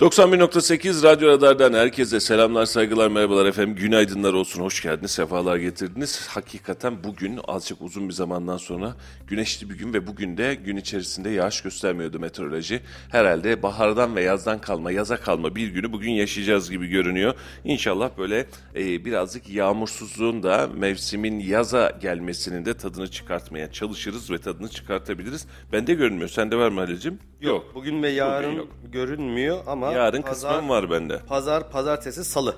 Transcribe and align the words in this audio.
91.8 0.00 1.02
Radyo 1.02 1.28
Radar'dan 1.28 1.72
herkese 1.72 2.20
selamlar, 2.20 2.66
saygılar, 2.66 3.08
merhabalar 3.08 3.46
efendim. 3.46 3.74
Günaydınlar 3.74 4.32
olsun, 4.32 4.62
hoş 4.62 4.82
geldiniz, 4.82 5.10
sefalar 5.10 5.56
getirdiniz. 5.56 6.26
Hakikaten 6.28 7.04
bugün 7.04 7.40
azıcık 7.48 7.82
uzun 7.82 8.08
bir 8.08 8.14
zamandan 8.14 8.56
sonra 8.56 8.96
güneşli 9.26 9.70
bir 9.70 9.74
gün 9.74 9.94
ve 9.94 10.06
bugün 10.06 10.36
de 10.36 10.54
gün 10.54 10.76
içerisinde 10.76 11.30
yağış 11.30 11.60
göstermiyordu 11.60 12.18
meteoroloji. 12.18 12.80
Herhalde 13.10 13.62
bahardan 13.62 14.16
ve 14.16 14.22
yazdan 14.22 14.60
kalma, 14.60 14.92
yaza 14.92 15.16
kalma 15.16 15.54
bir 15.56 15.68
günü 15.68 15.92
bugün 15.92 16.10
yaşayacağız 16.10 16.70
gibi 16.70 16.86
görünüyor. 16.86 17.34
İnşallah 17.64 18.10
böyle 18.18 18.46
e, 18.76 19.04
birazcık 19.04 19.48
yağmursuzluğun 19.48 20.42
da 20.42 20.68
mevsimin 20.76 21.38
yaza 21.38 21.90
gelmesinin 22.00 22.64
de 22.64 22.74
tadını 22.74 23.10
çıkartmaya 23.10 23.72
çalışırız 23.72 24.30
ve 24.30 24.38
tadını 24.38 24.68
çıkartabiliriz. 24.68 25.46
Bende 25.72 25.94
görünmüyor. 25.94 26.28
Sende 26.28 26.56
var 26.56 26.68
mı 26.68 26.80
Halil'cim? 26.80 27.18
Yok. 27.40 27.64
Bugün 27.74 28.02
ve 28.02 28.08
yarın 28.08 28.52
yok. 28.52 28.68
görünmüyor 28.92 29.58
ama 29.66 29.81
Yarın 29.90 30.22
pazar, 30.22 30.50
kısmen 30.52 30.68
var 30.68 30.90
bende. 30.90 31.18
Pazar, 31.18 31.70
pazartesi, 31.70 32.24
salı. 32.24 32.56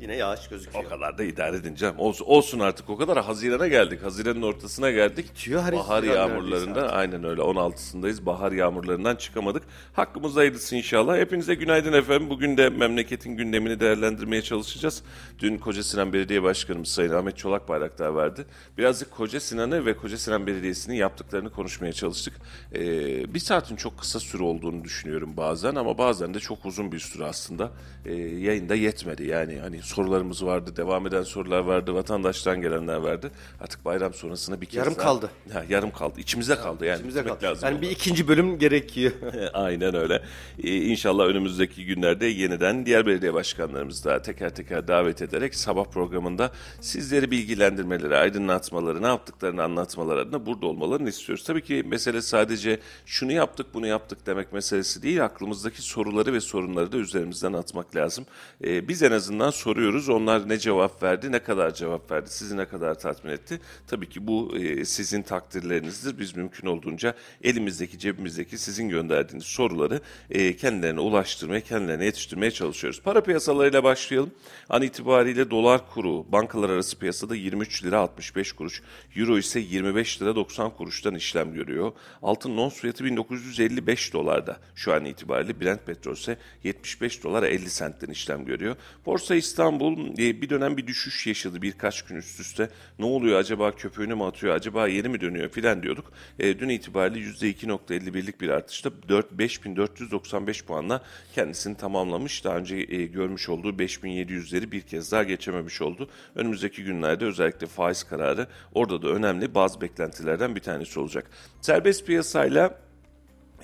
Yine 0.00 0.16
yağış 0.16 0.40
O 0.46 0.50
gözüküyor. 0.50 0.88
kadar 0.88 1.18
da 1.18 1.24
idare 1.24 1.56
edin 1.56 1.74
canım. 1.74 1.98
Olsun, 1.98 2.24
olsun 2.24 2.58
artık 2.60 2.90
o 2.90 2.96
kadar. 2.96 3.24
Hazirana 3.24 3.68
geldik. 3.68 4.02
Haziranın 4.02 4.42
ortasına 4.42 4.90
geldik. 4.90 5.28
Bitiyor 5.30 5.72
Bahar 5.72 6.02
yağmurlarında 6.02 6.92
aynen 6.92 7.24
öyle 7.24 7.40
16'sındayız. 7.40 8.26
Bahar 8.26 8.52
yağmurlarından 8.52 9.16
çıkamadık. 9.16 9.62
Hakkımız 9.92 10.36
hayırlısı 10.36 10.76
inşallah. 10.76 11.16
Hepinize 11.16 11.54
günaydın 11.54 11.92
efendim. 11.92 12.30
Bugün 12.30 12.56
de 12.56 12.68
memleketin 12.68 13.36
gündemini 13.36 13.80
değerlendirmeye 13.80 14.42
çalışacağız. 14.42 15.02
Dün 15.38 15.58
Koca 15.58 15.82
Sinan 15.82 16.12
Belediye 16.12 16.42
Başkanımız 16.42 16.88
Sayın 16.88 17.12
Ahmet 17.12 17.36
Çolak 17.36 17.68
Bayraktar 17.68 18.16
verdi. 18.16 18.44
Birazcık 18.78 19.10
Koca 19.10 19.40
Sinan'ı 19.40 19.86
ve 19.86 19.96
Koca 19.96 20.18
Sinan 20.18 20.46
Belediyesi'nin 20.46 20.94
yaptıklarını 20.96 21.50
konuşmaya 21.50 21.92
çalıştık. 21.92 22.34
Ee, 22.74 23.34
bir 23.34 23.38
saatin 23.40 23.76
çok 23.76 23.98
kısa 23.98 24.20
süre 24.20 24.42
olduğunu 24.42 24.84
düşünüyorum 24.84 25.36
bazen 25.36 25.74
ama 25.74 25.98
bazen 25.98 26.34
de 26.34 26.40
çok 26.40 26.66
uzun 26.66 26.92
bir 26.92 26.98
süre 26.98 27.24
aslında. 27.24 27.70
Ee, 28.04 28.14
yayında 28.14 28.74
yetmedi. 28.74 29.24
Yani 29.26 29.58
hani 29.58 29.82
sorularımız 29.86 30.44
vardı, 30.46 30.76
devam 30.76 31.06
eden 31.06 31.22
sorular 31.22 31.58
vardı, 31.60 31.94
vatandaştan 31.94 32.60
gelenler 32.60 32.96
vardı. 32.96 33.30
Artık 33.60 33.84
bayram 33.84 34.14
sonrasında 34.14 34.60
bir 34.60 34.66
kez 34.66 34.74
Yarım 34.76 34.94
daha- 34.96 35.02
kaldı. 35.02 35.30
Ha, 35.52 35.64
yarım 35.68 35.90
kaldı. 35.90 36.20
İçimizde 36.20 36.56
kaldı 36.56 36.84
yani. 36.84 36.96
İçimize 36.96 37.20
Bitmek 37.20 37.40
kaldı. 37.40 37.50
lazım 37.50 37.68
Yani 37.68 37.82
bir 37.82 37.90
ikinci 37.90 38.28
bölüm 38.28 38.58
gerekiyor. 38.58 39.12
Aynen 39.52 39.94
öyle. 39.94 40.22
Ee, 40.62 40.76
inşallah 40.76 41.24
önümüzdeki 41.24 41.84
günlerde 41.86 42.26
yeniden 42.26 42.86
diğer 42.86 43.06
belediye 43.06 43.34
başkanlarımızı 43.34 44.04
da 44.04 44.22
teker 44.22 44.54
teker 44.54 44.88
davet 44.88 45.22
ederek 45.22 45.54
sabah 45.54 45.84
programında 45.84 46.50
sizleri 46.80 47.30
bilgilendirmeleri, 47.30 48.16
aydınlatmaları, 48.16 49.02
ne 49.02 49.06
yaptıklarını 49.06 49.62
anlatmaları 49.62 50.20
adına 50.20 50.46
burada 50.46 50.66
olmalarını 50.66 51.08
istiyoruz. 51.08 51.44
Tabii 51.44 51.62
ki 51.62 51.82
mesele 51.86 52.22
sadece 52.22 52.80
şunu 53.06 53.32
yaptık, 53.32 53.66
bunu 53.74 53.86
yaptık 53.86 54.26
demek 54.26 54.52
meselesi 54.52 55.02
değil. 55.02 55.24
Aklımızdaki 55.24 55.82
soruları 55.82 56.32
ve 56.32 56.40
sorunları 56.40 56.92
da 56.92 56.96
üzerimizden 56.96 57.52
atmak 57.52 57.96
lazım. 57.96 58.26
Ee, 58.64 58.88
biz 58.88 59.02
en 59.02 59.12
azından 59.12 59.50
soruyoruz. 59.76 60.08
Onlar 60.08 60.48
ne 60.48 60.58
cevap 60.58 61.02
verdi, 61.02 61.32
ne 61.32 61.38
kadar 61.38 61.74
cevap 61.74 62.10
verdi, 62.10 62.30
sizi 62.30 62.56
ne 62.56 62.64
kadar 62.64 62.98
tatmin 62.98 63.32
etti. 63.32 63.60
Tabii 63.86 64.08
ki 64.08 64.26
bu 64.26 64.56
e, 64.58 64.84
sizin 64.84 65.22
takdirlerinizdir. 65.22 66.18
Biz 66.18 66.36
mümkün 66.36 66.68
olduğunca 66.68 67.14
elimizdeki, 67.42 67.98
cebimizdeki 67.98 68.58
sizin 68.58 68.88
gönderdiğiniz 68.88 69.44
soruları 69.44 70.00
e, 70.30 70.56
kendilerine 70.56 71.00
ulaştırmaya, 71.00 71.60
kendilerine 71.60 72.04
yetiştirmeye 72.04 72.50
çalışıyoruz. 72.50 73.02
Para 73.02 73.20
piyasalarıyla 73.20 73.84
başlayalım. 73.84 74.30
An 74.68 74.82
itibariyle 74.82 75.50
dolar 75.50 75.90
kuru 75.94 76.32
bankalar 76.32 76.70
arası 76.70 76.98
piyasada 76.98 77.34
23 77.34 77.84
lira 77.84 77.98
65 77.98 78.52
kuruş, 78.52 78.82
euro 79.16 79.38
ise 79.38 79.60
25 79.60 80.22
lira 80.22 80.36
90 80.36 80.70
kuruştan 80.70 81.14
işlem 81.14 81.54
görüyor. 81.54 81.92
Altın 82.22 82.56
ons 82.56 82.74
fiyatı 82.74 83.04
1955 83.04 84.12
dolarda 84.12 84.56
şu 84.74 84.92
an 84.92 85.04
itibariyle 85.04 85.60
Brent 85.60 85.86
petrol 85.86 86.14
ise 86.14 86.38
75 86.64 87.24
dolar 87.24 87.42
50 87.42 87.70
sentten 87.70 88.08
işlem 88.08 88.44
görüyor. 88.44 88.76
Borsa 89.06 89.34
İstanbul 89.34 89.65
e, 89.74 90.42
bir 90.42 90.50
dönem 90.50 90.76
bir 90.76 90.86
düşüş 90.86 91.26
yaşadı 91.26 91.62
birkaç 91.62 92.02
gün 92.02 92.16
üst 92.16 92.40
üste. 92.40 92.70
Ne 92.98 93.04
oluyor 93.04 93.38
acaba 93.38 93.72
köpüğünü 93.72 94.14
mü 94.14 94.24
atıyor 94.24 94.54
acaba 94.54 94.88
yeni 94.88 95.08
mi 95.08 95.20
dönüyor 95.20 95.48
filan 95.48 95.82
diyorduk. 95.82 96.12
E, 96.38 96.58
dün 96.58 96.68
itibariyle 96.68 97.28
%2.51'lik 97.28 98.40
bir 98.40 98.48
artışta 98.48 98.90
4 99.08 99.32
5495 99.32 100.64
puanla 100.64 101.02
kendisini 101.34 101.76
tamamlamış. 101.76 102.44
Daha 102.44 102.56
önce 102.56 102.76
e, 102.76 103.06
görmüş 103.06 103.48
olduğu 103.48 103.72
5700'leri 103.72 104.72
bir 104.72 104.80
kez 104.80 105.12
daha 105.12 105.22
geçememiş 105.22 105.82
oldu. 105.82 106.08
Önümüzdeki 106.34 106.84
günlerde 106.84 107.24
özellikle 107.24 107.66
faiz 107.66 108.02
kararı 108.02 108.46
orada 108.74 109.02
da 109.02 109.08
önemli 109.08 109.54
bazı 109.54 109.80
beklentilerden 109.80 110.56
bir 110.56 110.60
tanesi 110.60 111.00
olacak. 111.00 111.30
Serbest 111.60 112.06
piyasayla 112.06 112.78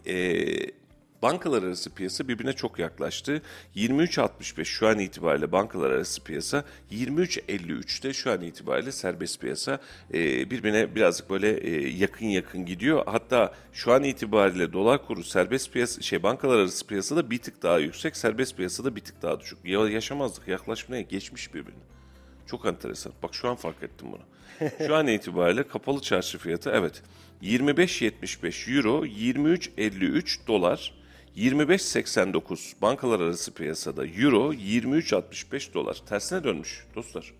e, 0.07 0.82
bankalar 1.23 1.63
arası 1.63 1.95
piyasa 1.95 2.29
birbirine 2.29 2.53
çok 2.53 2.79
yaklaştı. 2.79 3.43
23.65 3.77 4.65
şu 4.65 4.89
an 4.89 4.99
itibariyle 4.99 5.53
bankalar 5.53 5.91
arası 5.91 6.25
piyasa, 6.25 6.65
23.53'te 6.91 8.13
şu 8.13 8.31
an 8.31 8.43
itibariyle 8.43 8.93
serbest 8.93 9.41
piyasa 9.41 9.81
e, 10.15 10.51
birbirine 10.51 10.95
birazcık 10.95 11.31
böyle 11.31 11.51
e, 11.51 11.89
yakın 11.89 12.27
yakın 12.27 12.67
gidiyor. 12.67 13.03
Hatta 13.07 13.55
şu 13.73 13.93
an 13.93 14.05
itibariyle 14.05 14.73
dolar 14.73 15.07
kuru 15.07 15.25
serbest 15.25 15.73
piyasa 15.73 16.03
şey 16.03 16.23
bankalar 16.23 16.59
arası 16.59 16.87
piyasada 16.87 17.31
bir 17.31 17.39
tık 17.39 17.63
daha 17.63 17.79
yüksek, 17.79 18.17
serbest 18.17 18.57
piyasada 18.57 18.97
bir 18.97 19.01
tık 19.01 19.23
daha 19.23 19.41
düşük. 19.41 19.59
Ya, 19.65 19.89
yaşamazdık 19.89 20.49
yaklaşmaya 20.49 21.03
geçmiş 21.03 21.55
birbirini. 21.55 21.83
Çok 22.47 22.67
enteresan. 22.67 23.13
Bak 23.23 23.35
şu 23.35 23.49
an 23.49 23.57
fark 23.57 23.83
ettim 23.83 24.09
bunu. 24.13 24.23
Şu 24.87 24.95
an 24.95 25.07
itibariyle 25.07 25.63
kapalı 25.69 26.01
çarşı 26.01 26.39
fiyatı 26.39 26.71
evet 26.71 27.03
25.75 27.43 28.77
euro, 28.77 29.07
23.53 29.07 30.47
dolar, 30.47 31.02
25.89 31.37 32.73
bankalar 32.83 33.21
arası 33.21 33.55
piyasada 33.55 34.07
euro, 34.07 34.53
23.65 34.53 35.75
dolar. 35.75 36.03
Tersine 36.09 36.45
dönmüş 36.45 36.85
dostlar. 36.97 37.35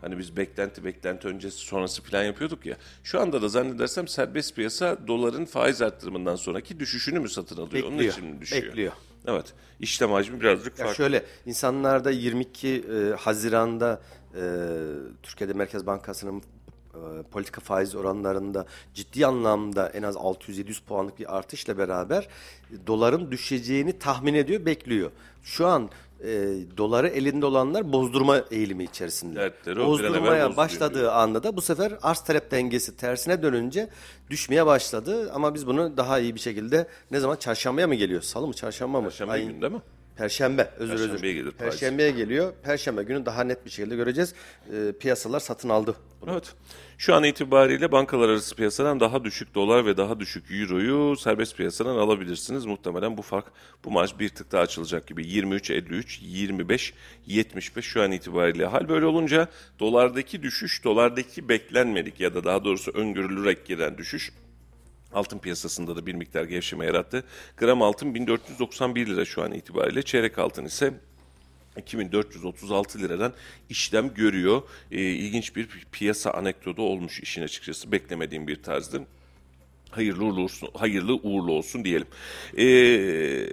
Hani 0.00 0.18
biz 0.18 0.36
beklenti 0.36 0.84
beklenti 0.84 1.28
öncesi 1.28 1.56
sonrası 1.58 2.02
falan 2.02 2.24
yapıyorduk 2.24 2.66
ya. 2.66 2.76
Şu 3.04 3.20
anda 3.20 3.42
da 3.42 3.48
zannedersem 3.48 4.08
serbest 4.08 4.56
piyasa 4.56 4.98
doların 5.06 5.44
faiz 5.44 5.82
arttırımından 5.82 6.36
sonraki 6.36 6.80
düşüşünü 6.80 7.20
mü 7.20 7.28
satın 7.28 7.56
alıyor? 7.56 7.86
Onun 7.86 7.92
Bekliyor, 7.98 8.12
için 8.12 8.24
mi 8.26 8.40
düşüyor? 8.40 8.62
bekliyor. 8.62 8.92
Evet. 9.26 9.52
İşlem 9.80 10.10
hacmi 10.10 10.40
birazcık 10.40 10.78
Ya 10.78 10.84
farklı. 10.84 10.94
şöyle 10.96 11.24
insanlarda 11.46 12.10
22 12.10 12.68
e, 12.68 13.14
Haziran'da 13.16 14.00
e, 14.34 14.40
Türkiye'de 15.22 15.52
Merkez 15.52 15.86
Bankası'nın 15.86 16.42
politika 17.30 17.60
faiz 17.60 17.94
oranlarında 17.94 18.66
ciddi 18.94 19.26
anlamda 19.26 19.88
en 19.88 20.02
az 20.02 20.16
600-700 20.16 20.84
puanlık 20.84 21.18
bir 21.18 21.36
artışla 21.36 21.78
beraber 21.78 22.28
e, 22.72 22.86
doların 22.86 23.30
düşeceğini 23.30 23.98
tahmin 23.98 24.34
ediyor, 24.34 24.66
bekliyor. 24.66 25.10
Şu 25.42 25.66
an 25.66 25.90
e, 26.24 26.28
doları 26.76 27.08
elinde 27.08 27.46
olanlar 27.46 27.92
bozdurma 27.92 28.38
eğilimi 28.50 28.84
içerisinde. 28.84 29.52
Evvel 29.66 29.86
Bozdurmaya 29.86 30.56
başladığı 30.56 31.12
anda 31.12 31.42
da 31.42 31.56
bu 31.56 31.60
sefer 31.60 31.92
arz 32.02 32.20
talep 32.20 32.50
dengesi 32.50 32.96
tersine 32.96 33.42
dönünce 33.42 33.88
düşmeye 34.30 34.66
başladı. 34.66 35.32
Ama 35.34 35.54
biz 35.54 35.66
bunu 35.66 35.96
daha 35.96 36.18
iyi 36.18 36.34
bir 36.34 36.40
şekilde 36.40 36.86
ne 37.10 37.20
zaman 37.20 37.36
çarşambaya 37.36 37.86
mı 37.86 37.94
geliyor? 37.94 38.22
Salı 38.22 38.46
mı 38.46 38.54
çarşamba 38.54 39.00
mı? 39.00 39.08
Perşembe 39.08 39.32
Ayın- 39.32 39.48
günü 39.48 39.62
değil 39.62 39.72
mi? 39.72 39.80
Perşembe, 40.20 40.70
özür 40.78 40.94
özür. 40.94 41.08
Perşembeye 41.08 41.34
gelir 41.34 41.50
faiz. 41.50 41.70
Perşembeye 41.70 42.10
geliyor. 42.10 42.52
Perşembe 42.62 43.02
günü 43.02 43.26
daha 43.26 43.44
net 43.44 43.64
bir 43.64 43.70
şekilde 43.70 43.96
göreceğiz. 43.96 44.34
Ee, 44.72 44.92
piyasalar 45.00 45.40
satın 45.40 45.68
aldı. 45.68 45.96
Evet. 46.30 46.54
Şu 46.98 47.14
an 47.14 47.24
itibariyle 47.24 47.92
bankalar 47.92 48.28
arası 48.28 48.56
piyasadan 48.56 49.00
daha 49.00 49.24
düşük 49.24 49.54
dolar 49.54 49.86
ve 49.86 49.96
daha 49.96 50.20
düşük 50.20 50.44
euroyu 50.50 51.16
serbest 51.16 51.56
piyasadan 51.56 51.96
alabilirsiniz. 51.96 52.66
Muhtemelen 52.66 53.16
bu 53.16 53.22
fark 53.22 53.46
bu 53.84 53.90
maç 53.90 54.18
bir 54.18 54.28
tık 54.28 54.52
daha 54.52 54.62
açılacak 54.62 55.06
gibi. 55.06 55.22
23.53, 55.22 56.18
25, 56.22 56.94
75 57.26 57.84
şu 57.84 58.02
an 58.02 58.12
itibariyle. 58.12 58.66
Hal 58.66 58.88
böyle 58.88 59.06
olunca 59.06 59.48
dolardaki 59.78 60.42
düşüş, 60.42 60.84
dolardaki 60.84 61.48
beklenmedik 61.48 62.20
ya 62.20 62.34
da 62.34 62.44
daha 62.44 62.64
doğrusu 62.64 62.90
öngörülerek 62.90 63.66
gelen 63.66 63.98
düşüş 63.98 64.32
Altın 65.12 65.38
piyasasında 65.38 65.96
da 65.96 66.06
bir 66.06 66.14
miktar 66.14 66.44
gevşeme 66.44 66.86
yarattı. 66.86 67.24
Gram 67.56 67.82
altın 67.82 68.14
1491 68.14 69.06
lira 69.06 69.24
şu 69.24 69.42
an 69.42 69.52
itibariyle. 69.52 70.02
Çeyrek 70.02 70.38
altın 70.38 70.64
ise 70.64 70.94
2436 71.76 72.98
liradan 72.98 73.32
işlem 73.68 74.14
görüyor. 74.14 74.62
Ee, 74.90 75.00
ilginç 75.00 75.56
bir 75.56 75.68
piyasa 75.92 76.30
anekdotu 76.30 76.82
olmuş 76.82 77.20
işin 77.20 77.42
açıkçası. 77.42 77.92
Beklemediğim 77.92 78.48
bir 78.48 78.62
tarzdı. 78.62 79.06
Hayırlı 79.90 80.24
uğurlu 80.24 80.42
olsun, 80.42 80.68
hayırlı 80.74 81.14
uğurlu 81.14 81.52
olsun 81.52 81.84
diyelim. 81.84 82.06
Ee, 82.58 83.46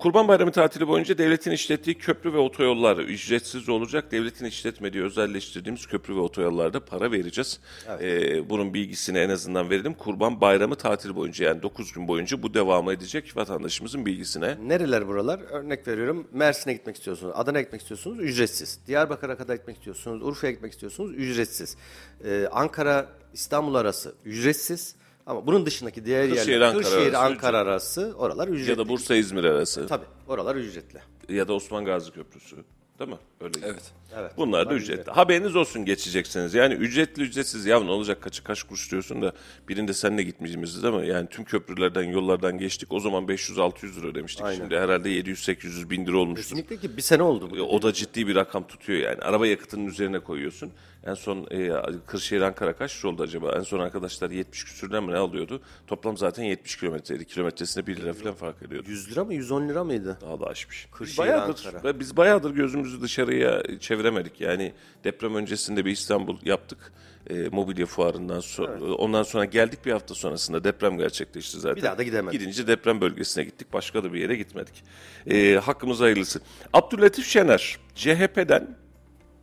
Kurban 0.00 0.28
Bayramı 0.28 0.52
tatili 0.52 0.88
boyunca 0.88 1.18
devletin 1.18 1.50
işlettiği 1.50 1.98
köprü 1.98 2.32
ve 2.32 2.38
otoyollar 2.38 2.96
ücretsiz 2.96 3.68
olacak. 3.68 4.12
Devletin 4.12 4.44
işletmediği 4.44 5.04
özelleştirdiğimiz 5.04 5.86
köprü 5.86 6.16
ve 6.16 6.20
otoyollarda 6.20 6.84
para 6.84 7.12
vereceğiz. 7.12 7.60
Ee, 8.00 8.50
bunun 8.50 8.74
bilgisini 8.74 9.18
en 9.18 9.28
azından 9.28 9.70
verelim. 9.70 9.94
Kurban 9.94 10.40
Bayramı 10.40 10.76
tatili 10.76 11.16
boyunca 11.16 11.46
yani 11.46 11.62
9 11.62 11.92
gün 11.92 12.08
boyunca 12.08 12.42
bu 12.42 12.54
devam 12.54 12.90
edecek 12.90 13.36
vatandaşımızın 13.36 14.06
bilgisine. 14.06 14.56
Nereler 14.66 15.06
buralar? 15.08 15.40
Örnek 15.50 15.88
veriyorum. 15.88 16.28
Mersin'e 16.32 16.72
gitmek 16.72 16.96
istiyorsunuz, 16.96 17.32
Adana'ya 17.36 17.62
gitmek 17.62 17.80
istiyorsunuz, 17.80 18.18
ücretsiz. 18.20 18.78
Diyarbakır'a 18.86 19.36
kadar 19.36 19.54
gitmek 19.54 19.76
istiyorsunuz, 19.76 20.22
Urfa'ya 20.22 20.52
gitmek 20.52 20.72
istiyorsunuz, 20.72 21.14
ücretsiz. 21.14 21.76
Ee, 22.24 22.48
Ankara, 22.52 23.06
İstanbul 23.32 23.74
arası 23.74 24.14
ücretsiz. 24.24 24.94
Ama 25.26 25.46
bunun 25.46 25.66
dışındaki 25.66 26.04
diğer 26.04 26.28
Kırşehir, 26.28 26.52
yerler, 26.52 26.66
Ankara 26.66 26.82
Kırşehir, 26.82 27.06
arası 27.06 27.18
Ankara 27.18 27.58
arası 27.58 28.14
oralar 28.18 28.48
ücretli. 28.48 28.70
Ya 28.70 28.78
da 28.78 28.88
Bursa 28.88 29.14
İzmir 29.16 29.44
arası 29.44 29.86
Tabii, 29.86 30.04
oralar 30.28 30.56
ücretli. 30.56 31.00
ya 31.28 31.48
da 31.48 31.52
Osman 31.54 31.84
Gazi 31.84 32.10
Köprüsü. 32.12 32.56
Değil 32.98 33.10
mi? 33.10 33.16
Öyle 33.40 33.52
Evet. 33.62 33.82
Evet. 34.18 34.32
Bunlar 34.36 34.70
da 34.70 34.74
ücretli. 34.74 35.10
Haberiniz 35.12 35.56
olsun 35.56 35.84
geçeceksiniz. 35.84 36.54
Yani 36.54 36.74
ücretli 36.74 37.22
ücretsiz 37.22 37.66
ya 37.66 37.80
ne 37.80 37.90
olacak 37.90 38.22
kaçı 38.22 38.44
kaç 38.44 38.62
kuruş 38.62 38.90
diyorsun 38.90 39.22
da 39.22 39.32
birinde 39.68 39.94
seninle 39.94 40.22
gitmeyeceğimiz 40.22 40.82
değil 40.82 40.94
mi? 40.94 41.08
Yani 41.08 41.28
tüm 41.28 41.44
köprülerden 41.44 42.02
yollardan 42.02 42.58
geçtik. 42.58 42.92
O 42.92 43.00
zaman 43.00 43.24
500-600 43.24 43.96
lira 43.96 44.06
ödemiştik. 44.06 44.46
Şimdi 44.56 44.78
herhalde 44.78 45.08
700-800 45.10 45.90
bin 45.90 46.06
lira 46.06 46.18
olmuştur. 46.18 46.42
Kesinlikle 46.42 46.76
ki 46.76 46.96
bir 46.96 47.02
sene 47.02 47.22
oldu 47.22 47.50
bu. 47.50 47.56
E, 47.56 47.60
O 47.62 47.82
da 47.82 47.92
ciddi 47.92 48.26
bir 48.26 48.34
rakam 48.34 48.66
tutuyor 48.66 48.98
yani. 48.98 49.20
Araba 49.20 49.46
yakıtının 49.46 49.86
üzerine 49.86 50.18
koyuyorsun. 50.20 50.72
En 51.06 51.14
son 51.14 51.46
e, 51.50 51.70
Kırşehir 52.06 52.40
Ankara 52.40 52.76
kaç 52.76 53.04
oldu 53.04 53.22
acaba? 53.22 53.52
En 53.52 53.62
son 53.62 53.78
arkadaşlar 53.78 54.30
70 54.30 54.64
küsürden 54.64 55.04
mi 55.04 55.12
ne 55.12 55.16
alıyordu? 55.16 55.62
Toplam 55.86 56.16
zaten 56.16 56.44
70 56.44 56.76
kilometreydi. 56.76 57.24
Kilometresine 57.24 57.86
1 57.86 57.96
lira 57.96 58.12
falan 58.12 58.34
fark 58.34 58.62
ediyordu. 58.62 58.90
100 58.90 59.12
lira 59.12 59.24
mı 59.24 59.34
110 59.34 59.68
lira 59.68 59.84
mıydı? 59.84 60.18
Daha 60.20 60.40
da 60.40 60.46
aşmış. 60.46 60.88
Kırşehir, 60.92 61.18
bayağıdır, 61.18 61.66
Ankara. 61.74 62.00
biz 62.00 62.16
bayağıdır 62.16 62.50
gözümüzü 62.50 63.00
dışarıya 63.00 63.62
çeviremedik. 63.80 64.40
Yani 64.40 64.72
deprem 65.04 65.34
öncesinde 65.34 65.84
bir 65.84 65.90
İstanbul 65.90 66.38
yaptık. 66.42 66.92
E, 67.30 67.48
mobilya 67.48 67.86
fuarından 67.86 68.40
sonra. 68.40 68.94
Ondan 68.94 69.22
sonra 69.22 69.44
geldik 69.44 69.86
bir 69.86 69.92
hafta 69.92 70.14
sonrasında 70.14 70.64
deprem 70.64 70.98
gerçekleşti 70.98 71.60
zaten. 71.60 71.76
Bir 71.76 71.82
daha 71.82 71.98
da 71.98 72.02
gidemedik. 72.02 72.40
Gidince 72.40 72.66
deprem 72.66 73.00
bölgesine 73.00 73.44
gittik. 73.44 73.72
Başka 73.72 74.04
da 74.04 74.12
bir 74.12 74.20
yere 74.20 74.36
gitmedik. 74.36 74.84
E, 75.26 75.54
hakkımız 75.54 76.00
hayırlısı. 76.00 76.40
Abdülatif 76.72 77.26
Şener 77.26 77.78
CHP'den 77.94 78.83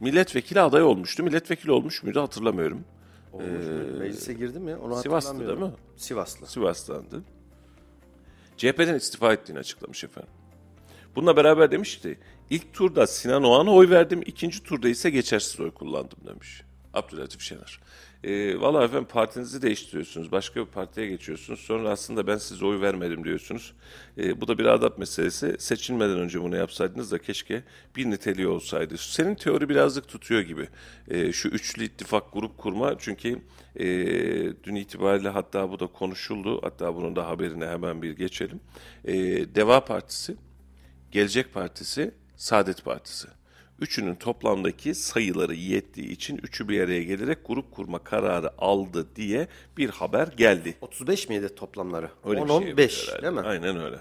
milletvekili 0.02 0.62
aday 0.62 0.84
olmuştu. 0.84 1.24
Milletvekili 1.24 1.72
olmuş 1.72 2.04
muydu 2.04 2.22
hatırlamıyorum. 2.22 2.84
Olmuş 3.34 3.66
mu? 3.66 4.00
Meclise 4.00 4.34
girdi 4.34 4.60
mi? 4.60 4.76
Onu 4.76 5.00
Ee, 5.00 5.02
Sivas'tı 5.02 5.28
hatırlamıyorum. 5.30 5.62
değil 5.62 5.72
mi? 5.72 5.78
Sivaslı. 5.98 6.48
Sivas'tandı. 6.48 7.24
CHP'den 8.58 8.96
istifa 8.96 9.34
ettiğini 9.34 9.60
açıklamış 9.60 10.04
efendim. 10.04 10.30
Bununla 11.16 11.36
beraber 11.38 11.72
demiş 11.72 12.00
ki 12.00 12.20
ilk 12.50 12.74
turda 12.74 13.08
Sinan 13.08 13.44
Oğan'a 13.44 13.72
oy 13.74 13.90
verdim, 13.90 14.22
ikinci 14.26 14.64
turda 14.64 14.90
ise 14.90 15.10
geçersiz 15.10 15.60
oy 15.60 15.72
kullandım 15.72 16.20
demiş. 16.28 16.62
Abdülatif 16.94 17.42
Şener. 17.42 17.80
Ee, 18.24 18.62
Valla 18.62 18.84
efendim 18.84 19.08
partinizi 19.12 19.62
değiştiriyorsunuz, 19.62 20.32
başka 20.32 20.62
bir 20.62 20.66
partiye 20.66 21.08
geçiyorsunuz. 21.08 21.60
Sonra 21.60 21.90
aslında 21.90 22.28
ben 22.28 22.38
size 22.38 22.66
oy 22.66 22.82
vermedim 22.82 23.24
diyorsunuz. 23.24 23.74
Ee, 24.18 24.42
bu 24.42 24.48
da 24.48 24.58
bir 24.58 24.66
adap 24.66 24.98
meselesi. 24.98 25.56
Seçilmeden 25.60 26.20
önce 26.20 26.42
bunu 26.42 26.56
yapsaydınız 26.56 27.12
da 27.12 27.18
keşke 27.18 27.64
bir 27.96 28.10
niteliği 28.10 28.48
olsaydı. 28.48 28.98
Senin 28.98 29.36
teori 29.36 29.70
birazcık 29.70 30.08
tutuyor 30.08 30.42
gibi. 30.42 30.68
Ee, 31.08 31.32
şu 31.32 31.50
üçlü 31.50 31.84
ittifak 31.84 32.34
grup 32.34 32.58
kurma 32.58 32.96
çünkü 33.00 33.42
e, 33.76 33.86
dün 34.64 34.76
itibariyle 34.76 35.30
hatta 35.30 35.72
bu 35.72 35.80
da 35.80 35.88
konuşuldu. 35.88 36.60
Hatta 36.64 36.96
bunun 36.96 37.16
da 37.16 37.28
haberine 37.28 37.68
hemen 37.68 38.02
bir 38.02 38.12
geçelim. 38.12 38.60
Ee, 39.06 39.14
Deva 39.56 39.86
Partisi, 39.86 40.36
Gelecek 41.12 41.54
Partisi, 41.54 42.12
Saadet 42.36 42.86
Partisi. 42.86 43.28
Üçünün 43.82 44.16
toplamdaki 44.16 44.96
sayıları 44.96 45.56
yettiği 45.56 46.08
için 46.12 46.38
üçü 46.44 46.70
bir 46.70 46.82
araya 46.82 47.04
gelerek 47.04 47.38
grup 47.48 47.72
kurma 47.72 48.00
kararı 48.00 48.52
aldı 48.58 49.08
diye 49.16 49.48
bir 49.78 49.90
haber 49.90 50.28
geldi. 50.28 50.78
35 50.82 51.30
miydi 51.30 51.56
toplamları? 51.56 52.10
Öyle 52.26 52.42
10 52.42 52.48
bir 52.48 52.64
şey 52.64 52.72
15 52.72 53.08
herhalde. 53.08 53.22
değil 53.22 53.34
mi? 53.34 53.42
Aynen 53.42 53.84
öyle. 53.84 53.98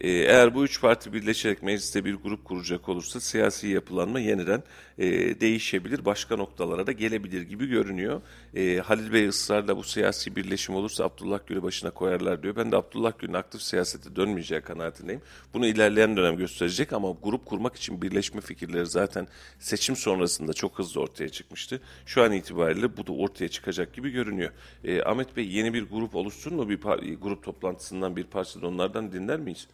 Ee, 0.00 0.10
eğer 0.10 0.54
bu 0.54 0.64
üç 0.64 0.80
parti 0.80 1.12
birleşerek 1.12 1.62
mecliste 1.62 2.04
bir 2.04 2.14
grup 2.14 2.44
kuracak 2.44 2.88
olursa 2.88 3.20
siyasi 3.20 3.68
yapılanma 3.68 4.20
yeniden 4.20 4.62
e, 4.98 5.06
değişebilir, 5.40 6.04
başka 6.04 6.36
noktalara 6.36 6.86
da 6.86 6.92
gelebilir 6.92 7.42
gibi 7.42 7.66
görünüyor. 7.66 8.22
E, 8.54 8.78
Halil 8.78 9.12
Bey 9.12 9.28
ısrarla 9.28 9.76
bu 9.76 9.82
siyasi 9.82 10.36
birleşim 10.36 10.74
olursa 10.74 11.04
Abdullah 11.04 11.38
Gül'ü 11.46 11.62
başına 11.62 11.90
koyarlar 11.90 12.42
diyor. 12.42 12.56
Ben 12.56 12.72
de 12.72 12.76
Abdullah 12.76 13.12
Gül'ün 13.18 13.32
aktif 13.32 13.62
siyasete 13.62 14.16
dönmeyeceği 14.16 14.60
kanaatindeyim. 14.60 15.22
Bunu 15.54 15.66
ilerleyen 15.66 16.16
dönem 16.16 16.36
gösterecek 16.36 16.92
ama 16.92 17.08
grup 17.22 17.46
kurmak 17.46 17.76
için 17.76 18.02
birleşme 18.02 18.40
fikirleri 18.40 18.86
zaten 18.86 19.28
seçim 19.58 19.96
sonrasında 19.96 20.52
çok 20.52 20.78
hızlı 20.78 21.00
ortaya 21.00 21.28
çıkmıştı. 21.28 21.80
Şu 22.06 22.22
an 22.22 22.32
itibariyle 22.32 22.96
bu 22.96 23.06
da 23.06 23.12
ortaya 23.12 23.48
çıkacak 23.48 23.94
gibi 23.94 24.10
görünüyor. 24.10 24.50
E, 24.84 25.02
Ahmet 25.02 25.36
Bey 25.36 25.48
yeni 25.48 25.74
bir 25.74 25.82
grup 25.82 26.14
oluşsun 26.14 26.54
mu? 26.54 26.68
Bir 26.68 26.80
par- 26.80 27.14
grup 27.14 27.42
toplantısından 27.42 28.16
bir 28.16 28.24
parça 28.24 28.62
da 28.62 28.66
onlardan 28.66 29.12
dinler 29.12 29.40
miyiz? 29.40 29.68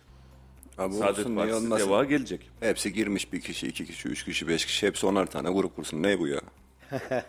Abi 0.78 0.94
Saadet 0.94 1.18
olsun, 1.18 1.30
niye 1.30 1.46
Partisi 1.46 1.64
olmasın? 1.66 1.88
deva 1.88 2.04
gelecek. 2.04 2.50
Hepsi 2.60 2.92
girmiş 2.92 3.32
bir 3.32 3.40
kişi, 3.40 3.66
iki 3.68 3.86
kişi, 3.86 4.08
üç 4.08 4.24
kişi, 4.24 4.48
beş 4.48 4.66
kişi. 4.66 4.86
Hepsi 4.86 5.06
onar 5.06 5.26
tane 5.26 5.50
grup 5.50 5.76
kursun. 5.76 6.02
Ne 6.02 6.18
bu 6.18 6.28
ya? 6.28 6.40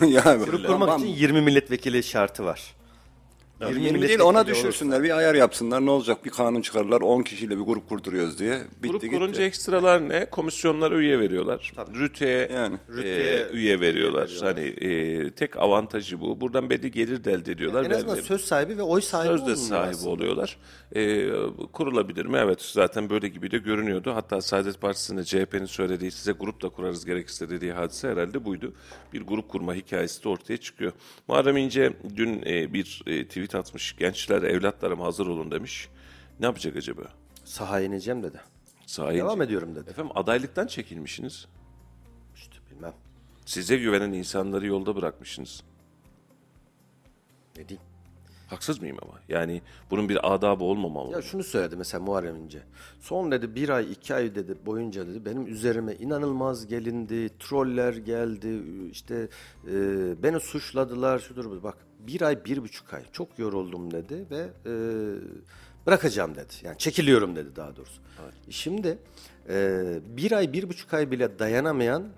ya 0.00 0.34
Grup 0.34 0.66
kurmak 0.66 0.98
için 1.00 1.08
20 1.08 1.40
milletvekili 1.40 2.02
şartı 2.02 2.44
var. 2.44 2.74
20 3.68 3.82
değil 3.84 3.92
milletvekili 3.94 4.22
ona 4.22 4.38
olursa- 4.40 4.46
düşürsünler. 4.54 5.02
Bir 5.02 5.16
ayar 5.16 5.34
yapsınlar. 5.34 5.86
Ne 5.86 5.90
olacak? 5.90 6.24
Bir 6.24 6.30
kanun 6.30 6.60
çıkarırlar. 6.60 7.00
10 7.00 7.22
kişiyle 7.22 7.56
bir 7.58 7.62
grup 7.62 7.88
kurduruyoruz 7.88 8.38
diye. 8.38 8.58
Bitti 8.82 8.88
Grup 8.88 9.02
gitti. 9.02 9.14
kurunca 9.14 9.42
ekstralar 9.42 10.08
ne? 10.08 10.26
Komisyonlara 10.30 10.94
üye 10.98 11.18
veriyorlar. 11.20 11.72
Rüteye 11.94 12.48
Yani. 12.54 12.74
e, 12.74 12.92
Rüteye 12.96 13.46
üye 13.52 13.80
veriyorlar. 13.80 14.30
Hani 14.40 14.60
e, 14.60 15.30
tek 15.30 15.56
avantajı 15.56 16.20
bu. 16.20 16.40
Buradan 16.40 16.70
belli 16.70 16.90
gelir 16.90 17.24
de 17.24 17.32
elde 17.32 17.52
ediyorlar. 17.52 17.84
En 17.84 17.90
Ve- 17.90 17.96
azından 17.96 18.14
söz 18.14 18.40
sahibi 18.44 18.78
ve 18.78 18.82
oy 18.82 19.00
sahibi 19.00 19.28
Sözde 19.28 19.42
olmuyor 19.42 19.56
sahibi 19.56 19.90
aslında. 19.90 20.10
oluyorlar. 20.10 20.56
Ee, 20.96 21.28
kurulabilir 21.72 22.26
mi? 22.26 22.38
Evet 22.42 22.62
zaten 22.62 23.10
böyle 23.10 23.28
gibi 23.28 23.50
de 23.50 23.58
görünüyordu. 23.58 24.12
Hatta 24.14 24.40
Saadet 24.40 24.80
Partisi'nde 24.80 25.24
CHP'nin 25.24 25.66
söylediği 25.66 26.10
size 26.10 26.32
grup 26.32 26.62
da 26.62 26.68
kurarız 26.68 27.04
gerekirse 27.06 27.50
dediği 27.50 27.72
hadise 27.72 28.08
herhalde 28.08 28.44
buydu. 28.44 28.72
Bir 29.12 29.20
grup 29.22 29.48
kurma 29.48 29.74
hikayesi 29.74 30.24
de 30.24 30.28
ortaya 30.28 30.56
çıkıyor. 30.56 30.92
Muharrem 31.28 31.56
İnce 31.56 31.92
dün 32.16 32.42
e, 32.46 32.72
bir 32.74 33.02
e, 33.06 33.24
tweet 33.26 33.51
atmış. 33.54 33.96
Gençler 33.96 34.42
evlatlarım 34.42 35.00
hazır 35.00 35.26
olun 35.26 35.50
demiş. 35.50 35.88
Ne 36.40 36.46
yapacak 36.46 36.76
acaba? 36.76 37.02
Sahaya 37.44 37.86
ineceğim 37.86 38.22
dedi. 38.22 38.40
Sahi 38.86 39.16
Devam 39.16 39.42
ediyorum 39.42 39.74
dedi. 39.76 39.90
Efendim 39.90 40.12
adaylıktan 40.14 40.66
çekilmişsiniz. 40.66 41.46
İşte 42.34 42.56
bilmem. 42.70 42.94
Size 43.46 43.76
güvenen 43.76 44.12
insanları 44.12 44.66
yolda 44.66 44.96
bırakmışsınız. 44.96 45.62
Ne 47.56 47.68
diyeyim. 47.68 47.86
Haksız 48.52 48.80
mıyım 48.80 48.96
ama? 49.02 49.14
Yani 49.28 49.62
bunun 49.90 50.08
bir 50.08 50.34
adabı 50.34 50.64
olmamalı. 50.64 51.12
Ya 51.12 51.22
şunu 51.22 51.42
söyledi 51.42 51.76
mesela 51.76 52.04
Muharrem 52.04 52.36
İnce. 52.36 52.62
Son 53.00 53.32
dedi 53.32 53.54
bir 53.54 53.68
ay 53.68 53.92
iki 53.92 54.14
ay 54.14 54.34
dedi 54.34 54.56
boyunca 54.66 55.06
dedi 55.06 55.24
benim 55.24 55.46
üzerime 55.46 55.94
inanılmaz 55.94 56.66
gelindi. 56.66 57.30
Troller 57.38 57.92
geldi 57.94 58.62
işte 58.90 59.28
e, 59.66 59.72
beni 60.22 60.40
suçladılar 60.40 61.18
şudur 61.18 61.44
bu. 61.44 61.62
Bak 61.62 61.76
bir 62.06 62.22
ay 62.22 62.44
bir 62.44 62.62
buçuk 62.62 62.94
ay 62.94 63.02
çok 63.12 63.38
yoruldum 63.38 63.90
dedi 63.90 64.26
ve 64.30 64.48
e, 64.66 64.72
bırakacağım 65.86 66.34
dedi. 66.34 66.52
Yani 66.62 66.78
çekiliyorum 66.78 67.36
dedi 67.36 67.56
daha 67.56 67.76
doğrusu. 67.76 68.02
Şimdi 68.50 68.98
e, 69.48 69.84
bir 70.06 70.32
ay 70.32 70.52
bir 70.52 70.68
buçuk 70.68 70.94
ay 70.94 71.10
bile 71.10 71.38
dayanamayan 71.38 72.08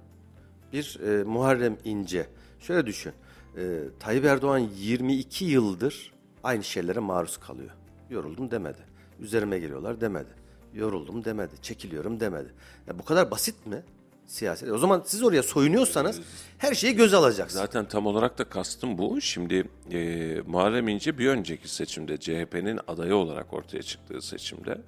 bir 0.72 1.00
e, 1.06 1.24
Muharrem 1.24 1.76
İnce. 1.84 2.26
Şöyle 2.60 2.86
düşün. 2.86 3.12
E, 3.56 3.80
Tayyip 4.00 4.24
Erdoğan 4.24 4.58
22 4.58 5.44
yıldır 5.44 6.12
aynı 6.44 6.64
şeylere 6.64 6.98
maruz 7.00 7.36
kalıyor. 7.36 7.70
Yoruldum 8.10 8.50
demedi. 8.50 8.80
Üzerime 9.20 9.58
geliyorlar 9.58 10.00
demedi. 10.00 10.30
Yoruldum 10.74 11.24
demedi. 11.24 11.54
Çekiliyorum 11.62 12.20
demedi. 12.20 12.52
Ya 12.86 12.98
bu 12.98 13.04
kadar 13.04 13.30
basit 13.30 13.66
mi? 13.66 13.82
Siyaset. 14.26 14.70
O 14.70 14.78
zaman 14.78 15.02
siz 15.06 15.22
oraya 15.22 15.42
soyunuyorsanız 15.42 16.20
her 16.58 16.74
şeyi 16.74 16.94
göze 16.94 17.16
alacaksınız. 17.16 17.62
Zaten 17.62 17.84
tam 17.88 18.06
olarak 18.06 18.38
da 18.38 18.44
kastım 18.44 18.98
bu. 18.98 19.20
Şimdi 19.20 19.68
e, 19.92 20.40
Muharrem 20.46 20.88
İnce 20.88 21.18
bir 21.18 21.28
önceki 21.28 21.68
seçimde 21.68 22.16
CHP'nin 22.16 22.80
adayı 22.88 23.16
olarak 23.16 23.52
ortaya 23.52 23.82
çıktığı 23.82 24.22
seçimde 24.22 24.80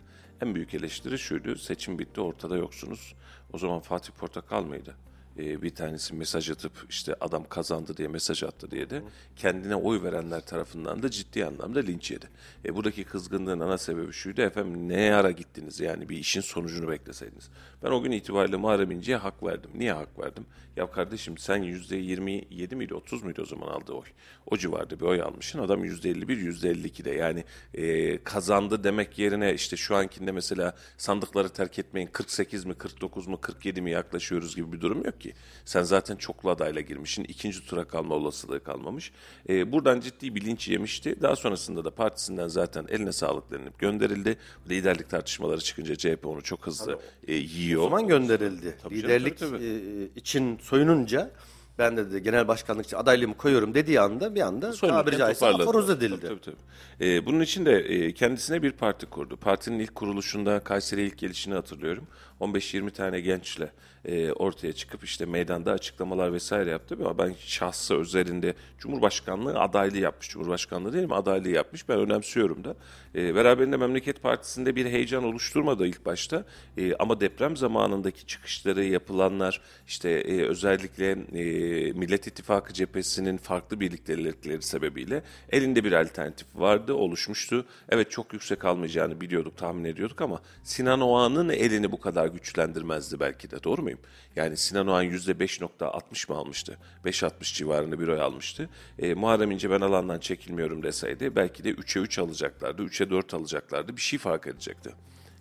en 0.42 0.54
büyük 0.54 0.74
eleştiri 0.74 1.18
şuydu. 1.18 1.56
Seçim 1.56 1.98
bitti 1.98 2.20
ortada 2.20 2.56
yoksunuz. 2.56 3.14
O 3.52 3.58
zaman 3.58 3.80
Fatih 3.80 4.12
Portakal 4.12 4.62
mıydı? 4.62 4.94
e, 5.38 5.62
bir 5.62 5.74
tanesi 5.74 6.14
mesaj 6.14 6.50
atıp 6.50 6.72
işte 6.88 7.14
adam 7.20 7.44
kazandı 7.48 7.96
diye 7.96 8.08
mesaj 8.08 8.42
attı 8.42 8.70
diye 8.70 8.90
de 8.90 9.02
kendine 9.36 9.76
oy 9.76 10.02
verenler 10.02 10.40
tarafından 10.40 11.02
da 11.02 11.10
ciddi 11.10 11.44
anlamda 11.46 11.80
linç 11.80 12.10
yedi. 12.10 12.28
E, 12.64 12.74
buradaki 12.74 13.04
kızgınlığın 13.04 13.60
ana 13.60 13.78
sebebi 13.78 14.12
şuydu 14.12 14.42
efendim 14.42 14.88
ne 14.88 15.14
ara 15.14 15.30
gittiniz 15.30 15.80
yani 15.80 16.08
bir 16.08 16.16
işin 16.16 16.40
sonucunu 16.40 16.88
bekleseydiniz. 16.88 17.50
Ben 17.82 17.90
o 17.90 18.02
gün 18.02 18.10
itibariyle 18.10 18.56
Muharrem 18.56 18.90
İnce'ye 18.90 19.16
hak 19.16 19.42
verdim. 19.42 19.70
Niye 19.74 19.92
hak 19.92 20.18
verdim? 20.18 20.46
Ya 20.76 20.90
kardeşim 20.90 21.38
sen 21.38 21.62
%27 21.62 22.74
miydi 22.74 22.94
30 22.94 23.22
muydu 23.22 23.42
o 23.42 23.44
zaman 23.44 23.66
aldığı 23.68 23.92
oy? 23.92 24.06
O 24.46 24.56
civarda 24.56 25.00
bir 25.00 25.04
oy 25.04 25.22
almışsın. 25.22 25.58
Adam 25.58 25.84
%51 25.84 26.26
%52'de 26.26 27.10
yani 27.10 27.44
e, 27.74 28.18
kazandı 28.24 28.84
demek 28.84 29.18
yerine 29.18 29.54
işte 29.54 29.76
şu 29.76 29.96
ankinde 29.96 30.32
mesela 30.32 30.76
sandıkları 30.96 31.48
terk 31.48 31.78
etmeyin 31.78 32.06
48 32.06 32.64
mi 32.64 32.74
49 32.74 33.26
mu 33.26 33.40
47 33.40 33.80
mi 33.80 33.90
yaklaşıyoruz 33.90 34.56
gibi 34.56 34.72
bir 34.72 34.80
durum 34.80 35.04
yok 35.04 35.20
ki. 35.20 35.34
Sen 35.64 35.82
zaten 35.82 36.16
çoklu 36.16 36.50
adayla 36.50 36.80
girmişsin. 36.80 37.24
ikinci 37.24 37.66
tura 37.66 37.84
kalma 37.84 38.14
olasılığı 38.14 38.64
kalmamış. 38.64 39.12
E, 39.48 39.72
buradan 39.72 40.00
ciddi 40.00 40.34
bir 40.34 40.44
linç 40.44 40.68
yemişti. 40.68 41.22
Daha 41.22 41.36
sonrasında 41.36 41.84
da 41.84 41.90
partisinden 41.90 42.48
zaten 42.48 42.86
eline 42.88 43.12
sağlık 43.12 43.50
denilip 43.50 43.78
gönderildi. 43.78 44.36
Liderlik 44.68 45.10
tartışmaları 45.10 45.60
çıkınca 45.60 45.96
CHP 45.96 46.26
onu 46.26 46.42
çok 46.42 46.66
hızlı 46.66 47.00
e, 47.28 47.34
yiyor. 47.34 47.65
O 47.74 47.82
zaman 47.82 48.06
gönderildi. 48.06 48.76
Tabii 48.82 48.94
canım, 48.94 49.08
Liderlik 49.08 49.38
tabii, 49.38 49.50
tabii. 49.50 49.64
e, 49.64 50.20
için 50.20 50.58
soyununca 50.58 51.30
ben 51.78 51.96
de, 51.96 52.12
de 52.12 52.18
genel 52.18 52.48
başkanlık 52.48 52.86
için 52.86 52.96
adaylığımı 52.96 53.36
koyuyorum 53.36 53.74
dediği 53.74 54.00
anda 54.00 54.34
bir 54.34 54.40
anda 54.40 54.72
Soyunurken 54.72 55.04
tabiri 55.04 55.18
caizse 55.18 55.46
aforoz 55.46 55.90
edildi. 55.90 56.20
Tabii, 56.20 56.28
tabii, 56.28 56.40
tabii. 56.40 56.56
Ee, 57.00 57.26
bunun 57.26 57.40
için 57.40 57.66
de 57.66 57.72
e, 57.78 58.12
kendisine 58.14 58.62
bir 58.62 58.72
parti 58.72 59.06
kurdu. 59.06 59.36
Partinin 59.36 59.78
ilk 59.78 59.94
kuruluşunda 59.94 60.60
Kayseri'ye 60.60 61.06
ilk 61.06 61.18
gelişini 61.18 61.54
hatırlıyorum. 61.54 62.08
15-20 62.40 62.90
tane 62.90 63.20
gençle 63.20 63.70
e, 64.06 64.32
ortaya 64.32 64.72
çıkıp 64.72 65.04
işte 65.04 65.26
meydanda 65.26 65.72
açıklamalar 65.72 66.32
vesaire 66.32 66.70
yaptı. 66.70 66.96
Ama 67.00 67.18
ben 67.18 67.34
şahsı 67.38 67.96
özelinde 67.96 68.54
Cumhurbaşkanlığı 68.78 69.60
adaylığı 69.60 69.98
yapmış. 69.98 70.28
Cumhurbaşkanlığı 70.28 70.92
değil 70.92 71.06
mi 71.06 71.14
adaylığı 71.14 71.48
yapmış. 71.48 71.88
Ben 71.88 71.98
önemsiyorum 71.98 72.64
da. 72.64 72.76
E, 73.14 73.34
beraberinde 73.34 73.76
Memleket 73.76 74.22
Partisi'nde 74.22 74.76
bir 74.76 74.86
heyecan 74.86 75.24
oluşturmadı 75.24 75.86
ilk 75.86 76.06
başta. 76.06 76.44
E, 76.76 76.94
ama 76.94 77.20
deprem 77.20 77.56
zamanındaki 77.56 78.26
çıkışları 78.26 78.84
yapılanlar 78.84 79.60
işte 79.86 80.10
e, 80.10 80.42
özellikle 80.42 81.10
e, 81.10 81.92
Millet 81.92 82.26
İttifakı 82.26 82.72
cephesinin 82.72 83.36
farklı 83.36 83.80
birliktelikleri 83.80 84.62
sebebiyle 84.62 85.22
elinde 85.50 85.84
bir 85.84 85.92
alternatif 85.92 86.46
vardı, 86.54 86.94
oluşmuştu. 86.94 87.66
Evet 87.88 88.10
çok 88.10 88.32
yüksek 88.32 88.64
almayacağını 88.64 89.20
biliyorduk, 89.20 89.56
tahmin 89.56 89.84
ediyorduk 89.84 90.20
ama 90.20 90.40
Sinan 90.62 91.00
Oğan'ın 91.00 91.48
elini 91.48 91.92
bu 91.92 92.00
kadar 92.00 92.25
güçlendirmezdi 92.26 93.20
belki 93.20 93.50
de. 93.50 93.62
Doğru 93.64 93.82
muyum? 93.82 93.98
Yani 94.36 94.56
Sinan 94.56 94.86
Oğan 94.86 95.04
%5.60 95.04 96.32
mı 96.32 96.38
almıştı? 96.38 96.78
5.60 97.04 97.54
civarında 97.54 98.00
bir 98.00 98.08
oy 98.08 98.20
almıştı. 98.20 98.68
E, 98.98 99.14
Muharrem 99.14 99.50
İnce 99.50 99.70
ben 99.70 99.80
alandan 99.80 100.18
çekilmiyorum 100.18 100.82
deseydi 100.82 101.36
belki 101.36 101.64
de 101.64 101.70
3'e 101.70 102.02
3 102.02 102.18
alacaklardı, 102.18 102.82
3'e 102.82 103.10
4 103.10 103.34
alacaklardı. 103.34 103.96
Bir 103.96 104.02
şey 104.02 104.18
fark 104.18 104.46
edecekti. 104.46 104.90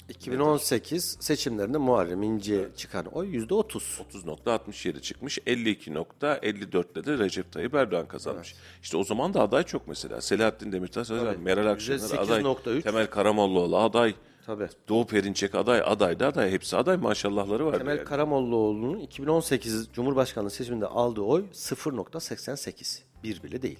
2018 0.09 1.17
seçimlerinde 1.19 1.77
Muharrem 1.77 2.23
İnce 2.23 2.69
çıkan 2.77 3.05
oy 3.05 3.27
yüzde 3.27 3.53
otuz. 3.53 4.01
30.67 4.13 5.01
çıkmış. 5.01 5.37
52.54'le 5.37 7.05
de 7.05 7.17
Recep 7.17 7.51
Tayyip 7.51 7.73
Erdoğan 7.75 8.07
kazanmış. 8.07 8.55
İşte 8.83 8.97
o 8.97 9.03
zaman 9.03 9.33
da 9.33 9.41
aday 9.41 9.63
çok 9.63 9.87
mesela. 9.87 10.21
Selahattin 10.21 10.71
Demirtaş 10.71 11.11
aday, 11.11 11.37
Meral 11.37 11.67
Akşener 11.71 12.17
aday, 12.17 12.41
%8.3. 12.41 12.81
Temel 12.81 13.07
Karamollaoğlu 13.07 13.77
aday, 13.77 14.15
Tabii. 14.45 14.67
Doğu 14.89 15.07
Perinçek 15.07 15.55
aday, 15.55 15.81
aday 15.85 16.19
da 16.19 16.27
aday. 16.27 16.51
Hepsi 16.51 16.77
aday 16.77 16.97
maşallahları 16.97 17.65
var. 17.65 17.77
Temel 17.77 17.97
yani. 17.97 18.05
Karamollaoğlu'nun 18.05 18.99
2018 18.99 19.89
Cumhurbaşkanlığı 19.93 20.49
seçiminde 20.49 20.85
aldığı 20.87 21.21
oy 21.21 21.45
0.88. 21.53 22.99
Bir 23.23 23.43
bile 23.43 23.61
değil. 23.61 23.79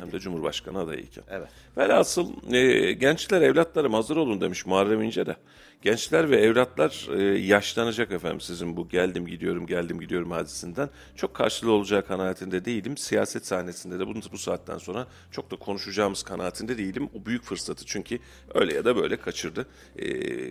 Hem 0.00 0.12
de 0.12 0.18
Cumhurbaşkanı 0.18 0.78
adayıyken. 0.78 1.24
Evet. 1.30 1.48
Velhasıl 1.76 2.52
e, 2.52 2.92
gençler 2.92 3.42
evlatlarım 3.42 3.94
hazır 3.94 4.16
olun 4.16 4.40
demiş 4.40 4.66
Muharrem 4.66 5.02
İnce 5.02 5.26
de. 5.26 5.36
Gençler 5.82 6.30
ve 6.30 6.36
evlatlar 6.36 7.08
e, 7.18 7.22
yaşlanacak 7.38 8.12
efendim 8.12 8.40
sizin 8.40 8.76
bu 8.76 8.88
geldim 8.88 9.26
gidiyorum 9.26 9.66
geldim 9.66 10.00
gidiyorum 10.00 10.30
hadisinden. 10.30 10.90
Çok 11.16 11.34
karşılığı 11.34 11.72
olacağı 11.72 12.06
kanaatinde 12.06 12.64
değilim. 12.64 12.96
Siyaset 12.96 13.46
sahnesinde 13.46 13.98
de 13.98 14.06
bunu 14.06 14.20
bu 14.32 14.38
saatten 14.38 14.78
sonra 14.78 15.06
çok 15.30 15.50
da 15.50 15.56
konuşacağımız 15.56 16.22
kanaatinde 16.22 16.78
değilim. 16.78 17.08
O 17.14 17.26
büyük 17.26 17.42
fırsatı 17.42 17.84
çünkü 17.86 18.18
öyle 18.54 18.74
ya 18.74 18.84
da 18.84 18.96
böyle 18.96 19.16
kaçırdı. 19.16 19.66
E, 19.98 20.06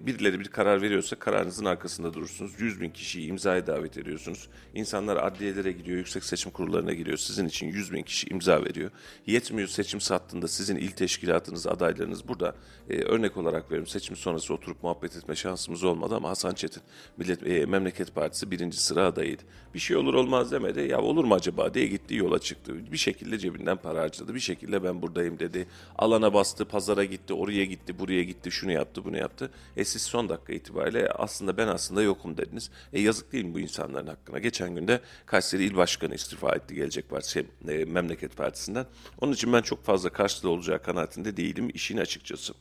birileri 0.06 0.40
bir 0.40 0.48
karar 0.48 0.82
veriyorsa 0.82 1.16
kararınızın 1.16 1.66
arkasında 1.66 2.14
durursunuz. 2.14 2.52
100 2.60 2.82
bin 2.82 2.90
kişiyi 2.90 3.28
imzaya 3.28 3.68
davet 3.68 3.98
ediyorsunuz. 3.98 4.48
İnsanlar 4.74 5.18
adliyelere 5.18 5.72
gidiyor, 5.72 5.98
yüksek 5.98 6.24
seçim 6.24 6.52
kurullarına 6.52 6.94
giriyor. 6.94 7.18
Sizin 7.18 7.48
için 7.48 7.68
100 7.68 7.94
bin 7.94 8.04
kişi 8.04 8.28
imza 8.28 8.64
veriyor. 8.64 8.92
Yetmiyor 9.36 9.68
seçim 9.68 10.02
sattığında 10.02 10.48
sizin 10.48 10.76
il 10.76 10.92
teşkilatınız, 10.92 11.68
adaylarınız 11.68 12.28
burada. 12.28 12.56
E, 12.90 13.02
örnek 13.02 13.38
olarak 13.38 13.66
veriyorum 13.66 13.88
seçim 13.88 14.16
sonrası 14.16 14.54
oturup 14.54 14.84
muhabbet 14.84 15.16
etme 15.16 15.36
şansımız 15.36 15.84
olmadı 15.84 16.16
ama 16.16 16.30
Hasan 16.30 16.54
Çetin 16.54 16.84
Millet, 17.18 17.48
e, 17.48 17.66
Memleket 17.66 18.16
Partisi 18.16 18.52
birinci 18.52 18.78
sıra 18.78 19.06
adayıydı. 19.06 19.44
Bir 19.74 19.80
şey 19.80 19.98
olur 19.98 20.14
olmaz 20.14 20.52
demedi. 20.52 20.80
Ya 20.82 21.02
olur 21.02 21.24
mu 21.24 21.36
acaba 21.36 21.74
diye 21.74 21.88
gitti 21.88 22.16
yola 22.16 22.40
çıktı. 22.40 22.92
Bir 22.92 22.98
şekilde 22.98 23.40
cebinden 23.40 23.78
para 23.78 24.02
harcadı. 24.02 24.36
Bir 24.36 24.40
şekilde 24.40 24.84
ben 24.84 25.02
buradayım 25.02 25.40
dedi. 25.40 25.68
Alana 25.98 26.34
bastı, 26.34 26.66
pazara 26.66 27.06
gitti, 27.06 27.34
oraya 27.34 27.66
gitti, 27.66 28.00
buraya 28.00 28.24
gitti, 28.24 28.52
şunu 28.52 28.72
yaptı, 28.72 29.06
bunu 29.06 29.18
yaptı. 29.18 29.52
E 29.78 29.86
siz 29.86 30.02
son 30.02 30.30
dakika 30.30 30.54
itibariyle 30.54 31.10
aslında 31.10 31.58
ben 31.58 31.68
aslında 31.68 32.02
yokum 32.02 32.38
dediniz. 32.38 32.72
E 32.94 33.02
yazık 33.02 33.32
değil 33.32 33.46
mi 33.46 33.54
bu 33.54 33.60
insanların 33.60 34.08
hakkına? 34.08 34.40
Geçen 34.40 34.76
günde 34.76 35.02
Kayseri 35.26 35.64
İl 35.64 35.76
Başkanı 35.76 36.16
istifa 36.16 36.56
etti 36.56 36.76
Gelecek 36.76 37.10
Partisi, 37.10 37.46
e, 37.68 37.86
Memleket 37.86 38.38
Partisi'nden. 38.38 38.86
Onun 39.26 39.34
için 39.34 39.54
ben 39.54 39.62
çok 39.62 39.84
fazla 39.84 40.10
karşılığı 40.10 40.50
olacağı 40.50 40.82
kanaatinde 40.82 41.38
değilim 41.38 41.70
işin 41.74 41.98
açıkçası. 41.98 42.54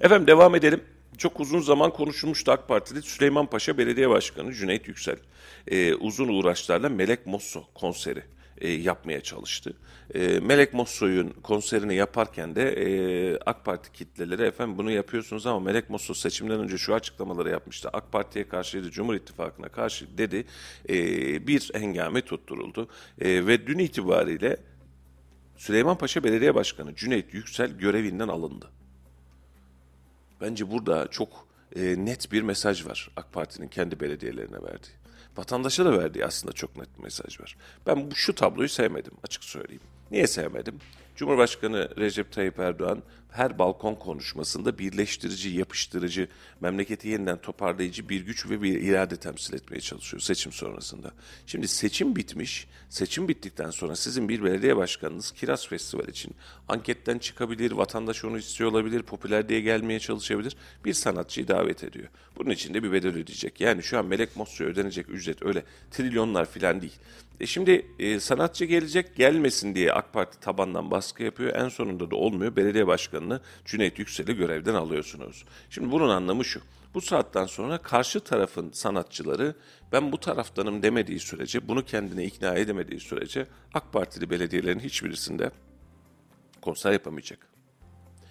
Efendim 0.00 0.26
devam 0.26 0.54
edelim. 0.54 0.84
Çok 1.18 1.40
uzun 1.40 1.60
zaman 1.60 1.90
konuşulmuştu 1.90 2.52
AK 2.52 2.68
Parti'de 2.68 3.02
Süleyman 3.02 3.46
Paşa 3.46 3.78
Belediye 3.78 4.10
Başkanı 4.10 4.52
Cüneyt 4.52 4.88
Yüksel. 4.88 5.16
Ee, 5.68 5.94
uzun 5.94 6.28
uğraşlarla 6.28 6.88
Melek 6.88 7.26
Mosso 7.26 7.64
konseri 7.74 8.22
e, 8.58 8.68
yapmaya 8.68 9.20
çalıştı. 9.20 9.74
E, 10.14 10.40
Melek 10.40 10.74
Mosso'yun 10.74 11.30
konserini 11.42 11.94
yaparken 11.94 12.56
de 12.56 12.72
e, 12.72 13.38
AK 13.46 13.64
Parti 13.64 13.92
kitleleri 13.92 14.42
efendim 14.42 14.78
bunu 14.78 14.90
yapıyorsunuz 14.90 15.46
ama 15.46 15.60
Melek 15.60 15.90
Mosso 15.90 16.14
seçimden 16.14 16.60
önce 16.60 16.78
şu 16.78 16.94
açıklamaları 16.94 17.50
yapmıştı. 17.50 17.90
AK 17.92 18.12
Parti'ye 18.12 18.48
karşıydı, 18.48 18.90
Cumhur 18.90 19.14
İttifakı'na 19.14 19.68
karşı 19.68 20.18
dedi. 20.18 20.44
E, 20.88 20.96
bir 21.46 21.70
hengame 21.74 22.22
tutturuldu. 22.22 22.88
E, 23.20 23.46
ve 23.46 23.66
dün 23.66 23.78
itibariyle 23.78 24.56
Süleyman 25.56 25.98
Paşa 25.98 26.24
Belediye 26.24 26.54
Başkanı 26.54 26.94
Cüneyt 26.94 27.34
Yüksel 27.34 27.70
görevinden 27.70 28.28
alındı. 28.28 28.70
Bence 30.40 30.70
burada 30.70 31.08
çok 31.10 31.48
e, 31.76 32.04
net 32.04 32.32
bir 32.32 32.42
mesaj 32.42 32.86
var 32.86 33.10
AK 33.16 33.32
Parti'nin 33.32 33.68
kendi 33.68 34.00
belediyelerine 34.00 34.62
verdiği. 34.62 34.92
Vatandaşa 35.36 35.84
da 35.84 35.98
verdiği 35.98 36.26
aslında 36.26 36.52
çok 36.52 36.76
net 36.76 36.98
bir 36.98 37.02
mesaj 37.02 37.40
var. 37.40 37.56
Ben 37.86 38.10
bu, 38.10 38.14
şu 38.14 38.34
tabloyu 38.34 38.68
sevmedim 38.68 39.12
açık 39.24 39.44
söyleyeyim. 39.44 39.82
Niye 40.10 40.26
sevmedim? 40.26 40.80
Cumhurbaşkanı 41.16 41.90
Recep 41.98 42.32
Tayyip 42.32 42.58
Erdoğan 42.58 43.02
her 43.34 43.58
balkon 43.58 43.94
konuşmasında 43.94 44.78
birleştirici, 44.78 45.48
yapıştırıcı, 45.48 46.28
memleketi 46.60 47.08
yeniden 47.08 47.36
toparlayıcı 47.36 48.08
bir 48.08 48.20
güç 48.20 48.50
ve 48.50 48.62
bir 48.62 48.80
irade 48.80 49.16
temsil 49.16 49.54
etmeye 49.54 49.80
çalışıyor 49.80 50.20
seçim 50.20 50.52
sonrasında. 50.52 51.10
Şimdi 51.46 51.68
seçim 51.68 52.16
bitmiş, 52.16 52.66
seçim 52.88 53.28
bittikten 53.28 53.70
sonra 53.70 53.96
sizin 53.96 54.28
bir 54.28 54.44
belediye 54.44 54.76
başkanınız 54.76 55.30
Kiraz 55.30 55.68
Festival 55.68 56.08
için 56.08 56.34
anketten 56.68 57.18
çıkabilir, 57.18 57.72
vatandaş 57.72 58.24
onu 58.24 58.38
istiyor 58.38 58.70
olabilir, 58.70 59.02
popüler 59.02 59.48
diye 59.48 59.60
gelmeye 59.60 60.00
çalışabilir, 60.00 60.56
bir 60.84 60.92
sanatçıyı 60.92 61.48
davet 61.48 61.84
ediyor. 61.84 62.08
Bunun 62.36 62.50
için 62.50 62.74
de 62.74 62.82
bir 62.82 62.92
bedel 62.92 63.10
ödeyecek. 63.10 63.60
Yani 63.60 63.82
şu 63.82 63.98
an 63.98 64.06
Melek 64.06 64.36
Mosso'ya 64.36 64.70
ödenecek 64.70 65.08
ücret 65.08 65.42
öyle 65.42 65.64
trilyonlar 65.90 66.50
filan 66.50 66.82
değil. 66.82 66.98
E 67.40 67.46
şimdi 67.46 67.86
e, 67.98 68.20
sanatçı 68.20 68.64
gelecek 68.64 69.16
gelmesin 69.16 69.74
diye 69.74 69.92
AK 69.92 70.12
Parti 70.12 70.40
tabandan 70.40 70.90
baskı 70.90 71.22
yapıyor. 71.22 71.54
En 71.54 71.68
sonunda 71.68 72.10
da 72.10 72.16
olmuyor. 72.16 72.56
Belediye 72.56 72.86
başkanını 73.24 73.40
Cüneyt 73.64 73.98
Yüksel'i 73.98 74.36
görevden 74.36 74.74
alıyorsunuz. 74.74 75.44
Şimdi 75.70 75.90
bunun 75.90 76.08
anlamı 76.08 76.44
şu. 76.44 76.60
Bu 76.94 77.00
saatten 77.00 77.46
sonra 77.46 77.78
karşı 77.78 78.20
tarafın 78.20 78.70
sanatçıları 78.72 79.54
ben 79.92 80.12
bu 80.12 80.20
taraftanım 80.20 80.82
demediği 80.82 81.20
sürece, 81.20 81.68
bunu 81.68 81.84
kendine 81.84 82.24
ikna 82.24 82.54
edemediği 82.54 83.00
sürece 83.00 83.46
AK 83.74 83.92
Partili 83.92 84.30
belediyelerin 84.30 84.80
hiçbirisinde 84.80 85.50
konser 86.62 86.92
yapamayacak. 86.92 87.48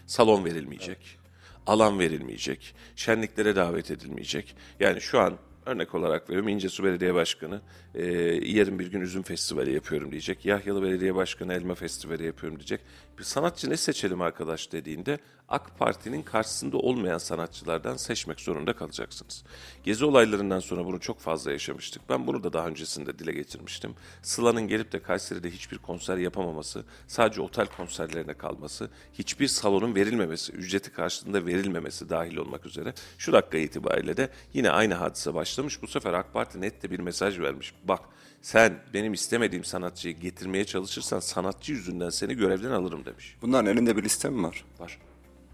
Salon 0.08 0.46
verilmeyecek. 0.46 1.20
Alan 1.68 2.00
verilmeyecek. 2.00 2.76
Şenliklere 2.96 3.56
davet 3.56 3.92
edilmeyecek. 3.92 4.56
Yani 4.80 5.02
şu 5.02 5.20
an 5.20 5.38
Örnek 5.65 5.96
olarak 5.96 6.29
veriyorum 6.29 6.48
İncesu 6.48 6.84
Belediye 6.84 7.13
Başkanı 7.13 7.62
e, 7.96 8.05
yarın 8.46 8.79
bir 8.79 8.88
gün 8.88 9.01
üzüm 9.01 9.24
festivali 9.24 9.74
yapıyorum 9.74 10.12
diyecek. 10.12 10.46
Yahyalı 10.46 10.84
Belediye 10.84 11.15
Başkanı 11.15 11.53
elma 11.53 11.75
festivali 11.75 12.25
yapıyorum 12.25 12.60
diyecek. 12.60 12.82
Bir 13.20 13.24
sanatçı 13.24 13.70
ne 13.70 13.77
seçelim 13.77 14.22
arkadaş 14.22 14.72
dediğinde 14.72 15.20
AK 15.50 15.79
Parti'nin 15.79 16.22
karşısında 16.22 16.77
olmayan 16.77 17.17
sanatçılardan 17.17 17.98
seçmek 17.98 18.39
zorunda 18.39 18.74
kalacaksınız. 18.74 19.43
Gezi 19.84 20.05
olaylarından 20.05 20.60
sonra 20.60 20.86
bunu 20.86 21.00
çok 21.00 21.20
fazla 21.20 21.51
yaşamıştık. 21.51 22.01
Ben 22.10 22.27
bunu 22.27 22.43
da 22.43 22.53
daha 22.53 22.67
öncesinde 22.67 23.20
dile 23.20 23.32
getirmiştim. 23.32 23.96
Sıla'nın 24.22 24.67
gelip 24.67 24.91
de 24.91 25.01
Kayseri'de 25.01 25.51
hiçbir 25.51 25.77
konser 25.77 26.17
yapamaması, 26.17 26.86
sadece 27.08 27.41
otel 27.41 27.67
konserlerine 27.67 28.34
kalması, 28.34 28.89
hiçbir 29.13 29.48
salonun 29.48 29.96
verilmemesi, 29.96 30.53
ücreti 30.53 30.91
karşılığında 30.91 31.46
verilmemesi 31.46 32.10
dahil 32.10 32.38
olmak 32.38 32.65
üzere 32.65 32.93
şu 33.17 33.34
dakika 33.34 33.58
itibariyle 33.58 34.17
de 34.17 34.29
yine 34.53 34.70
aynı 34.70 34.93
hadise 34.93 35.34
başlamış. 35.53 35.81
Bu 35.81 35.88
sefer 35.88 36.13
AK 36.13 36.33
Parti 36.33 36.62
net 36.62 36.83
de 36.83 36.91
bir 36.91 37.00
mesaj 37.00 37.39
vermiş. 37.39 37.74
Bak 37.83 38.00
sen 38.41 38.79
benim 38.93 39.13
istemediğim 39.13 39.63
sanatçıyı 39.63 40.19
getirmeye 40.19 40.65
çalışırsan 40.65 41.19
sanatçı 41.19 41.72
yüzünden 41.72 42.10
seni 42.10 42.33
görevden 42.33 42.72
alırım 42.72 43.05
demiş. 43.05 43.38
Bunların 43.41 43.65
elinde 43.74 43.98
bir 43.98 44.03
liste 44.03 44.29
mi 44.29 44.43
var? 44.43 44.65
Var. 44.79 45.00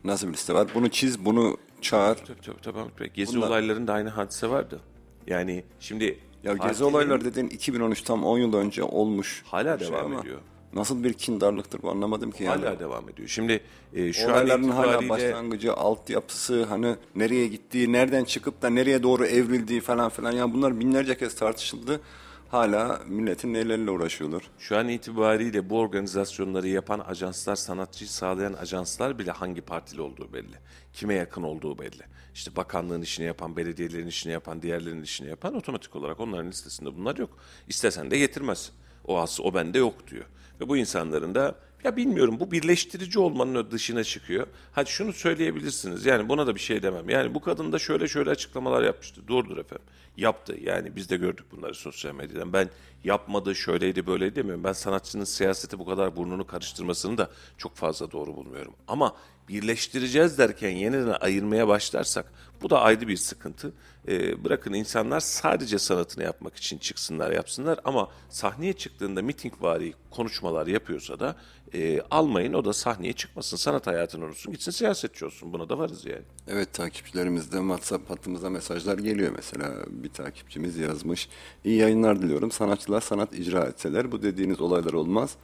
Nasıl 0.04 0.28
bir 0.28 0.34
liste 0.34 0.54
var? 0.54 0.68
Bunu 0.76 0.90
çiz, 0.90 1.26
bunu 1.26 1.58
çağır. 1.82 2.16
Tabii 2.16 2.42
tabii 2.42 2.62
tabii. 2.62 3.00
Bey. 3.00 3.08
Gezi 3.14 3.36
Bunlar- 3.38 3.48
olaylarında 3.48 3.94
aynı 3.94 4.10
hadise 4.10 4.50
vardı. 4.50 4.80
Yani 5.28 5.64
şimdi 5.80 6.06
Ya 6.44 6.52
gezi 6.54 6.58
partilerin 6.58 6.92
olaylar 6.92 7.26
dediğin 7.26 7.48
2013 7.48 8.02
tam 8.02 8.24
10 8.24 8.38
yıl 8.38 8.54
önce 8.54 8.84
olmuş. 8.84 9.44
Hala 9.46 9.80
şey 9.80 9.88
devam 9.88 10.06
ama 10.06 10.20
ediyor. 10.22 10.40
Nasıl 10.74 11.04
bir 11.04 11.14
kindarlıktır 11.14 11.82
bu 11.82 11.90
anlamadım 11.90 12.32
ki 12.32 12.44
yani. 12.44 12.66
hala 12.66 12.80
devam 12.80 13.10
ediyor. 13.10 13.28
Şimdi 13.28 13.62
e, 13.94 14.14
şu 14.14 14.28
an 14.28 14.34
Olayların 14.34 14.70
hala 14.70 15.10
başlangıcı, 15.10 15.74
altyapısı, 15.74 16.64
hani 16.64 16.96
nereye 17.16 17.48
gittiği, 17.48 17.94
nereden 17.94 18.24
çıkıp 18.24 18.62
da 18.62 18.70
nereye 18.70 19.04
doğru 19.04 19.26
evrildiği 19.26 19.82
falan 19.82 20.10
filan. 20.10 20.32
Yani 20.32 20.54
bunlar 20.54 20.80
binlerce 20.80 21.18
kez 21.18 21.36
tartışıldı. 21.36 22.02
Hala 22.50 23.02
milletin 23.08 23.54
nelerle 23.54 23.92
uğraşıyorlar. 23.92 24.44
Şu 24.60 24.78
an 24.78 24.88
itibariyle 24.90 25.70
bu 25.70 25.80
organizasyonları 25.80 26.68
yapan 26.68 27.00
ajanslar, 27.00 27.56
sanatçıyı 27.56 28.10
sağlayan 28.10 28.54
ajanslar 28.54 29.20
bile 29.20 29.32
hangi 29.32 29.62
partili 29.62 30.02
olduğu 30.02 30.34
belli. 30.34 30.56
Kime 30.94 31.14
yakın 31.14 31.44
olduğu 31.44 31.80
belli. 31.80 32.04
İşte 32.34 32.56
bakanlığın 32.56 33.02
işini 33.02 33.26
yapan, 33.26 33.58
belediyelerin 33.58 34.08
işini 34.08 34.34
yapan, 34.34 34.62
diğerlerinin 34.62 35.04
işini 35.04 35.30
yapan 35.30 35.56
otomatik 35.56 35.96
olarak 35.96 36.20
onların 36.20 36.48
listesinde 36.48 36.98
bunlar 36.98 37.18
yok. 37.18 37.30
İstesen 37.68 38.12
de 38.12 38.18
getirmez. 38.18 38.72
O 39.06 39.20
as, 39.20 39.40
o 39.40 39.54
bende 39.54 39.78
yok 39.78 40.08
diyor. 40.08 40.26
Ve 40.62 40.70
bu 40.70 40.78
insanların 40.78 41.36
da 41.36 41.56
ya 41.84 41.96
bilmiyorum 41.96 42.40
bu 42.40 42.52
birleştirici 42.52 43.20
olmanın 43.20 43.72
dışına 43.72 44.04
çıkıyor. 44.04 44.48
Hadi 44.72 44.90
şunu 44.90 45.14
söyleyebilirsiniz 45.14 46.06
yani 46.06 46.30
buna 46.30 46.48
da 46.48 46.56
bir 46.56 46.60
şey 46.60 46.84
demem. 46.84 47.10
Yani 47.10 47.34
bu 47.34 47.42
kadın 47.42 47.72
da 47.72 47.80
şöyle 47.80 48.08
şöyle 48.08 48.30
açıklamalar 48.30 48.84
yapmıştı. 48.84 49.28
Doğrudur 49.28 49.58
efendim. 49.58 49.86
Yaptı 50.18 50.58
yani 50.62 50.96
biz 50.96 51.10
de 51.10 51.18
gördük 51.18 51.46
bunları 51.52 51.76
sosyal 51.76 52.16
medyadan. 52.16 52.54
Ben 52.54 52.70
yapmadı 53.04 53.56
şöyleydi 53.56 54.08
böyleydi 54.08 54.36
demiyorum. 54.36 54.64
Ben 54.64 54.74
sanatçının 54.74 55.24
siyasete 55.24 55.80
bu 55.80 55.86
kadar 55.86 56.16
burnunu 56.16 56.48
karıştırmasını 56.48 57.18
da 57.18 57.30
çok 57.58 57.76
fazla 57.76 58.12
doğru 58.12 58.36
bulmuyorum. 58.36 58.74
Ama 58.88 59.16
birleştireceğiz 59.50 60.38
derken 60.38 60.70
yeniden 60.70 61.16
ayırmaya 61.20 61.68
başlarsak 61.68 62.26
bu 62.62 62.70
da 62.70 62.82
ayrı 62.82 63.08
bir 63.08 63.18
sıkıntı. 63.18 63.74
Ee, 64.10 64.44
bırakın 64.44 64.74
insanlar 64.74 65.20
sadece 65.20 65.80
sanatını 65.80 66.24
yapmak 66.24 66.56
için 66.56 66.78
çıksınlar 66.78 67.32
yapsınlar 67.32 67.80
ama 67.86 68.10
sahneye 68.30 68.74
çıktığında 68.74 69.22
mitingvari 69.22 69.94
konuşmalar 70.12 70.68
yapıyorsa 70.68 71.20
da 71.20 71.36
e, 71.74 72.02
almayın 72.02 72.54
o 72.54 72.66
da 72.66 72.74
sahneye 72.74 73.14
çıkmasın 73.14 73.58
sanat 73.58 73.88
hayatını 73.88 74.26
unutsun 74.26 74.54
gitsin 74.54 74.72
siyasetçi 74.72 75.26
olsun 75.26 75.54
buna 75.54 75.70
da 75.70 75.78
varız 75.78 76.06
yani. 76.06 76.22
Evet 76.48 76.74
takipçilerimizden 76.74 77.62
WhatsApp 77.62 78.10
hattımıza 78.10 78.50
mesajlar 78.50 78.98
geliyor 78.98 79.34
mesela. 79.36 79.74
Bir 79.88 80.10
takipçimiz 80.10 80.78
yazmış. 80.78 81.30
İyi 81.64 81.78
yayınlar 81.78 82.22
diliyorum. 82.22 82.52
Sanatçılar 82.52 83.02
sanat 83.02 83.34
icra 83.34 83.66
etseler 83.66 84.12
bu 84.12 84.22
dediğiniz 84.22 84.62
olaylar 84.62 84.94
olmaz. 84.94 85.36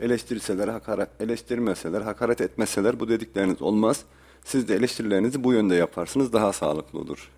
Eleştirseler, 0.00 0.68
hakaret, 0.68 1.08
eleştirmeseler, 1.20 2.00
hakaret 2.00 2.40
etmeseler 2.40 3.00
bu 3.00 3.08
dedikleriniz 3.08 3.62
olmaz. 3.62 4.04
Siz 4.44 4.68
de 4.68 4.74
eleştirilerinizi 4.74 5.44
bu 5.44 5.52
yönde 5.52 5.74
yaparsınız 5.74 6.32
daha 6.32 6.52
sağlıklı 6.52 6.98
olur. 6.98 7.30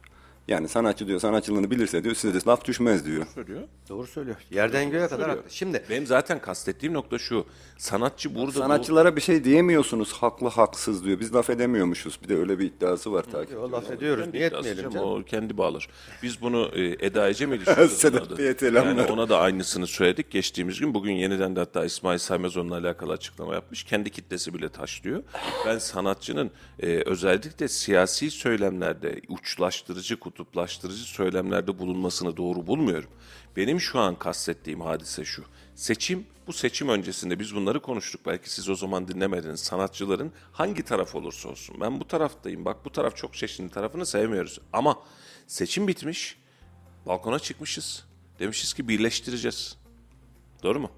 Yani 0.48 0.68
sanatçı 0.68 1.06
diyor 1.06 1.20
sanatçılığını 1.20 1.70
bilirse 1.70 2.04
diyor 2.04 2.14
size 2.14 2.40
de 2.40 2.44
laf 2.46 2.64
düşmez 2.64 3.06
diyor. 3.06 3.26
Söylüyor. 3.34 3.62
Doğru 3.88 4.06
söylüyor. 4.06 4.36
Yerden 4.50 4.90
göğe 4.90 5.08
kadar 5.08 5.28
haklı. 5.28 5.50
Şimdi 5.50 5.84
Benim 5.90 6.06
zaten 6.06 6.38
kastettiğim 6.38 6.94
nokta 6.94 7.18
şu. 7.18 7.46
Sanatçı 7.78 8.34
burada 8.34 8.58
Sanatçılara 8.58 9.16
bir 9.16 9.20
şey 9.20 9.44
diyemiyorsunuz 9.44 10.12
haklı 10.12 10.48
haksız 10.48 11.04
diyor. 11.04 11.20
Biz 11.20 11.34
laf 11.34 11.50
edemiyormuşuz. 11.50 12.18
Bir 12.22 12.28
de 12.28 12.36
öyle 12.36 12.58
bir 12.58 12.64
iddiası 12.64 13.12
var 13.12 13.22
takip. 13.22 13.58
o 13.58 13.72
laf 13.72 13.90
ediyoruz. 13.90 14.26
Niye 14.32 14.46
etmeyelim 14.46 14.76
canım, 14.76 14.92
canım? 14.92 15.08
O 15.08 15.22
kendi 15.24 15.58
bağlar. 15.58 15.88
Biz 16.22 16.42
bunu 16.42 16.70
e, 16.74 17.06
Eda 17.06 17.28
Ece 17.28 17.46
şu 17.64 17.88
Sedat. 17.88 18.38
Yani 18.62 19.02
ona 19.02 19.28
da 19.28 19.38
aynısını 19.38 19.86
söyledik 19.86 20.30
geçtiğimiz 20.30 20.80
gün. 20.80 20.94
Bugün 20.94 21.12
yeniden 21.12 21.56
de 21.56 21.60
hatta 21.60 21.84
İsmail 21.84 22.18
Saymaz 22.18 22.56
onunla 22.56 22.76
alakalı 22.76 23.12
açıklama 23.12 23.54
yapmış. 23.54 23.84
Kendi 23.84 24.10
kitlesi 24.10 24.54
bile 24.54 24.68
taşlıyor. 24.68 25.22
Ben 25.66 25.78
sanatçının 25.78 26.50
e, 26.80 26.86
özellikle 26.86 27.68
siyasi 27.68 28.30
söylemlerde 28.30 29.20
uçlaştırıcı, 29.28 30.16
kutuplaştırıcı 30.36 31.04
söylemlerde 31.04 31.78
bulunmasını 31.78 32.36
doğru 32.36 32.66
bulmuyorum. 32.66 33.10
Benim 33.56 33.80
şu 33.80 33.98
an 33.98 34.18
kastettiğim 34.18 34.80
hadise 34.80 35.24
şu. 35.24 35.44
Seçim, 35.74 36.26
bu 36.46 36.52
seçim 36.52 36.88
öncesinde 36.88 37.38
biz 37.38 37.54
bunları 37.54 37.80
konuştuk. 37.80 38.20
Belki 38.26 38.50
siz 38.50 38.68
o 38.68 38.74
zaman 38.74 39.08
dinlemediniz. 39.08 39.60
Sanatçıların 39.60 40.32
hangi 40.52 40.82
taraf 40.82 41.14
olursa 41.14 41.48
olsun. 41.48 41.76
Ben 41.80 42.00
bu 42.00 42.08
taraftayım. 42.08 42.64
Bak 42.64 42.84
bu 42.84 42.92
taraf 42.92 43.16
çok 43.16 43.34
çeşitli 43.34 43.70
tarafını 43.70 44.06
sevmiyoruz. 44.06 44.60
Ama 44.72 44.98
seçim 45.46 45.88
bitmiş. 45.88 46.38
Balkona 47.06 47.38
çıkmışız. 47.38 48.04
Demişiz 48.38 48.74
ki 48.74 48.88
birleştireceğiz. 48.88 49.76
Doğru 50.62 50.80
mu? 50.80 50.90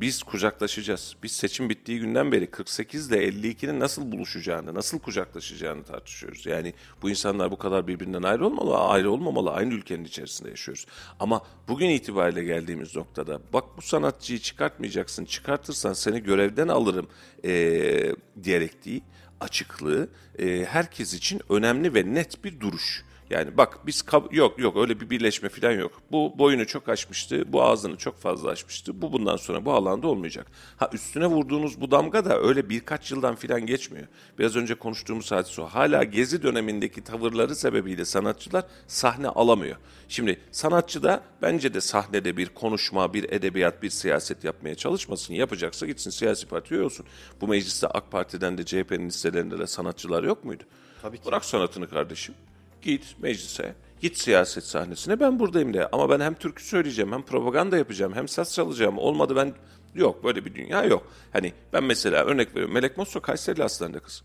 Biz 0.00 0.22
kucaklaşacağız. 0.22 1.16
Biz 1.22 1.32
seçim 1.32 1.68
bittiği 1.70 2.00
günden 2.00 2.32
beri 2.32 2.50
48 2.50 3.08
ile 3.08 3.28
52'nin 3.28 3.80
nasıl 3.80 4.12
buluşacağını, 4.12 4.74
nasıl 4.74 4.98
kucaklaşacağını 4.98 5.84
tartışıyoruz. 5.84 6.46
Yani 6.46 6.74
bu 7.02 7.10
insanlar 7.10 7.50
bu 7.50 7.58
kadar 7.58 7.86
birbirinden 7.86 8.22
ayrı 8.22 8.46
olmalı, 8.46 8.78
ayrı 8.78 9.10
olmamalı. 9.10 9.50
Aynı 9.50 9.74
ülkenin 9.74 10.04
içerisinde 10.04 10.50
yaşıyoruz. 10.50 10.86
Ama 11.20 11.42
bugün 11.68 11.88
itibariyle 11.88 12.44
geldiğimiz 12.44 12.96
noktada 12.96 13.40
bak 13.52 13.64
bu 13.76 13.82
sanatçıyı 13.82 14.38
çıkartmayacaksın, 14.38 15.24
çıkartırsan 15.24 15.92
seni 15.92 16.22
görevden 16.22 16.68
alırım 16.68 17.08
eee 17.42 18.14
diyerek 18.42 18.84
değil, 18.84 19.02
açıklığı 19.40 20.08
eee, 20.38 20.64
herkes 20.64 21.14
için 21.14 21.40
önemli 21.48 21.94
ve 21.94 22.14
net 22.14 22.44
bir 22.44 22.60
duruş. 22.60 23.04
Yani 23.32 23.56
bak 23.56 23.86
biz 23.86 24.04
yok 24.30 24.58
yok 24.58 24.76
öyle 24.76 25.00
bir 25.00 25.10
birleşme 25.10 25.48
falan 25.48 25.72
yok. 25.72 26.02
Bu 26.12 26.34
boyunu 26.38 26.66
çok 26.66 26.88
aşmıştı, 26.88 27.52
bu 27.52 27.62
ağzını 27.62 27.96
çok 27.96 28.18
fazla 28.18 28.50
aşmıştı. 28.50 29.02
Bu 29.02 29.12
bundan 29.12 29.36
sonra 29.36 29.64
bu 29.64 29.72
alanda 29.72 30.06
olmayacak. 30.06 30.46
Ha 30.76 30.90
üstüne 30.92 31.26
vurduğunuz 31.26 31.80
bu 31.80 31.90
damga 31.90 32.24
da 32.24 32.38
öyle 32.38 32.68
birkaç 32.68 33.10
yıldan 33.10 33.34
falan 33.34 33.66
geçmiyor. 33.66 34.06
Biraz 34.38 34.56
önce 34.56 34.74
konuştuğumuz 34.74 35.32
hadise 35.32 35.62
o. 35.62 35.66
Hala 35.66 36.04
gezi 36.04 36.42
dönemindeki 36.42 37.04
tavırları 37.04 37.54
sebebiyle 37.54 38.04
sanatçılar 38.04 38.64
sahne 38.86 39.28
alamıyor. 39.28 39.76
Şimdi 40.08 40.40
sanatçı 40.50 41.02
da 41.02 41.22
bence 41.42 41.74
de 41.74 41.80
sahnede 41.80 42.36
bir 42.36 42.48
konuşma, 42.48 43.14
bir 43.14 43.32
edebiyat, 43.32 43.82
bir 43.82 43.90
siyaset 43.90 44.44
yapmaya 44.44 44.74
çalışmasın. 44.74 45.34
Yapacaksa 45.34 45.86
gitsin 45.86 46.10
siyasi 46.10 46.46
partiye 46.46 46.82
olsun. 46.82 47.06
Bu 47.40 47.48
mecliste 47.48 47.86
AK 47.86 48.10
Parti'den 48.10 48.58
de 48.58 48.64
CHP'nin 48.64 49.08
listelerinde 49.08 49.58
de 49.58 49.66
sanatçılar 49.66 50.24
yok 50.24 50.44
muydu? 50.44 50.64
Tabii 51.02 51.18
ki. 51.18 51.26
Bırak 51.26 51.44
sanatını 51.44 51.88
kardeşim. 51.90 52.34
Git 52.82 53.16
meclise, 53.22 53.74
git 54.00 54.18
siyaset 54.18 54.64
sahnesine 54.64 55.20
ben 55.20 55.38
buradayım 55.38 55.74
de. 55.74 55.86
Ama 55.86 56.10
ben 56.10 56.20
hem 56.20 56.34
türkü 56.34 56.64
söyleyeceğim, 56.64 57.12
hem 57.12 57.22
propaganda 57.22 57.76
yapacağım, 57.76 58.12
hem 58.14 58.28
saz 58.28 58.54
çalacağım. 58.54 58.98
Olmadı 58.98 59.36
ben 59.36 59.54
yok 59.94 60.24
böyle 60.24 60.44
bir 60.44 60.54
dünya 60.54 60.84
yok. 60.84 61.06
Hani 61.32 61.52
ben 61.72 61.84
mesela 61.84 62.24
örnek 62.24 62.50
veriyorum. 62.50 62.74
Melek 62.74 62.96
Mosso 62.96 63.20
Kayserili 63.20 63.64
aslanında 63.64 63.98
kız. 63.98 64.22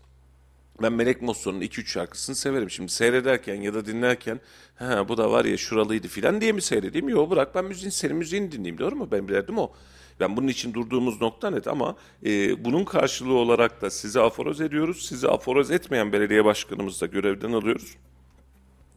Ben 0.82 0.92
Melek 0.92 1.22
Mosso'nun 1.22 1.60
2-3 1.60 1.86
şarkısını 1.86 2.36
severim. 2.36 2.70
Şimdi 2.70 2.92
seyrederken 2.92 3.54
ya 3.54 3.74
da 3.74 3.86
dinlerken 3.86 4.40
ha 4.74 5.08
bu 5.08 5.16
da 5.16 5.30
var 5.30 5.44
ya 5.44 5.56
şuralıydı 5.56 6.08
filan 6.08 6.40
diye 6.40 6.52
mi 6.52 6.62
seyredeyim? 6.62 7.08
Yok 7.08 7.30
bırak 7.30 7.54
ben 7.54 7.64
müziğin 7.64 7.90
senin 7.90 8.16
müziğini 8.16 8.52
dinleyeyim 8.52 8.78
doğru 8.78 8.96
mu? 8.96 9.08
Ben 9.12 9.28
bilirdim 9.28 9.58
o. 9.58 9.72
Ben 10.20 10.36
bunun 10.36 10.48
için 10.48 10.74
durduğumuz 10.74 11.20
nokta 11.20 11.50
net 11.50 11.68
ama 11.68 11.96
e, 12.26 12.64
bunun 12.64 12.84
karşılığı 12.84 13.34
olarak 13.34 13.82
da 13.82 13.90
sizi 13.90 14.20
aforoz 14.20 14.60
ediyoruz. 14.60 15.06
Sizi 15.06 15.28
aforoz 15.28 15.70
etmeyen 15.70 16.12
belediye 16.12 16.44
başkanımızı 16.44 17.00
da 17.00 17.06
görevden 17.06 17.52
alıyoruz. 17.52 17.96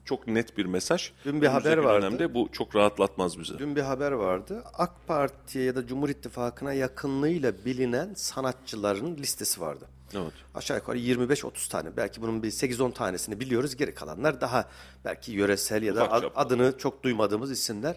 Çok 0.05 0.27
net 0.27 0.57
bir 0.57 0.65
mesaj. 0.65 1.11
Dün 1.25 1.41
bir 1.41 1.47
haber 1.47 1.77
vardı. 1.77 2.05
dönemde 2.05 2.33
bu 2.33 2.49
çok 2.51 2.75
rahatlatmaz 2.75 3.39
bizi. 3.39 3.59
Dün 3.59 3.75
bir 3.75 3.81
haber 3.81 4.11
vardı. 4.11 4.63
AK 4.73 5.07
Parti'ye 5.07 5.65
ya 5.65 5.75
da 5.75 5.87
Cumhur 5.87 6.09
İttifakı'na 6.09 6.73
yakınlığıyla 6.73 7.53
bilinen 7.65 8.13
sanatçıların 8.13 9.17
listesi 9.17 9.61
vardı. 9.61 9.87
Evet. 10.13 10.33
Aşağı 10.55 10.77
yukarı 10.77 10.97
25-30 10.97 11.69
tane. 11.69 11.97
Belki 11.97 12.21
bunun 12.21 12.43
bir 12.43 12.51
8-10 12.51 12.93
tanesini 12.93 13.39
biliyoruz. 13.39 13.75
Geri 13.75 13.93
kalanlar 13.93 14.41
daha 14.41 14.69
belki 15.05 15.31
yöresel 15.31 15.83
ya 15.83 15.95
da 15.95 16.05
Ufak 16.05 16.31
adını 16.35 16.77
çok 16.77 17.03
duymadığımız 17.03 17.51
isimler. 17.51 17.95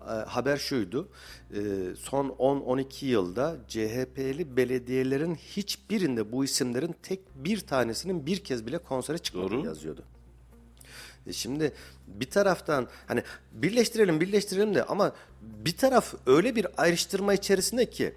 Ee, 0.00 0.10
haber 0.10 0.56
şuydu. 0.56 1.08
Ee, 1.54 1.58
son 1.98 2.28
10-12 2.28 3.04
yılda 3.04 3.56
CHP'li 3.68 4.56
belediyelerin 4.56 5.34
hiçbirinde 5.34 6.32
bu 6.32 6.44
isimlerin 6.44 6.94
tek 7.02 7.20
bir 7.34 7.60
tanesinin 7.60 8.26
bir 8.26 8.44
kez 8.44 8.66
bile 8.66 8.78
konsere 8.78 9.18
çıkmadığı 9.18 9.50
Doğru. 9.50 9.66
yazıyordu. 9.66 10.02
E 11.26 11.32
şimdi 11.32 11.72
bir 12.06 12.30
taraftan 12.30 12.88
hani 13.08 13.22
birleştirelim 13.52 14.20
birleştirelim 14.20 14.74
de 14.74 14.84
ama 14.84 15.12
bir 15.42 15.76
taraf 15.76 16.14
öyle 16.26 16.56
bir 16.56 16.66
ayrıştırma 16.76 17.34
içerisinde 17.34 17.90
ki 17.90 18.14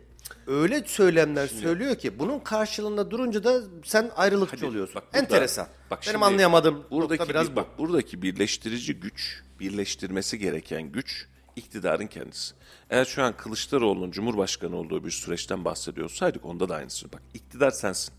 öyle 0.47 0.83
söylemler 0.85 1.47
söylüyor 1.47 1.95
ki 1.95 2.19
bunun 2.19 2.39
karşılığında 2.39 3.11
durunca 3.11 3.43
da 3.43 3.61
sen 3.85 4.11
ayrılıkçı 4.15 4.55
Hadi, 4.55 4.65
oluyorsun. 4.65 4.95
bak 4.95 5.03
burada- 5.07 5.17
Enteresan. 5.17 5.67
bak 5.91 5.99
Benim 6.01 6.11
şimdi 6.13 6.25
anlayamadığım 6.25 6.83
buradaki 6.91 7.29
biraz 7.29 7.47
bir- 7.47 7.51
bu. 7.51 7.55
bak 7.55 7.77
buradaki 7.79 8.21
birleştirici 8.21 8.93
güç, 8.99 9.41
birleştirmesi 9.59 10.39
gereken 10.39 10.91
güç 10.91 11.27
iktidarın 11.55 12.07
kendisi. 12.07 12.53
Eğer 12.89 13.05
şu 13.05 13.23
an 13.23 13.37
Kılıçdaroğlu'nun 13.37 14.11
Cumhurbaşkanı 14.11 14.75
olduğu 14.75 15.05
bir 15.05 15.11
süreçten 15.11 15.65
bahsediyor 15.65 16.05
olsaydık 16.05 16.45
onda 16.45 16.69
da 16.69 16.75
aynısı. 16.75 17.13
Bak 17.13 17.21
iktidar 17.33 17.71
sensin. 17.71 18.13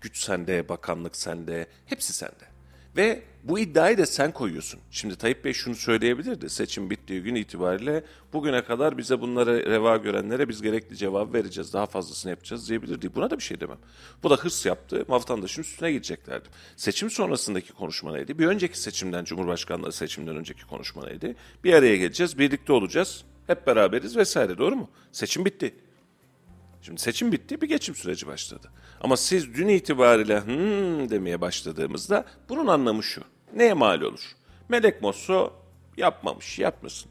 Güç 0.00 0.18
sende, 0.24 0.68
bakanlık 0.68 1.16
sende, 1.16 1.66
hepsi 1.86 2.12
sende. 2.12 2.55
Ve 2.96 3.22
bu 3.44 3.58
iddiayı 3.58 3.98
da 3.98 4.06
sen 4.06 4.32
koyuyorsun. 4.32 4.80
Şimdi 4.90 5.16
Tayyip 5.16 5.44
Bey 5.44 5.52
şunu 5.52 5.74
söyleyebilirdi. 5.74 6.50
Seçim 6.50 6.90
bittiği 6.90 7.22
gün 7.22 7.34
itibariyle 7.34 8.04
bugüne 8.32 8.64
kadar 8.64 8.98
bize 8.98 9.20
bunları 9.20 9.70
reva 9.70 9.96
görenlere 9.96 10.48
biz 10.48 10.62
gerekli 10.62 10.96
cevap 10.96 11.34
vereceğiz. 11.34 11.72
Daha 11.72 11.86
fazlasını 11.86 12.30
yapacağız 12.30 12.68
diyebilirdi. 12.68 13.14
Buna 13.14 13.30
da 13.30 13.38
bir 13.38 13.42
şey 13.42 13.60
demem. 13.60 13.78
Bu 14.22 14.30
da 14.30 14.36
hırs 14.36 14.66
yaptı. 14.66 15.04
Vatandaşın 15.08 15.62
üstüne 15.62 15.92
gideceklerdi. 15.92 16.48
Seçim 16.76 17.10
sonrasındaki 17.10 17.72
konuşma 17.72 18.12
neydi? 18.12 18.38
Bir 18.38 18.46
önceki 18.46 18.80
seçimden, 18.80 19.24
Cumhurbaşkanlığı 19.24 19.92
seçimden 19.92 20.36
önceki 20.36 20.66
konuşma 20.66 21.06
neydi? 21.06 21.36
Bir 21.64 21.72
araya 21.72 21.96
geleceğiz, 21.96 22.38
birlikte 22.38 22.72
olacağız. 22.72 23.24
Hep 23.46 23.66
beraberiz 23.66 24.16
vesaire. 24.16 24.58
Doğru 24.58 24.76
mu? 24.76 24.90
Seçim 25.12 25.44
bitti. 25.44 25.74
Şimdi 26.82 27.00
seçim 27.00 27.32
bitti, 27.32 27.60
bir 27.60 27.68
geçim 27.68 27.94
süreci 27.94 28.26
başladı. 28.26 28.70
Ama 29.00 29.16
siz 29.16 29.54
dün 29.54 29.68
itibariyle 29.68 30.40
hmm 30.40 31.10
demeye 31.10 31.40
başladığımızda 31.40 32.24
bunun 32.48 32.66
anlamı 32.66 33.02
şu. 33.02 33.22
Neye 33.56 33.72
mal 33.72 34.00
olur? 34.00 34.32
Melek 34.68 35.02
Mosso 35.02 35.52
yapmamış, 35.96 36.58
yapmasın. 36.58 37.10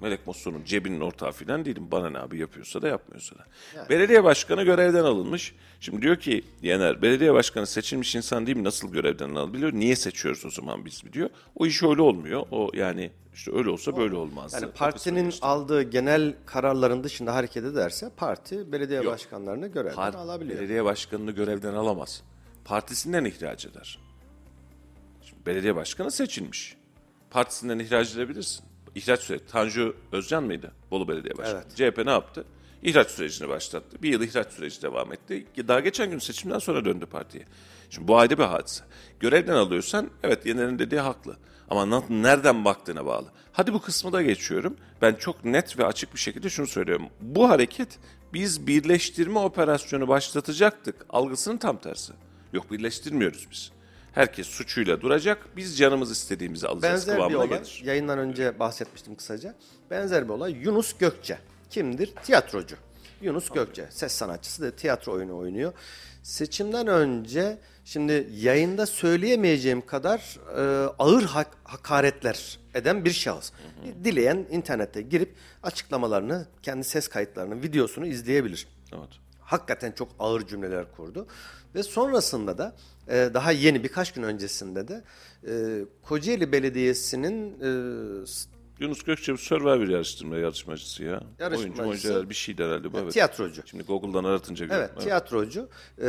Melek 0.00 0.26
Mosso'nun 0.26 0.64
cebinin 0.64 1.00
ortağı 1.00 1.32
filan 1.32 1.64
değilim. 1.64 1.88
Bana 1.90 2.10
ne 2.10 2.18
abi 2.18 2.38
yapıyorsa 2.38 2.82
da 2.82 2.88
yapmıyorsa 2.88 3.36
da. 3.36 3.46
Belediye 3.90 4.24
başkanı 4.24 4.62
görevden 4.62 5.04
alınmış. 5.04 5.54
Şimdi 5.80 6.02
diyor 6.02 6.16
ki 6.16 6.44
Yener, 6.62 7.02
belediye 7.02 7.34
başkanı 7.34 7.66
seçilmiş 7.66 8.14
insan 8.14 8.46
değil 8.46 8.56
mi? 8.56 8.64
Nasıl 8.64 8.92
görevden 8.92 9.34
alabiliyor? 9.34 9.72
Niye 9.72 9.96
seçiyoruz 9.96 10.44
o 10.44 10.50
zaman 10.50 10.84
biz 10.84 11.02
diyor. 11.12 11.30
O 11.56 11.66
iş 11.66 11.82
öyle 11.82 12.02
olmuyor. 12.02 12.46
O 12.50 12.70
yani 12.74 13.10
işte 13.34 13.56
öyle 13.56 13.70
olsa 13.70 13.96
böyle 13.96 14.16
olmazdı. 14.16 14.58
Yani 14.62 14.72
partinin 14.72 15.24
geçti. 15.24 15.46
aldığı 15.46 15.82
genel 15.82 16.34
kararların 16.46 17.04
dışında 17.04 17.34
hareket 17.34 17.64
ederse 17.64 18.10
parti 18.16 18.72
belediye 18.72 19.02
Yok. 19.02 19.12
başkanlarını 19.12 19.66
görevden 19.66 19.94
Part- 19.96 20.16
alabiliyor. 20.16 20.58
Belediye 20.58 20.84
başkanını 20.84 21.30
görevden 21.30 21.74
alamaz. 21.74 22.22
Partisinden 22.64 23.24
ihraç 23.24 23.66
eder. 23.66 23.98
Şimdi 25.22 25.46
belediye 25.46 25.76
başkanı 25.76 26.10
seçilmiş. 26.10 26.76
Partisinden 27.30 27.78
ihraç 27.78 28.14
edebilirsin. 28.14 28.64
İhraç 28.94 29.20
süreci. 29.20 29.46
Tanju 29.46 29.96
Özcan 30.12 30.44
mıydı? 30.44 30.72
Bolu 30.90 31.08
Belediye 31.08 31.38
Başkanı. 31.38 31.64
CHP 31.74 31.98
ne 32.06 32.10
yaptı? 32.10 32.44
İhraç 32.82 33.10
sürecini 33.10 33.48
başlattı. 33.48 34.02
Bir 34.02 34.08
yıl 34.12 34.22
ihraç 34.22 34.52
süreci 34.52 34.82
devam 34.82 35.12
etti. 35.12 35.46
Daha 35.68 35.80
geçen 35.80 36.10
gün 36.10 36.18
seçimden 36.18 36.58
sonra 36.58 36.84
döndü 36.84 37.06
partiye. 37.06 37.44
Şimdi 37.90 38.08
bu 38.08 38.18
ayrı 38.18 38.38
bir 38.38 38.44
hadise. 38.44 38.84
Görevden 39.20 39.54
alıyorsan 39.54 40.10
evet 40.22 40.46
Yener'in 40.46 40.78
dediği 40.78 41.00
haklı. 41.00 41.36
Ama 41.70 42.02
nereden 42.08 42.64
baktığına 42.64 43.06
bağlı. 43.06 43.26
Hadi 43.52 43.72
bu 43.72 43.82
kısmı 43.82 44.12
da 44.12 44.22
geçiyorum. 44.22 44.76
Ben 45.02 45.14
çok 45.14 45.44
net 45.44 45.78
ve 45.78 45.84
açık 45.84 46.14
bir 46.14 46.18
şekilde 46.18 46.48
şunu 46.50 46.66
söylüyorum. 46.66 47.06
Bu 47.20 47.48
hareket 47.48 47.98
biz 48.32 48.66
birleştirme 48.66 49.38
operasyonu 49.38 50.08
başlatacaktık. 50.08 51.06
Algısının 51.10 51.56
tam 51.56 51.78
tersi. 51.78 52.12
Yok 52.52 52.72
birleştirmiyoruz 52.72 53.46
biz. 53.50 53.70
Herkes 54.12 54.46
suçuyla 54.46 55.00
duracak. 55.00 55.56
Biz 55.56 55.78
canımız 55.78 56.10
istediğimizi 56.10 56.68
alacağız 56.68 57.08
Benzer 57.08 57.30
bir 57.30 57.34
olay, 57.34 57.48
gelir. 57.48 57.82
yayından 57.84 58.18
önce 58.18 58.58
bahsetmiştim 58.58 59.14
kısaca. 59.14 59.54
Benzer 59.90 60.24
bir 60.24 60.32
olay 60.32 60.52
Yunus 60.52 60.98
Gökçe. 60.98 61.38
Kimdir? 61.70 62.12
Tiyatrocu. 62.22 62.76
Yunus 63.22 63.50
Gökçe. 63.50 63.86
Ses 63.90 64.12
sanatçısı 64.12 64.62
da 64.62 64.70
tiyatro 64.70 65.12
oyunu 65.12 65.36
oynuyor. 65.36 65.72
Seçimden 66.22 66.86
önce 66.86 67.58
şimdi 67.84 68.28
yayında 68.34 68.86
söyleyemeyeceğim 68.86 69.86
kadar 69.86 70.38
e, 70.56 70.86
ağır 70.98 71.22
hak- 71.22 71.56
hakaretler 71.64 72.58
eden 72.74 73.04
bir 73.04 73.10
şahıs. 73.12 73.52
Dileyen 74.04 74.46
internette 74.50 75.02
girip 75.02 75.34
açıklamalarını, 75.62 76.46
kendi 76.62 76.84
ses 76.84 77.08
kayıtlarının 77.08 77.62
videosunu 77.62 78.06
izleyebilir 78.06 78.68
Evet. 78.92 79.08
hakikaten 79.40 79.92
çok 79.92 80.08
ağır 80.18 80.46
cümleler 80.46 80.92
kurdu. 80.92 81.26
Ve 81.74 81.82
sonrasında 81.82 82.58
da 82.58 82.76
e, 83.08 83.30
daha 83.34 83.52
yeni 83.52 83.82
birkaç 83.84 84.12
gün 84.12 84.22
öncesinde 84.22 84.88
de 84.88 85.04
e, 85.46 85.52
Kocaeli 86.02 86.52
Belediyesi'nin 86.52 87.50
e, 87.60 88.26
Yunus 88.80 89.02
Gökçe 89.02 89.32
bir 89.32 89.38
Survivor 89.38 89.88
yarıştırma 89.88 90.36
yarışmacısı 90.36 91.04
ya. 91.04 91.20
Yarışmacısı. 91.38 91.82
Oyuncu, 91.82 92.08
oyuncu 92.12 92.30
bir 92.30 92.34
şeydi 92.34 92.64
herhalde 92.64 92.92
bu. 92.92 92.98
Evet. 92.98 93.12
tiyatrocu. 93.12 93.62
Şimdi 93.66 93.84
Google'dan 93.84 94.24
aratınca 94.24 94.66
Evet, 94.66 94.72
görüyorum. 94.74 95.02
tiyatrocu. 95.02 95.68
E, 96.02 96.08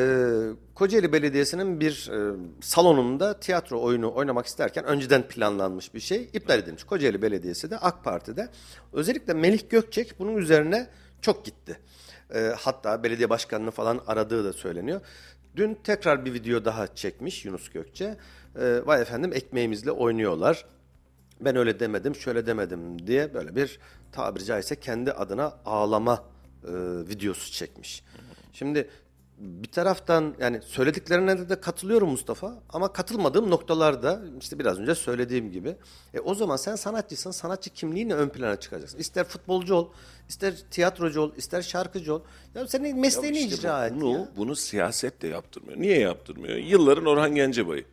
Kocaeli 0.76 1.14
Belediyesi'nin 1.14 1.80
bir 1.80 2.10
e, 2.12 2.36
salonunda 2.62 3.40
tiyatro 3.40 3.82
oyunu 3.82 4.14
oynamak 4.14 4.46
isterken 4.46 4.86
önceden 4.86 5.28
planlanmış 5.28 5.94
bir 5.94 6.00
şey 6.00 6.30
iptal 6.34 6.60
edilmiş. 6.60 6.84
Kocaeli 6.84 7.22
Belediyesi 7.22 7.72
de 7.72 7.78
AK 7.78 8.04
Parti'de. 8.04 8.50
Özellikle 8.94 9.34
Melih 9.34 9.70
Gökçek 9.70 10.20
bunun 10.20 10.38
üzerine 10.38 10.90
çok 11.22 11.46
gitti. 11.46 11.80
E, 12.36 12.54
hatta 12.60 13.04
belediye 13.04 13.30
başkanını 13.30 13.72
falan 13.72 14.02
aradığı 14.08 14.46
da 14.46 14.54
söyleniyor. 14.54 15.02
Dün 15.56 15.78
tekrar 15.84 16.26
bir 16.26 16.34
video 16.34 16.66
daha 16.66 16.96
çekmiş 16.96 17.46
Yunus 17.46 17.70
Gökçe. 17.70 18.18
E, 18.60 18.82
vay 18.86 19.02
efendim 19.02 19.34
ekmeğimizle 19.34 19.92
oynuyorlar. 19.92 20.66
Ben 21.42 21.56
öyle 21.56 21.80
demedim, 21.80 22.16
şöyle 22.16 22.46
demedim 22.46 23.08
diye 23.08 23.34
böyle 23.34 23.56
bir 23.56 23.80
tabiri 24.12 24.46
caizse 24.46 24.76
kendi 24.76 25.12
adına 25.12 25.54
ağlama 25.66 26.24
e, 26.64 26.72
videosu 27.10 27.52
çekmiş. 27.52 28.04
Şimdi 28.54 28.90
bir 29.38 29.72
taraftan 29.72 30.36
yani 30.40 30.62
söylediklerine 30.62 31.38
de, 31.40 31.50
de 31.50 31.62
katılıyorum 31.62 32.10
Mustafa 32.10 32.54
ama 32.70 32.94
katılmadığım 32.94 33.50
noktalarda 33.50 34.22
işte 34.42 34.60
biraz 34.60 34.80
önce 34.80 34.96
söylediğim 34.96 35.52
gibi. 35.52 35.76
E, 36.14 36.20
o 36.20 36.36
zaman 36.36 36.56
sen 36.56 36.76
sanatçısın, 36.76 37.32
sanatçı 37.32 37.70
kimliğinle 37.70 38.14
ön 38.14 38.30
plana 38.30 38.60
çıkacaksın. 38.60 38.98
İster 38.98 39.24
futbolcu 39.24 39.76
ol, 39.76 39.90
ister 40.30 40.54
tiyatrocu 40.72 41.22
ol, 41.22 41.32
ister 41.38 41.62
şarkıcı 41.62 42.14
ol. 42.14 42.22
Ya 42.56 42.68
senin 42.68 43.00
mesleğini 43.00 43.40
İşte 43.40 43.56
icra 43.56 43.70
bak, 43.70 43.92
et 43.92 44.02
bunu, 44.02 44.14
ya. 44.14 44.30
bunu 44.38 44.56
siyaset 44.56 45.22
de 45.22 45.28
yaptırmıyor. 45.28 45.80
Niye 45.82 46.00
yaptırmıyor? 46.00 46.56
Yılların 46.58 47.06
Orhan 47.06 47.36
Gencebay'ı. 47.36 47.86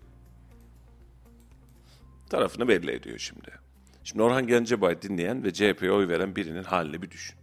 Tarafını 2.32 2.68
belli 2.68 2.90
ediyor 2.90 3.18
şimdi. 3.18 3.50
Şimdi 4.04 4.22
Orhan 4.22 4.46
Gencebay 4.46 5.02
dinleyen 5.02 5.44
ve 5.44 5.52
CHP'ye 5.52 5.92
oy 5.92 6.08
veren 6.08 6.36
birinin 6.36 6.64
halini 6.64 7.02
bir 7.02 7.10
düşün. 7.10 7.36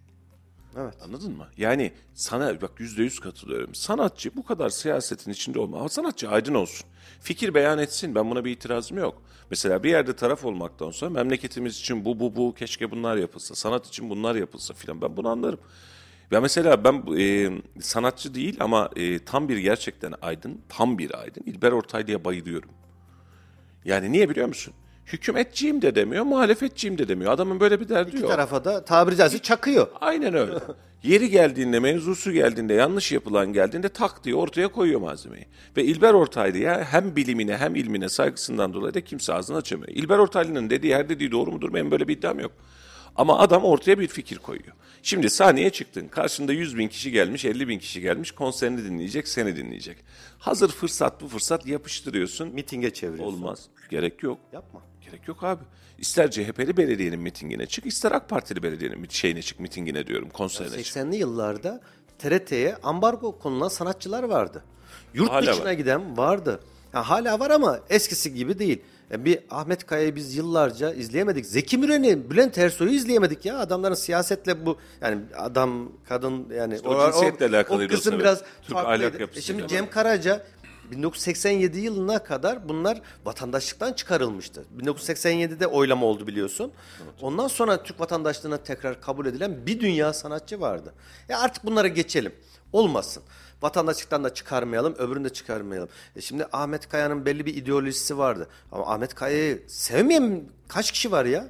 Evet. 0.78 0.94
Anladın 1.04 1.38
mı? 1.38 1.48
Yani 1.58 1.94
sana 2.14 2.62
bak 2.62 2.72
yüzde 2.80 3.04
yüz 3.04 3.20
katılıyorum. 3.20 3.76
Sanatçı 3.76 4.36
bu 4.36 4.46
kadar 4.46 4.70
siyasetin 4.70 5.32
içinde 5.32 5.60
olma. 5.60 5.80
Ama 5.80 5.90
sanatçı 5.90 6.30
aydın 6.30 6.54
olsun. 6.54 6.88
Fikir 7.22 7.54
beyan 7.54 7.80
etsin. 7.80 8.16
Ben 8.16 8.30
buna 8.32 8.46
bir 8.46 8.52
itirazım 8.52 8.98
yok. 8.98 9.22
Mesela 9.52 9.84
bir 9.84 9.90
yerde 9.90 10.16
taraf 10.16 10.46
olmaktan 10.46 10.92
sonra 10.92 11.12
memleketimiz 11.12 11.80
için 11.80 12.06
bu 12.06 12.20
bu 12.20 12.36
bu 12.36 12.54
keşke 12.54 12.92
bunlar 12.92 13.18
yapılsa. 13.18 13.56
Sanat 13.56 13.88
için 13.88 14.10
bunlar 14.10 14.36
yapılsa 14.36 14.74
filan. 14.74 15.02
Ben 15.02 15.18
bunu 15.18 15.30
anlarım. 15.30 15.60
Ya 16.32 16.42
mesela 16.42 16.84
ben 16.84 17.04
e, 17.18 17.52
sanatçı 17.82 18.36
değil 18.36 18.58
ama 18.60 18.90
e, 18.96 19.26
tam 19.26 19.50
bir 19.50 19.58
gerçekten 19.58 20.14
aydın, 20.22 20.62
tam 20.70 20.98
bir 20.98 21.20
aydın. 21.22 21.44
İlber 21.46 21.72
Ortaylı'ya 21.72 22.26
bayılıyorum. 22.26 22.70
Yani 23.86 24.12
niye 24.12 24.30
biliyor 24.30 24.48
musun? 24.48 24.74
Hükümetçiyim 25.06 25.82
de 25.82 25.96
demiyor, 25.96 26.24
muhalefetçiyim 26.24 26.98
de 26.98 27.08
demiyor. 27.08 27.32
Adamın 27.32 27.60
böyle 27.60 27.80
bir 27.80 27.90
derdi 27.90 28.10
İki 28.10 28.22
yok. 28.22 28.32
tarafa 28.32 28.66
da 28.66 28.86
tabiri 28.86 29.16
caizse 29.16 29.40
çakıyor. 29.40 29.88
Aynen 30.02 30.34
öyle. 30.34 30.54
Yeri 31.04 31.30
geldiğinde, 31.30 31.80
mevzusu 31.80 32.32
geldiğinde, 32.32 32.74
yanlış 32.74 33.12
yapılan 33.12 33.54
geldiğinde 33.54 33.90
tak 33.90 34.24
diye 34.24 34.36
ortaya 34.36 34.68
koyuyor 34.68 35.00
malzemeyi. 35.02 35.46
Ve 35.78 35.84
İlber 35.84 36.14
Ortaylı'ya 36.14 36.84
hem 36.84 37.16
bilimine 37.16 37.58
hem 37.58 37.76
ilmine 37.76 38.10
saygısından 38.10 38.74
dolayı 38.74 38.94
da 38.94 39.02
kimse 39.02 39.34
ağzını 39.34 39.58
açamıyor. 39.58 39.90
İlber 39.92 40.18
Ortaylı'nın 40.18 40.70
dediği 40.70 40.96
her 40.96 41.10
dediği 41.10 41.32
doğru 41.32 41.52
mudur? 41.52 41.74
Benim 41.74 41.92
böyle 41.92 42.08
bir 42.08 42.18
iddiam 42.18 42.40
yok. 42.40 42.52
Ama 43.16 43.40
adam 43.40 43.64
ortaya 43.64 44.00
bir 44.00 44.08
fikir 44.08 44.38
koyuyor. 44.38 44.74
Şimdi 45.04 45.30
sahneye 45.30 45.70
çıktın. 45.70 46.08
Karşında 46.08 46.54
100 46.54 46.78
bin 46.78 46.88
kişi 46.88 47.12
gelmiş, 47.12 47.46
50 47.46 47.68
bin 47.68 47.80
kişi 47.80 48.02
gelmiş. 48.02 48.32
Konserini 48.32 48.84
dinleyecek, 48.86 49.28
seni 49.28 49.56
dinleyecek. 49.56 49.98
Hazır 50.40 50.70
fırsat 50.70 51.22
bu 51.22 51.28
fırsat 51.28 51.66
yapıştırıyorsun. 51.68 52.48
Mitinge 52.54 52.94
çeviriyorsun. 52.94 53.38
Olmaz. 53.38 53.66
Gerek 53.90 54.24
yok. 54.24 54.40
Yapma. 54.54 54.82
Gerek 55.06 55.28
yok 55.28 55.44
abi. 55.44 55.64
İster 55.98 56.32
CHP'li 56.32 56.78
belediyenin 56.78 57.20
mitingine 57.20 57.66
çık, 57.66 57.86
ister 57.86 58.12
AK 58.12 58.30
Partili 58.30 58.64
belediyenin 58.64 59.08
şeyine 59.10 59.42
çık, 59.42 59.60
mitingine 59.60 60.08
diyorum, 60.08 60.30
konserine 60.30 60.84
çık. 60.84 60.96
80'li 60.98 61.16
yıllarda 61.16 61.82
TRT'ye 62.20 62.76
ambargo 62.84 63.40
konulan 63.40 63.68
sanatçılar 63.68 64.24
vardı. 64.24 64.64
Yurt 65.14 65.30
Hala 65.30 65.52
dışına 65.52 65.66
var. 65.66 65.72
giden 65.72 66.18
vardı. 66.18 66.60
Ha, 66.92 67.10
hala 67.10 67.40
var 67.40 67.50
ama 67.50 67.80
eskisi 67.90 68.34
gibi 68.34 68.60
değil. 68.60 68.82
Ya 69.12 69.26
bir 69.26 69.40
Ahmet 69.50 69.86
Kaya'yı 69.86 70.16
biz 70.16 70.36
yıllarca 70.36 70.94
izleyemedik. 70.94 71.46
Zeki 71.46 71.78
Müren'i, 71.78 72.32
Bülent 72.32 72.58
Ersoy'u 72.58 72.92
izleyemedik 72.92 73.46
ya. 73.46 73.60
Adamların 73.60 73.96
siyasetle 73.96 74.66
bu 74.66 74.78
yani 75.02 75.22
adam, 75.38 75.92
kadın 76.10 76.48
yani 76.54 76.80
o 76.86 77.12
cinsiyetle 77.12 77.48
alakalıydı 77.48 77.94
o 77.94 77.98
kısım 77.98 78.20
biraz 78.20 78.44
Türk 78.62 78.74
farklıydı. 78.74 79.18
ahlak 79.18 79.38
E 79.38 79.42
şimdi 79.42 79.64
var. 79.64 79.68
Cem 79.68 79.90
Karaca 79.90 80.46
1987 80.92 81.80
yılına 81.80 82.24
kadar 82.24 82.70
bunlar 82.70 83.02
vatandaşlıktan 83.26 83.94
çıkarılmıştı. 83.94 84.66
1987'de 84.80 85.68
oylama 85.68 86.06
oldu 86.06 86.28
biliyorsun. 86.28 86.72
Ondan 87.22 87.48
sonra 87.48 87.84
Türk 87.84 88.00
vatandaşlığına 88.00 88.58
tekrar 88.58 89.02
kabul 89.02 89.26
edilen 89.26 89.66
bir 89.66 89.80
dünya 89.80 90.14
sanatçı 90.14 90.62
vardı. 90.62 90.94
Ya 91.30 91.40
artık 91.40 91.66
bunlara 91.66 91.88
geçelim. 91.88 92.34
Olmasın. 92.74 93.24
Vatandaşlıktan 93.62 94.24
da 94.24 94.34
çıkarmayalım, 94.34 94.96
öbürünü 94.98 95.24
de 95.24 95.30
çıkarmayalım. 95.30 95.90
E 96.16 96.22
şimdi 96.22 96.46
Ahmet 96.52 96.90
Kaya'nın 96.90 97.26
belli 97.26 97.46
bir 97.46 97.56
ideolojisi 97.56 98.18
vardı. 98.18 98.48
Ama 98.72 98.94
Ahmet 98.94 99.16
Kaya'yı 99.16 99.64
sevmeyen 99.68 100.44
kaç 100.68 100.92
kişi 100.92 101.12
var 101.12 101.26
ya? 101.26 101.48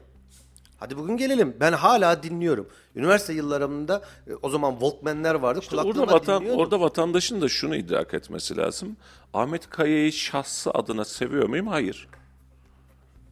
Hadi 0.80 0.98
bugün 0.98 1.18
gelelim. 1.18 1.58
Ben 1.60 1.74
hala 1.74 2.24
dinliyorum. 2.24 2.68
Üniversite 2.96 3.34
yıllarımda 3.34 4.02
e, 4.28 4.34
o 4.42 4.50
zaman 4.50 4.72
Walkman'ler 4.72 5.36
vardı. 5.36 5.60
İşte 5.62 5.76
orada, 5.76 6.08
vatan, 6.08 6.40
dinliyordum. 6.40 6.62
orada 6.64 6.80
vatandaşın 6.82 7.42
da 7.42 7.50
şunu 7.50 7.76
idrak 7.76 8.14
etmesi 8.14 8.58
lazım. 8.58 8.98
Ahmet 9.34 9.70
Kaya'yı 9.70 10.12
şahsı 10.12 10.72
adına 10.72 11.06
seviyor 11.06 11.50
muyum? 11.50 11.68
Hayır. 11.68 12.08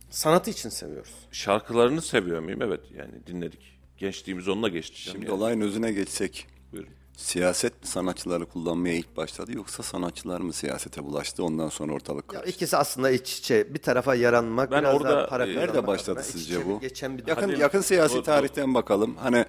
Sanatı 0.10 0.50
için 0.52 0.70
seviyoruz. 0.70 1.14
Şarkılarını 1.32 2.02
seviyor 2.02 2.40
muyum? 2.40 2.62
Evet 2.62 2.82
yani 2.98 3.28
dinledik. 3.28 3.78
Gençliğimiz 3.98 4.48
onunla 4.48 4.70
geçti. 4.70 5.02
Şimdi 5.02 5.26
yani. 5.26 5.34
olayın 5.34 5.62
özüne 5.62 5.92
geçsek. 5.92 6.48
Buyurun. 6.72 6.90
Siyaset 7.18 7.82
mi 7.82 7.88
sanatçıları 7.88 8.46
kullanmaya 8.46 8.94
ilk 8.96 9.18
başladı 9.18 9.52
yoksa 9.56 9.84
sanatçılar 9.84 10.40
mı 10.42 10.54
siyasete 10.54 11.04
bulaştı 11.04 11.44
ondan 11.44 11.70
sonra 11.70 11.94
ortalık 11.94 12.34
Ya 12.34 12.40
karıştı? 12.40 12.56
ikisi 12.56 12.78
aslında 12.78 13.12
iç 13.12 13.40
içe. 13.40 13.74
Bir 13.74 13.80
tarafa 13.80 14.16
yaranmak, 14.16 14.72
Ben 14.72 14.82
biraz 14.82 14.96
orada, 14.96 15.10
daha 15.10 15.28
para 15.28 15.48
e, 15.48 15.56
Nerede 15.56 15.88
başladı 15.88 16.22
sizce 16.24 16.66
bu? 16.66 16.80
Geçen 16.80 17.18
bir 17.18 17.28
yakın 17.28 17.50
Hadi- 17.50 17.62
yakın 17.62 17.82
siyasi 17.82 18.16
Doğru, 18.16 18.24
tarihten 18.24 18.74
bakalım. 18.74 19.16
Hani 19.16 19.46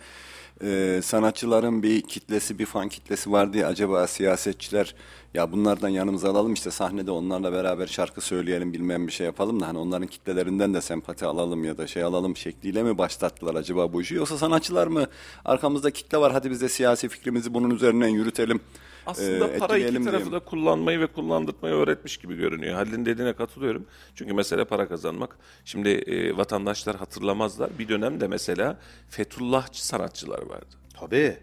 e, 0.62 1.00
sanatçıların 1.02 1.82
bir 1.82 2.00
kitlesi, 2.02 2.58
bir 2.58 2.66
fan 2.66 2.88
kitlesi 2.88 3.32
var 3.32 3.52
diye 3.52 3.66
acaba 3.66 4.06
siyasetçiler 4.06 4.94
ya 5.34 5.52
bunlardan 5.52 5.88
yanımıza 5.88 6.30
alalım 6.30 6.52
işte 6.52 6.70
sahnede 6.70 7.10
onlarla 7.10 7.52
beraber 7.52 7.86
şarkı 7.86 8.20
söyleyelim 8.20 8.72
bilmem 8.72 9.06
bir 9.06 9.12
şey 9.12 9.26
yapalım 9.26 9.60
da 9.60 9.68
hani 9.68 9.78
onların 9.78 10.06
kitlelerinden 10.08 10.74
de 10.74 10.80
sempati 10.80 11.26
alalım 11.26 11.64
ya 11.64 11.78
da 11.78 11.86
şey 11.86 12.02
alalım 12.02 12.36
şekliyle 12.36 12.82
mi 12.82 12.98
başlattılar 12.98 13.54
acaba 13.54 13.92
bu 13.92 14.02
işi 14.02 14.14
yoksa 14.14 14.38
sanatçılar 14.38 14.86
mı 14.86 15.06
arkamızda 15.44 15.90
kitle 15.90 16.18
var 16.18 16.32
hadi 16.32 16.50
biz 16.50 16.60
de 16.60 16.68
siyasi 16.68 17.08
fikrimizi 17.08 17.54
bunun 17.54 17.70
üzerinden 17.70 18.08
yürütelim. 18.08 18.60
Aslında 19.08 19.48
e, 19.48 19.58
para 19.58 19.78
iki 19.78 20.04
tarafı 20.04 20.32
da 20.32 20.38
kullanmayı 20.38 21.00
ve 21.00 21.06
kullandırmayı 21.06 21.74
öğretmiş 21.74 22.16
gibi 22.16 22.36
görünüyor. 22.36 22.74
Halil'in 22.74 23.06
dediğine 23.06 23.32
katılıyorum. 23.32 23.86
Çünkü 24.14 24.34
mesele 24.34 24.64
para 24.64 24.88
kazanmak. 24.88 25.38
Şimdi 25.64 25.88
e, 25.88 26.36
vatandaşlar 26.36 26.96
hatırlamazlar. 26.96 27.70
Bir 27.78 27.88
dönemde 27.88 28.26
mesela 28.28 28.78
Fethullahçı 29.08 29.86
sanatçılar 29.86 30.42
vardı. 30.42 30.76
Tabii. 31.00 31.36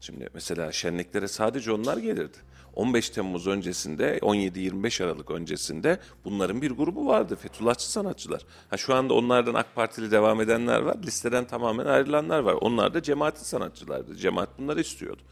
Şimdi 0.00 0.28
mesela 0.34 0.72
şenliklere 0.72 1.28
sadece 1.28 1.72
onlar 1.72 1.96
gelirdi. 1.96 2.36
15 2.74 3.10
Temmuz 3.10 3.46
öncesinde, 3.46 4.18
17-25 4.18 5.04
Aralık 5.04 5.30
öncesinde 5.30 5.98
bunların 6.24 6.62
bir 6.62 6.70
grubu 6.70 7.06
vardı. 7.06 7.36
Fethullahçı 7.36 7.90
sanatçılar. 7.90 8.42
Ha, 8.70 8.76
şu 8.76 8.94
anda 8.94 9.14
onlardan 9.14 9.54
AK 9.54 9.74
Partili 9.74 10.10
devam 10.10 10.40
edenler 10.40 10.80
var. 10.80 10.96
Listeden 11.06 11.44
tamamen 11.44 11.86
ayrılanlar 11.86 12.40
var. 12.40 12.54
Onlar 12.60 12.94
da 12.94 13.02
cemaati 13.02 13.48
sanatçılardı. 13.48 14.16
Cemaat 14.16 14.58
bunları 14.58 14.80
istiyordu. 14.80 15.22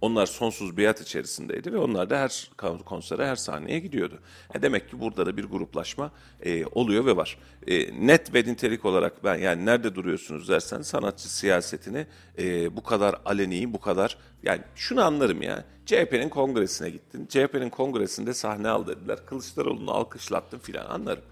Onlar 0.00 0.26
sonsuz 0.26 0.76
biat 0.76 1.00
içerisindeydi 1.00 1.72
ve 1.72 1.78
onlar 1.78 2.10
da 2.10 2.18
her 2.18 2.50
konsere, 2.84 3.26
her 3.26 3.36
sahneye 3.36 3.78
gidiyordu. 3.78 4.18
E 4.54 4.62
demek 4.62 4.90
ki 4.90 5.00
burada 5.00 5.26
da 5.26 5.36
bir 5.36 5.44
gruplaşma 5.44 6.10
e, 6.42 6.66
oluyor 6.66 7.06
ve 7.06 7.16
var. 7.16 7.38
E, 7.66 8.06
net 8.06 8.34
ve 8.34 8.42
nitelik 8.42 8.84
olarak 8.84 9.24
ben 9.24 9.36
yani 9.36 9.66
nerede 9.66 9.94
duruyorsunuz 9.94 10.48
dersen 10.48 10.82
sanatçı 10.82 11.34
siyasetini 11.34 12.06
e, 12.38 12.76
bu 12.76 12.82
kadar 12.82 13.14
aleni, 13.24 13.72
bu 13.72 13.80
kadar 13.80 14.18
yani 14.42 14.60
şunu 14.76 15.04
anlarım 15.04 15.42
ya. 15.42 15.64
CHP'nin 15.86 16.28
kongresine 16.28 16.90
gittin. 16.90 17.26
CHP'nin 17.26 17.70
kongresinde 17.70 18.34
sahne 18.34 18.68
al 18.68 18.86
dediler. 18.86 19.26
Kılıçdaroğlu'nu 19.26 19.90
alkışlattın 19.90 20.58
filan 20.58 20.86
anlarım. 20.86 21.22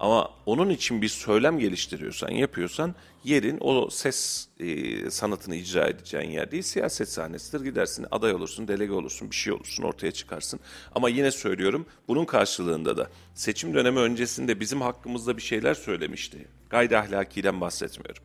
Ama 0.00 0.30
onun 0.46 0.70
için 0.70 1.02
bir 1.02 1.08
söylem 1.08 1.58
geliştiriyorsan, 1.58 2.30
yapıyorsan 2.30 2.94
yerin 3.24 3.58
o 3.60 3.90
ses 3.90 4.48
e, 4.60 5.10
sanatını 5.10 5.56
icra 5.56 5.86
edeceğin 5.86 6.30
yer 6.30 6.50
değil, 6.50 6.62
siyaset 6.62 7.08
sahnesidir. 7.08 7.64
Gidersin, 7.64 8.06
aday 8.10 8.34
olursun, 8.34 8.68
delege 8.68 8.92
olursun, 8.92 9.30
bir 9.30 9.36
şey 9.36 9.52
olursun, 9.52 9.82
ortaya 9.82 10.12
çıkarsın. 10.12 10.60
Ama 10.94 11.08
yine 11.08 11.30
söylüyorum, 11.30 11.86
bunun 12.08 12.24
karşılığında 12.24 12.96
da 12.96 13.10
seçim 13.34 13.74
dönemi 13.74 13.98
öncesinde 13.98 14.60
bizim 14.60 14.80
hakkımızda 14.80 15.36
bir 15.36 15.42
şeyler 15.42 15.74
söylemişti. 15.74 16.48
Gayri 16.70 16.98
ahlakiden 16.98 17.60
bahsetmiyorum. 17.60 18.22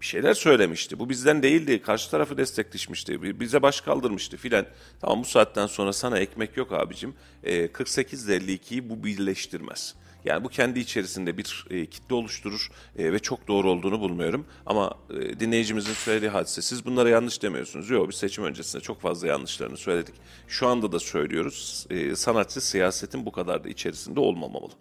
Bir 0.00 0.06
şeyler 0.06 0.34
söylemişti. 0.34 0.98
Bu 0.98 1.08
bizden 1.08 1.42
değildi. 1.42 1.82
Karşı 1.82 2.10
tarafı 2.10 2.36
destekleşmişti. 2.36 3.40
Bize 3.40 3.62
baş 3.62 3.80
kaldırmıştı 3.80 4.36
filan. 4.36 4.66
Tamam 5.00 5.20
bu 5.20 5.24
saatten 5.24 5.66
sonra 5.66 5.92
sana 5.92 6.18
ekmek 6.18 6.56
yok 6.56 6.72
abicim. 6.72 7.14
E, 7.42 7.72
48 7.72 8.28
ile 8.28 8.36
52'yi 8.36 8.90
bu 8.90 9.04
birleştirmez. 9.04 9.94
Yani 10.24 10.44
bu 10.44 10.48
kendi 10.48 10.80
içerisinde 10.80 11.36
bir 11.36 11.66
e, 11.70 11.86
kitle 11.86 12.14
oluşturur 12.14 12.70
e, 12.98 13.12
ve 13.12 13.18
çok 13.18 13.48
doğru 13.48 13.70
olduğunu 13.70 14.00
bulmuyorum. 14.00 14.46
Ama 14.66 14.94
e, 15.10 15.40
dinleyicimizin 15.40 15.92
söylediği 15.92 16.30
hadise 16.30 16.62
siz 16.62 16.86
bunlara 16.86 17.08
yanlış 17.08 17.42
demiyorsunuz. 17.42 17.90
Yok 17.90 18.08
biz 18.08 18.16
seçim 18.16 18.44
öncesinde 18.44 18.82
çok 18.82 19.00
fazla 19.00 19.28
yanlışlarını 19.28 19.76
söyledik. 19.76 20.14
Şu 20.48 20.66
anda 20.66 20.92
da 20.92 21.00
söylüyoruz. 21.00 21.86
E, 21.90 22.16
sanatçı 22.16 22.60
siyasetin 22.60 23.26
bu 23.26 23.32
kadar 23.32 23.64
da 23.64 23.68
içerisinde 23.68 24.20
olmamalı. 24.20 24.72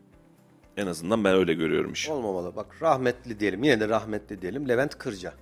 En 0.78 0.88
azından 0.88 1.24
ben 1.24 1.36
öyle 1.36 1.54
görüyorum 1.54 1.94
işi. 1.94 2.12
Olmamalı. 2.12 2.56
Bak 2.56 2.82
rahmetli 2.82 3.40
diyelim. 3.40 3.64
Yine 3.64 3.80
de 3.80 3.90
rahmetli 3.90 4.42
diyelim. 4.42 4.70
Levent 4.70 4.98
Kırca. 4.98 5.34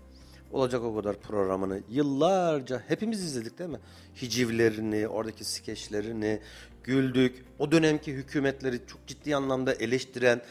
Olacak 0.51 0.83
o 0.83 0.95
kadar 0.95 1.19
programını 1.19 1.81
yıllarca 1.89 2.83
hepimiz 2.87 3.23
izledik 3.23 3.59
değil 3.59 3.69
mi? 3.69 3.79
Hicivlerini, 4.21 5.07
oradaki 5.07 5.43
skeçlerini 5.43 6.41
güldük. 6.85 7.45
O 7.59 7.71
dönemki 7.71 8.13
hükümetleri 8.13 8.79
çok 8.87 9.07
ciddi 9.07 9.35
anlamda 9.35 9.73
eleştiren 9.73 10.41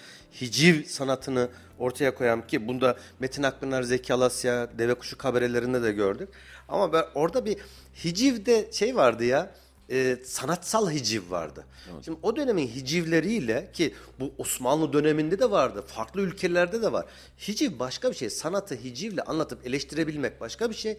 hiciv 0.40 0.84
sanatını 0.84 1.48
ortaya 1.78 2.14
koyan 2.14 2.46
ki 2.46 2.68
bunda 2.68 2.96
Metin 3.20 3.42
Akpınar, 3.42 3.82
Zeki 3.82 4.14
Alasya, 4.14 4.78
Deve 4.78 4.94
Kuşu 4.94 5.18
kabarelerinde 5.18 5.82
de 5.82 5.92
gördük. 5.92 6.28
Ama 6.68 6.92
ben 6.92 7.04
orada 7.14 7.44
bir 7.44 7.56
hicivde 8.04 8.72
şey 8.72 8.96
vardı 8.96 9.24
ya 9.24 9.54
e, 9.90 10.18
sanatsal 10.24 10.90
hiciv 10.90 11.30
vardı. 11.30 11.64
Şimdi 12.04 12.18
o 12.22 12.36
dönemin 12.36 12.68
hicivleriyle 12.68 13.70
ki 13.72 13.94
bu 14.20 14.32
Osmanlı 14.38 14.92
döneminde 14.92 15.38
de 15.38 15.50
vardı, 15.50 15.84
farklı 15.86 16.20
ülkelerde 16.20 16.82
de 16.82 16.92
var. 16.92 17.06
Hiciv 17.48 17.78
başka 17.78 18.10
bir 18.10 18.16
şey. 18.16 18.30
Sanatı 18.30 18.74
hicivle 18.74 19.22
anlatıp 19.22 19.66
eleştirebilmek 19.66 20.40
başka 20.40 20.70
bir 20.70 20.74
şey. 20.74 20.98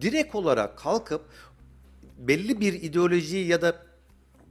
Direkt 0.00 0.34
olarak 0.34 0.78
kalkıp 0.78 1.22
belli 2.18 2.60
bir 2.60 2.72
ideolojiyi 2.72 3.46
ya 3.46 3.62
da 3.62 3.85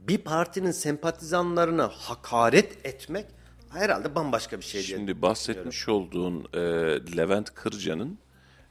bir 0.08 0.18
partinin 0.18 0.70
sempatizanlarına 0.70 1.88
hakaret 1.88 2.86
etmek 2.86 3.26
herhalde 3.70 4.14
bambaşka 4.14 4.58
bir 4.58 4.64
şey 4.64 4.86
diye. 4.86 4.98
Şimdi 4.98 5.22
bahsetmiş 5.22 5.88
olduğun 5.88 6.48
e, 6.54 6.60
Levent 7.16 7.54
Kırca'nın 7.54 8.18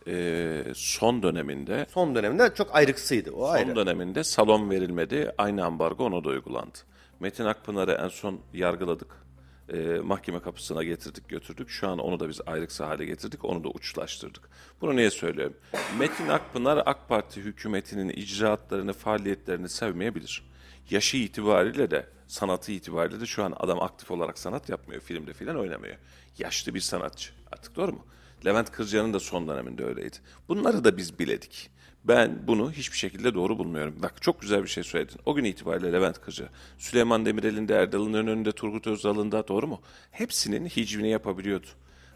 e, 0.07 0.63
son 0.75 1.23
döneminde 1.23 1.85
Son 1.93 2.15
döneminde 2.15 2.53
çok 2.55 2.75
ayrıksıydı. 2.75 3.31
O 3.31 3.47
ayrı. 3.47 3.67
son 3.67 3.75
döneminde 3.75 4.23
salon 4.23 4.69
verilmedi. 4.69 5.31
Aynı 5.37 5.65
ambargo 5.65 6.05
ona 6.05 6.23
da 6.23 6.29
uygulandı. 6.29 6.77
Metin 7.19 7.45
Akpınar'ı 7.45 7.91
en 7.91 8.07
son 8.07 8.39
yargıladık. 8.53 9.25
E, 9.73 9.77
mahkeme 10.03 10.39
kapısına 10.39 10.83
getirdik 10.83 11.29
götürdük. 11.29 11.69
Şu 11.69 11.87
an 11.87 11.99
onu 11.99 12.19
da 12.19 12.29
biz 12.29 12.41
ayrıksı 12.45 12.83
hale 12.83 13.05
getirdik. 13.05 13.45
Onu 13.45 13.63
da 13.63 13.67
uçlaştırdık. 13.69 14.49
Bunu 14.81 14.95
niye 14.95 15.09
söylüyorum? 15.11 15.55
Metin 15.99 16.27
Akpınar 16.27 16.83
AK 16.85 17.09
Parti 17.09 17.41
hükümetinin 17.41 18.09
icraatlarını, 18.09 18.93
faaliyetlerini 18.93 19.69
sevmeyebilir. 19.69 20.43
Yaşı 20.89 21.17
itibariyle 21.17 21.91
de 21.91 22.07
sanatı 22.27 22.71
itibariyle 22.71 23.19
de 23.19 23.25
şu 23.25 23.43
an 23.43 23.53
adam 23.59 23.81
aktif 23.81 24.11
olarak 24.11 24.39
sanat 24.39 24.69
yapmıyor. 24.69 25.01
Filmde 25.01 25.33
filan 25.33 25.57
oynamıyor. 25.57 25.95
Yaşlı 26.39 26.73
bir 26.73 26.79
sanatçı. 26.79 27.31
Artık 27.51 27.75
doğru 27.75 27.91
mu? 27.91 28.05
Levent 28.45 28.71
Kırca'nın 28.71 29.13
da 29.13 29.19
son 29.19 29.47
döneminde 29.47 29.85
öyleydi. 29.85 30.17
Bunları 30.47 30.83
da 30.83 30.97
biz 30.97 31.19
biledik. 31.19 31.69
Ben 32.03 32.47
bunu 32.47 32.71
hiçbir 32.71 32.97
şekilde 32.97 33.33
doğru 33.33 33.57
bulmuyorum. 33.57 33.95
Bak 34.03 34.21
çok 34.21 34.41
güzel 34.41 34.63
bir 34.63 34.67
şey 34.67 34.83
söyledin. 34.83 35.19
O 35.25 35.35
gün 35.35 35.43
itibariyle 35.43 35.93
Levent 35.93 36.21
Kırca, 36.21 36.49
Süleyman 36.77 37.25
Demirel'in 37.25 37.67
de 37.67 37.75
Erdal'ın 37.75 38.13
önünde, 38.13 38.51
Turgut 38.51 38.87
Özal'ın 38.87 39.31
da 39.31 39.47
doğru 39.47 39.67
mu? 39.67 39.81
Hepsinin 40.11 40.65
hicvini 40.65 41.09
yapabiliyordu. 41.09 41.67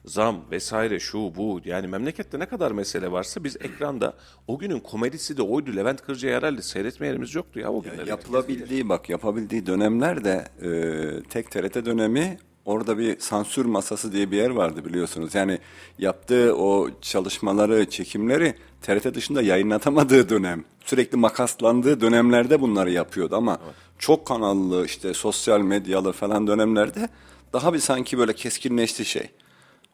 Zam 0.06 0.42
vesaire 0.52 1.00
şu 1.00 1.18
bu 1.18 1.62
yani 1.66 1.88
memlekette 1.88 2.40
ne 2.40 2.46
kadar 2.46 2.72
mesele 2.72 3.12
varsa 3.12 3.44
biz 3.44 3.56
ekranda 3.56 4.14
o 4.48 4.58
günün 4.60 4.80
komedisi 4.80 5.38
de 5.38 5.42
oydu. 5.42 5.76
Levent 5.76 6.02
Kırca'yı 6.02 6.36
herhalde 6.36 6.62
seyretme 6.62 7.08
yerimiz 7.08 7.36
yoktu 7.36 7.60
ya 7.60 7.72
o 7.72 7.82
günler. 7.82 8.08
Yapılabildiği 8.08 8.90
bak 8.90 9.10
yapabildiği 9.10 9.66
dönemlerde 9.66 10.48
e, 10.62 11.30
tek 11.30 11.52
TRT 11.52 11.86
dönemi 11.86 12.38
orada 12.66 12.98
bir 12.98 13.20
sansür 13.20 13.66
masası 13.66 14.14
diye 14.14 14.32
bir 14.32 14.38
yer 14.38 14.50
vardı 14.50 14.86
biliyorsunuz. 14.86 15.36
Yani 15.36 15.60
yaptığı 16.00 16.56
o 16.56 16.90
çalışmaları, 17.02 17.90
çekimleri 17.90 18.56
TRT 18.82 19.16
dışında 19.16 19.42
yayınlatamadığı 19.42 20.30
dönem. 20.30 20.64
Sürekli 20.86 21.18
makaslandığı 21.18 22.02
dönemlerde 22.02 22.62
bunları 22.62 22.92
yapıyordu 22.92 23.36
ama 23.36 23.60
çok 24.00 24.28
kanallı 24.28 24.86
işte 24.86 25.14
sosyal 25.14 25.62
medyalı 25.62 26.12
falan 26.12 26.48
dönemlerde 26.48 27.10
daha 27.54 27.74
bir 27.74 27.80
sanki 27.80 28.18
böyle 28.18 28.34
keskinleşti 28.34 29.06
şey. 29.06 29.30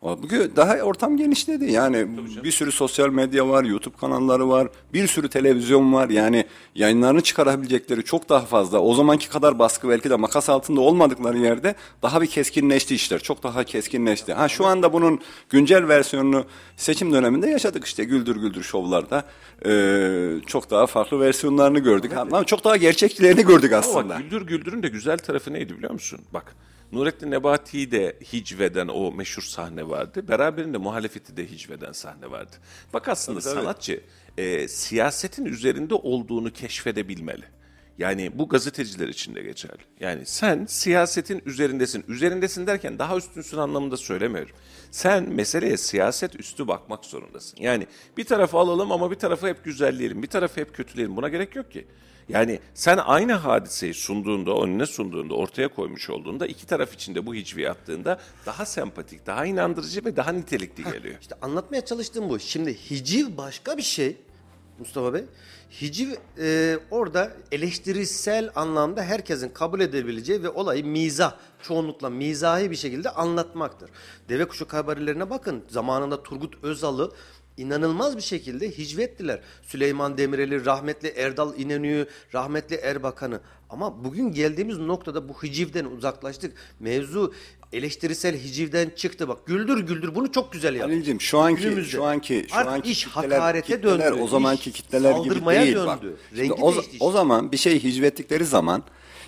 Bugün 0.05 0.51
daha 0.55 0.75
ortam 0.75 1.17
genişledi. 1.17 1.71
Yani 1.71 2.07
bir 2.43 2.51
sürü 2.51 2.71
sosyal 2.71 3.09
medya 3.09 3.49
var, 3.49 3.63
YouTube 3.63 3.97
kanalları 3.97 4.49
var, 4.49 4.67
bir 4.93 5.07
sürü 5.07 5.29
televizyon 5.29 5.93
var. 5.93 6.09
Yani 6.09 6.45
yayınlarını 6.75 7.21
çıkarabilecekleri 7.21 8.03
çok 8.03 8.29
daha 8.29 8.45
fazla. 8.45 8.79
O 8.79 8.93
zamanki 8.93 9.29
kadar 9.29 9.59
baskı 9.59 9.89
belki 9.89 10.09
de 10.09 10.15
makas 10.15 10.49
altında 10.49 10.81
olmadıkları 10.81 11.37
yerde 11.37 11.75
daha 12.01 12.21
bir 12.21 12.27
keskinleşti 12.27 12.95
işler. 12.95 13.19
Çok 13.19 13.43
daha 13.43 13.63
keskinleşti. 13.63 14.33
Ha 14.33 14.47
şu 14.47 14.65
anda 14.65 14.93
bunun 14.93 15.19
güncel 15.49 15.87
versiyonunu 15.87 16.45
seçim 16.77 17.13
döneminde 17.13 17.49
yaşadık 17.49 17.85
işte 17.85 18.03
güldür 18.03 18.35
güldür 18.35 18.63
şovlarda. 18.63 19.23
Ee, 19.65 20.31
çok 20.47 20.71
daha 20.71 20.87
farklı 20.87 21.19
versiyonlarını 21.19 21.79
gördük. 21.79 22.11
Ama 22.17 22.43
çok 22.43 22.63
daha 22.63 22.77
gerçekçilerini 22.77 23.45
gördük 23.45 23.71
Ama 23.71 23.79
aslında. 23.79 24.09
bak 24.09 24.19
Güldür 24.19 24.41
Güldür'ün 24.41 24.83
de 24.83 24.87
güzel 24.87 25.17
tarafı 25.17 25.53
neydi 25.53 25.77
biliyor 25.77 25.91
musun? 25.91 26.19
Bak 26.33 26.55
Nurettin 26.91 27.31
Nebati'yi 27.31 27.91
de 27.91 28.19
hicveden 28.33 28.87
o 28.87 29.11
meşhur 29.11 29.41
sahne 29.41 29.89
vardı. 29.89 30.27
Beraberinde 30.27 30.77
muhalefeti 30.77 31.37
de 31.37 31.51
hicveden 31.51 31.91
sahne 31.91 32.31
vardı. 32.31 32.55
Bak 32.93 33.07
aslında 33.07 33.41
sanatçı 33.41 34.01
e, 34.37 34.67
siyasetin 34.67 35.45
üzerinde 35.45 35.93
olduğunu 35.93 36.53
keşfedebilmeli. 36.53 37.45
Yani 37.97 38.31
bu 38.33 38.49
gazeteciler 38.49 39.07
için 39.07 39.35
de 39.35 39.41
geçerli. 39.41 39.81
Yani 39.99 40.25
sen 40.25 40.65
siyasetin 40.65 41.41
üzerindesin. 41.45 42.05
Üzerindesin 42.07 42.67
derken 42.67 42.99
daha 42.99 43.17
üstünsün 43.17 43.57
anlamında 43.57 43.97
söylemiyorum. 43.97 44.55
Sen 44.91 45.29
meseleye 45.29 45.77
siyaset 45.77 46.39
üstü 46.39 46.67
bakmak 46.67 47.05
zorundasın. 47.05 47.57
Yani 47.61 47.87
bir 48.17 48.25
tarafı 48.25 48.57
alalım 48.57 48.91
ama 48.91 49.11
bir 49.11 49.15
tarafı 49.15 49.47
hep 49.47 49.63
güzelleyelim. 49.63 50.23
Bir 50.23 50.27
tarafı 50.27 50.61
hep 50.61 50.75
kötüleyelim. 50.75 51.17
Buna 51.17 51.29
gerek 51.29 51.55
yok 51.55 51.71
ki. 51.71 51.87
Yani 52.29 52.59
sen 52.73 52.97
aynı 52.97 53.33
hadiseyi 53.33 53.93
sunduğunda, 53.93 54.63
önüne 54.63 54.85
sunduğunda, 54.85 55.33
ortaya 55.33 55.67
koymuş 55.67 56.09
olduğunda 56.09 56.47
iki 56.47 56.67
taraf 56.67 56.93
içinde 56.93 57.25
bu 57.25 57.35
hicvi 57.35 57.69
attığında 57.69 58.19
daha 58.45 58.65
sempatik, 58.65 59.25
daha 59.25 59.45
inandırıcı 59.45 60.05
ve 60.05 60.15
daha 60.15 60.31
nitelikli 60.31 60.83
geliyor. 60.83 61.15
İşte 61.21 61.35
anlatmaya 61.41 61.85
çalıştığım 61.85 62.29
bu. 62.29 62.39
Şimdi 62.39 62.73
hiciv 62.89 63.37
başka 63.37 63.77
bir 63.77 63.83
şey 63.83 64.17
Mustafa 64.79 65.13
Bey. 65.13 65.23
Hiciv 65.81 66.09
e, 66.39 66.77
orada 66.91 67.31
eleştirisel 67.51 68.49
anlamda 68.55 69.03
herkesin 69.03 69.49
kabul 69.49 69.79
edebileceği 69.79 70.43
ve 70.43 70.49
olayı 70.49 70.85
mizah, 70.85 71.35
çoğunlukla 71.61 72.09
mizahi 72.09 72.71
bir 72.71 72.75
şekilde 72.75 73.09
anlatmaktır. 73.09 73.89
Deve 74.29 74.47
kuşu 74.47 74.67
kabarelerine 74.67 75.29
bakın. 75.29 75.63
Zamanında 75.67 76.23
Turgut 76.23 76.63
Özal'ı 76.63 77.11
inanılmaz 77.57 78.17
bir 78.17 78.21
şekilde 78.21 78.71
hicvettiler. 78.77 79.39
Süleyman 79.63 80.17
Demirel'i, 80.17 80.65
rahmetli 80.65 81.07
Erdal 81.09 81.59
İnönü'yü, 81.59 82.07
rahmetli 82.33 82.75
Erbakan'ı. 82.75 83.39
Ama 83.69 84.03
bugün 84.03 84.31
geldiğimiz 84.31 84.77
noktada 84.77 85.29
bu 85.29 85.33
hicivden 85.43 85.85
uzaklaştık. 85.85 86.53
Mevzu 86.79 87.33
eleştirisel 87.73 88.37
hicivden 88.39 88.89
çıktı. 88.95 89.27
Bak 89.27 89.45
güldür 89.45 89.79
güldür 89.79 90.15
bunu 90.15 90.31
çok 90.31 90.51
güzel 90.53 90.75
yaptı. 90.75 90.91
Halil'cim 90.93 91.21
şu 91.21 91.39
anki 91.39 91.61
Günümüzde. 91.61 91.89
şu 91.91 92.03
anki 92.03 92.45
şu 92.49 92.55
Artık 92.55 92.71
anki 92.73 92.91
iş 92.91 93.05
kitleler, 93.05 93.29
hakarete 93.37 93.75
kitleler 93.75 94.11
döndü. 94.11 94.21
o 94.21 94.27
zamanki 94.27 94.69
İş 94.69 94.75
kitleler 94.75 95.17
gibi 95.17 95.45
değil 95.45 95.75
bak. 95.75 96.01
döndü. 96.01 96.17
Şimdi 96.29 96.41
Rengi 96.41 96.53
o, 96.53 96.73
o 96.99 97.11
zaman 97.11 97.51
bir 97.51 97.57
şey 97.57 97.83
hicvettikleri 97.83 98.45
zaman 98.45 98.83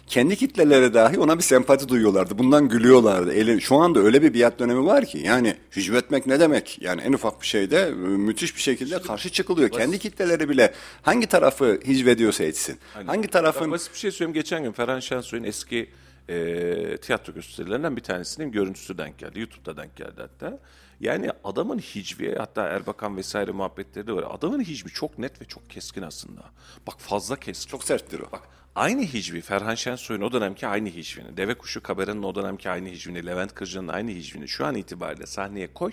kendi 0.07 0.35
kitleleri 0.35 0.93
dahi 0.93 1.19
ona 1.19 1.37
bir 1.37 1.43
sempati 1.43 1.89
duyuyorlardı. 1.89 2.37
Bundan 2.37 2.69
gülüyorlardı. 2.69 3.33
Eli, 3.33 3.61
şu 3.61 3.75
anda 3.75 3.99
öyle 3.99 4.21
bir 4.21 4.33
biat 4.33 4.59
dönemi 4.59 4.85
var 4.85 5.05
ki 5.05 5.17
yani 5.17 5.55
hicvetmek 5.75 6.27
ne 6.27 6.39
demek? 6.39 6.81
Yani 6.81 7.01
en 7.01 7.13
ufak 7.13 7.41
bir 7.41 7.47
şeyde 7.47 7.81
e, 7.81 7.91
müthiş 7.91 8.55
bir 8.55 8.61
şekilde 8.61 9.01
karşı 9.01 9.29
çıkılıyor. 9.29 9.69
Kendi 9.69 9.99
kitleleri 9.99 10.49
bile 10.49 10.73
hangi 11.01 11.27
tarafı 11.27 11.79
hicvediyorsa 11.87 12.43
etsin. 12.43 12.79
Hangi 13.05 13.27
tarafın 13.27 13.63
Ben 13.63 13.71
basit 13.71 13.93
bir 13.93 13.99
şey 13.99 14.11
söyleyeyim. 14.11 14.33
Geçen 14.33 14.63
gün 14.63 14.71
Ferhan 14.71 14.99
Şensoy'un 14.99 15.43
eski 15.43 15.89
e, 16.29 16.97
tiyatro 16.97 17.33
gösterilerinden 17.33 17.95
bir 17.95 18.03
tanesinin 18.03 18.51
görüntüsü 18.51 18.97
denk 18.97 19.17
geldi. 19.17 19.39
YouTube'da 19.39 19.77
denk 19.77 19.95
geldi 19.95 20.17
hatta. 20.17 20.59
Yani 20.99 21.31
adamın 21.43 21.79
hicvi 21.79 22.35
hatta 22.35 22.67
Erbakan 22.67 23.17
vesaire 23.17 23.51
muhabbetleri 23.51 24.07
de 24.07 24.13
var. 24.13 24.25
Adamın 24.29 24.63
hicvi 24.63 24.89
çok 24.89 25.19
net 25.19 25.41
ve 25.41 25.45
çok 25.45 25.69
keskin 25.69 26.01
aslında. 26.01 26.41
Bak 26.87 26.95
fazla 26.99 27.35
keskin. 27.35 27.69
çok 27.69 27.83
serttir 27.83 28.19
o. 28.19 28.31
Bak 28.31 28.41
aynı 28.75 29.01
hicvi 29.01 29.41
Ferhan 29.41 29.75
Şensoy'un 29.75 30.21
o 30.21 30.31
dönemki 30.31 30.67
aynı 30.67 30.89
hicvini, 30.89 31.37
Deve 31.37 31.53
Kuşu 31.53 31.83
Kabara'nın 31.83 32.23
o 32.23 32.35
dönemki 32.35 32.69
aynı 32.69 32.89
hicvini, 32.89 33.25
Levent 33.25 33.53
Kırca'nın 33.53 33.87
aynı 33.87 34.11
hicvini 34.11 34.47
şu 34.47 34.65
an 34.65 34.75
itibariyle 34.75 35.25
sahneye 35.25 35.73
koy. 35.73 35.91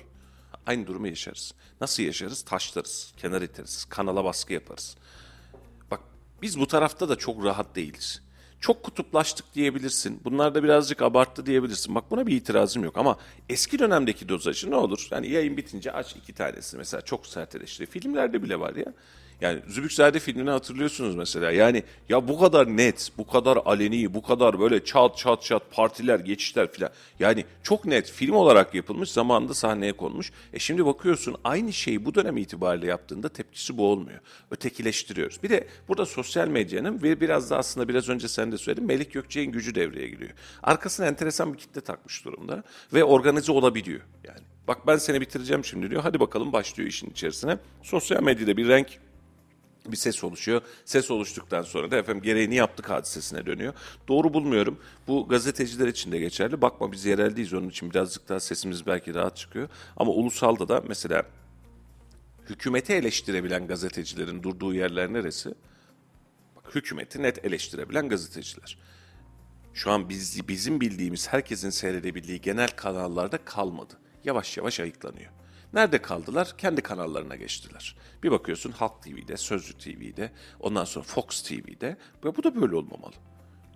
Aynı 0.66 0.86
durumu 0.86 1.06
yaşarız. 1.06 1.54
Nasıl 1.80 2.02
yaşarız? 2.02 2.42
Taşlarız, 2.42 3.12
kenar 3.16 3.42
iteriz, 3.42 3.84
kanala 3.84 4.24
baskı 4.24 4.52
yaparız. 4.52 4.96
Bak 5.90 6.00
biz 6.42 6.60
bu 6.60 6.66
tarafta 6.66 7.08
da 7.08 7.16
çok 7.16 7.44
rahat 7.44 7.76
değiliz. 7.76 8.22
Çok 8.64 8.82
kutuplaştık 8.82 9.54
diyebilirsin. 9.54 10.20
Bunlar 10.24 10.54
da 10.54 10.62
birazcık 10.64 11.02
abarttı 11.02 11.46
diyebilirsin. 11.46 11.94
Bak 11.94 12.10
buna 12.10 12.26
bir 12.26 12.36
itirazım 12.36 12.84
yok 12.84 12.98
ama 12.98 13.16
eski 13.48 13.78
dönemdeki 13.78 14.28
dozajı 14.28 14.70
ne 14.70 14.76
olur? 14.76 15.08
Yani 15.10 15.30
yayın 15.30 15.56
bitince 15.56 15.92
aç 15.92 16.16
iki 16.16 16.32
tanesi 16.32 16.76
mesela 16.76 17.00
çok 17.00 17.26
sert 17.26 17.54
eleştiri. 17.54 17.86
Filmlerde 17.86 18.42
bile 18.42 18.60
var 18.60 18.74
ya. 18.74 18.92
Yani 19.40 19.60
Zübükzade 19.68 20.18
filmini 20.18 20.50
hatırlıyorsunuz 20.50 21.14
mesela. 21.14 21.50
Yani 21.50 21.82
ya 22.08 22.28
bu 22.28 22.40
kadar 22.40 22.76
net, 22.76 23.10
bu 23.18 23.26
kadar 23.26 23.58
aleni, 23.64 24.14
bu 24.14 24.22
kadar 24.22 24.60
böyle 24.60 24.84
çat 24.84 25.18
çat 25.18 25.42
çat 25.42 25.62
partiler, 25.70 26.20
geçişler 26.20 26.72
filan. 26.72 26.90
Yani 27.18 27.44
çok 27.62 27.84
net 27.84 28.10
film 28.10 28.34
olarak 28.34 28.74
yapılmış, 28.74 29.10
zamanında 29.10 29.54
sahneye 29.54 29.92
konmuş. 29.92 30.32
E 30.52 30.58
şimdi 30.58 30.86
bakıyorsun 30.86 31.36
aynı 31.44 31.72
şeyi 31.72 32.04
bu 32.04 32.14
dönem 32.14 32.36
itibariyle 32.36 32.86
yaptığında 32.86 33.28
tepkisi 33.28 33.78
bu 33.78 33.86
olmuyor. 33.86 34.20
Ötekileştiriyoruz. 34.50 35.42
Bir 35.42 35.50
de 35.50 35.68
burada 35.88 36.06
sosyal 36.06 36.48
medyanın 36.48 37.02
ve 37.02 37.20
biraz 37.20 37.50
da 37.50 37.58
aslında 37.58 37.88
biraz 37.88 38.08
önce 38.08 38.28
sen 38.28 38.52
de 38.52 38.58
söyledin 38.58 38.86
Melik 38.86 39.12
Gökçe'nin 39.12 39.52
gücü 39.52 39.74
devreye 39.74 40.08
giriyor. 40.08 40.30
Arkasına 40.62 41.06
enteresan 41.06 41.52
bir 41.52 41.58
kitle 41.58 41.80
takmış 41.80 42.24
durumda 42.24 42.62
ve 42.92 43.04
organize 43.04 43.52
olabiliyor 43.52 44.00
yani. 44.24 44.40
Bak 44.68 44.86
ben 44.86 44.96
seni 44.96 45.20
bitireceğim 45.20 45.64
şimdi 45.64 45.90
diyor. 45.90 46.02
Hadi 46.02 46.20
bakalım 46.20 46.52
başlıyor 46.52 46.88
işin 46.88 47.10
içerisine. 47.10 47.58
Sosyal 47.82 48.22
medyada 48.22 48.56
bir 48.56 48.68
renk 48.68 48.98
bir 49.92 49.96
ses 49.96 50.24
oluşuyor. 50.24 50.62
Ses 50.84 51.10
oluştuktan 51.10 51.62
sonra 51.62 51.90
da 51.90 51.96
efendim 51.96 52.22
gereğini 52.22 52.54
yaptık 52.54 52.90
hadisesine 52.90 53.46
dönüyor. 53.46 53.74
Doğru 54.08 54.34
bulmuyorum. 54.34 54.80
Bu 55.08 55.28
gazeteciler 55.28 55.88
için 55.88 56.12
de 56.12 56.18
geçerli. 56.18 56.62
Bakma 56.62 56.92
biz 56.92 57.04
yereldeyiz 57.04 57.54
onun 57.54 57.68
için 57.68 57.90
birazcık 57.90 58.28
daha 58.28 58.40
sesimiz 58.40 58.86
belki 58.86 59.14
rahat 59.14 59.36
çıkıyor. 59.36 59.68
Ama 59.96 60.12
ulusalda 60.12 60.68
da 60.68 60.82
mesela 60.88 61.26
hükümeti 62.50 62.92
eleştirebilen 62.92 63.66
gazetecilerin 63.66 64.42
durduğu 64.42 64.74
yerler 64.74 65.12
neresi? 65.12 65.54
Bak 66.56 66.74
hükümeti 66.74 67.22
net 67.22 67.44
eleştirebilen 67.44 68.08
gazeteciler. 68.08 68.78
Şu 69.74 69.90
an 69.90 70.08
biz, 70.08 70.48
bizim 70.48 70.80
bildiğimiz, 70.80 71.28
herkesin 71.28 71.70
seyredebildiği 71.70 72.40
genel 72.40 72.68
kanallarda 72.68 73.38
kalmadı. 73.44 73.94
Yavaş 74.24 74.56
yavaş 74.56 74.80
ayıklanıyor. 74.80 75.30
Nerede 75.74 76.02
kaldılar? 76.02 76.54
Kendi 76.58 76.80
kanallarına 76.80 77.36
geçtiler. 77.36 77.96
Bir 78.22 78.30
bakıyorsun 78.30 78.72
Halk 78.72 79.02
TV'de, 79.02 79.36
Sözcü 79.36 79.78
TV'de, 79.78 80.30
ondan 80.60 80.84
sonra 80.84 81.04
Fox 81.04 81.42
TV'de 81.42 81.96
ve 82.24 82.36
bu 82.36 82.42
da 82.42 82.60
böyle 82.60 82.76
olmamalı. 82.76 83.14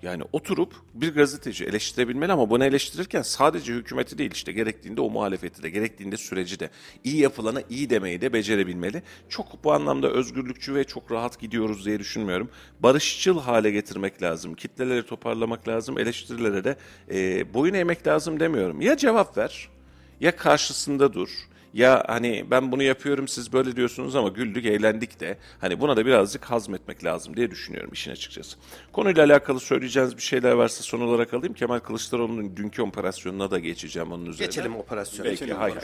Yani 0.03 0.23
oturup 0.33 0.75
bir 0.95 1.15
gazeteci 1.15 1.65
eleştirebilmeli 1.65 2.33
ama 2.33 2.51
bunu 2.51 2.65
eleştirirken 2.65 3.23
sadece 3.23 3.73
hükümeti 3.75 4.19
değil 4.19 4.31
işte 4.33 4.53
gerektiğinde 4.53 5.01
o 5.01 5.11
muhalefeti 5.11 5.63
de 5.63 5.71
gerektiğinde 5.71 6.17
süreci 6.17 6.61
de 6.61 6.71
iyi 7.05 7.17
yapılana 7.17 7.63
iyi 7.71 7.91
demeyi 7.91 8.21
de 8.21 8.33
becerebilmeli. 8.33 9.03
Çok 9.29 9.65
bu 9.65 9.73
anlamda 9.73 10.11
özgürlükçü 10.11 10.75
ve 10.75 10.85
çok 10.85 11.13
rahat 11.13 11.41
gidiyoruz 11.41 11.87
diye 11.87 11.99
düşünmüyorum. 11.99 12.51
Barışçıl 12.81 13.41
hale 13.41 13.71
getirmek 13.71 14.23
lazım. 14.23 14.55
Kitleleri 14.55 15.07
toparlamak 15.07 15.69
lazım. 15.69 15.99
Eleştirilere 15.99 16.65
de 16.65 16.77
e, 17.11 17.55
boyun 17.55 17.75
eğmek 17.75 18.07
lazım 18.07 18.41
demiyorum. 18.41 18.81
Ya 18.81 18.97
cevap 18.97 19.39
ver 19.39 19.69
ya 20.21 20.37
karşısında 20.37 21.13
dur 21.13 21.49
ya 21.75 22.05
hani 22.09 22.45
ben 22.51 22.73
bunu 22.73 22.83
yapıyorum 22.83 23.29
siz 23.29 23.53
böyle 23.53 23.77
diyorsunuz 23.77 24.17
ama 24.17 24.29
güldük 24.29 24.67
eğlendik 24.67 25.21
de 25.21 25.39
hani 25.61 25.81
buna 25.81 25.97
da 25.97 26.07
birazcık 26.07 26.45
hazmetmek 26.45 27.05
lazım 27.05 27.37
diye 27.37 27.51
düşünüyorum 27.51 27.91
işin 27.93 28.11
açıkçası. 28.11 28.57
Konuyla 28.93 29.25
alakalı 29.25 29.61
söyleyeceğiniz 29.61 30.17
bir 30.17 30.23
şeyler 30.23 30.53
varsa 30.53 30.83
son 30.83 31.01
olarak 31.01 31.35
alayım. 31.35 31.55
Kemal 31.55 31.79
Kılıçdaroğlu'nun 31.79 32.57
dünkü 32.57 32.83
operasyonuna 32.83 33.51
da 33.51 33.59
geçeceğim 33.59 34.13
onun 34.13 34.27
üzerine. 34.27 34.47
Geçelim 34.47 34.77
operasyona. 34.77 35.31
Peki, 35.31 35.55
hay 35.55 35.73
hay. 35.73 35.81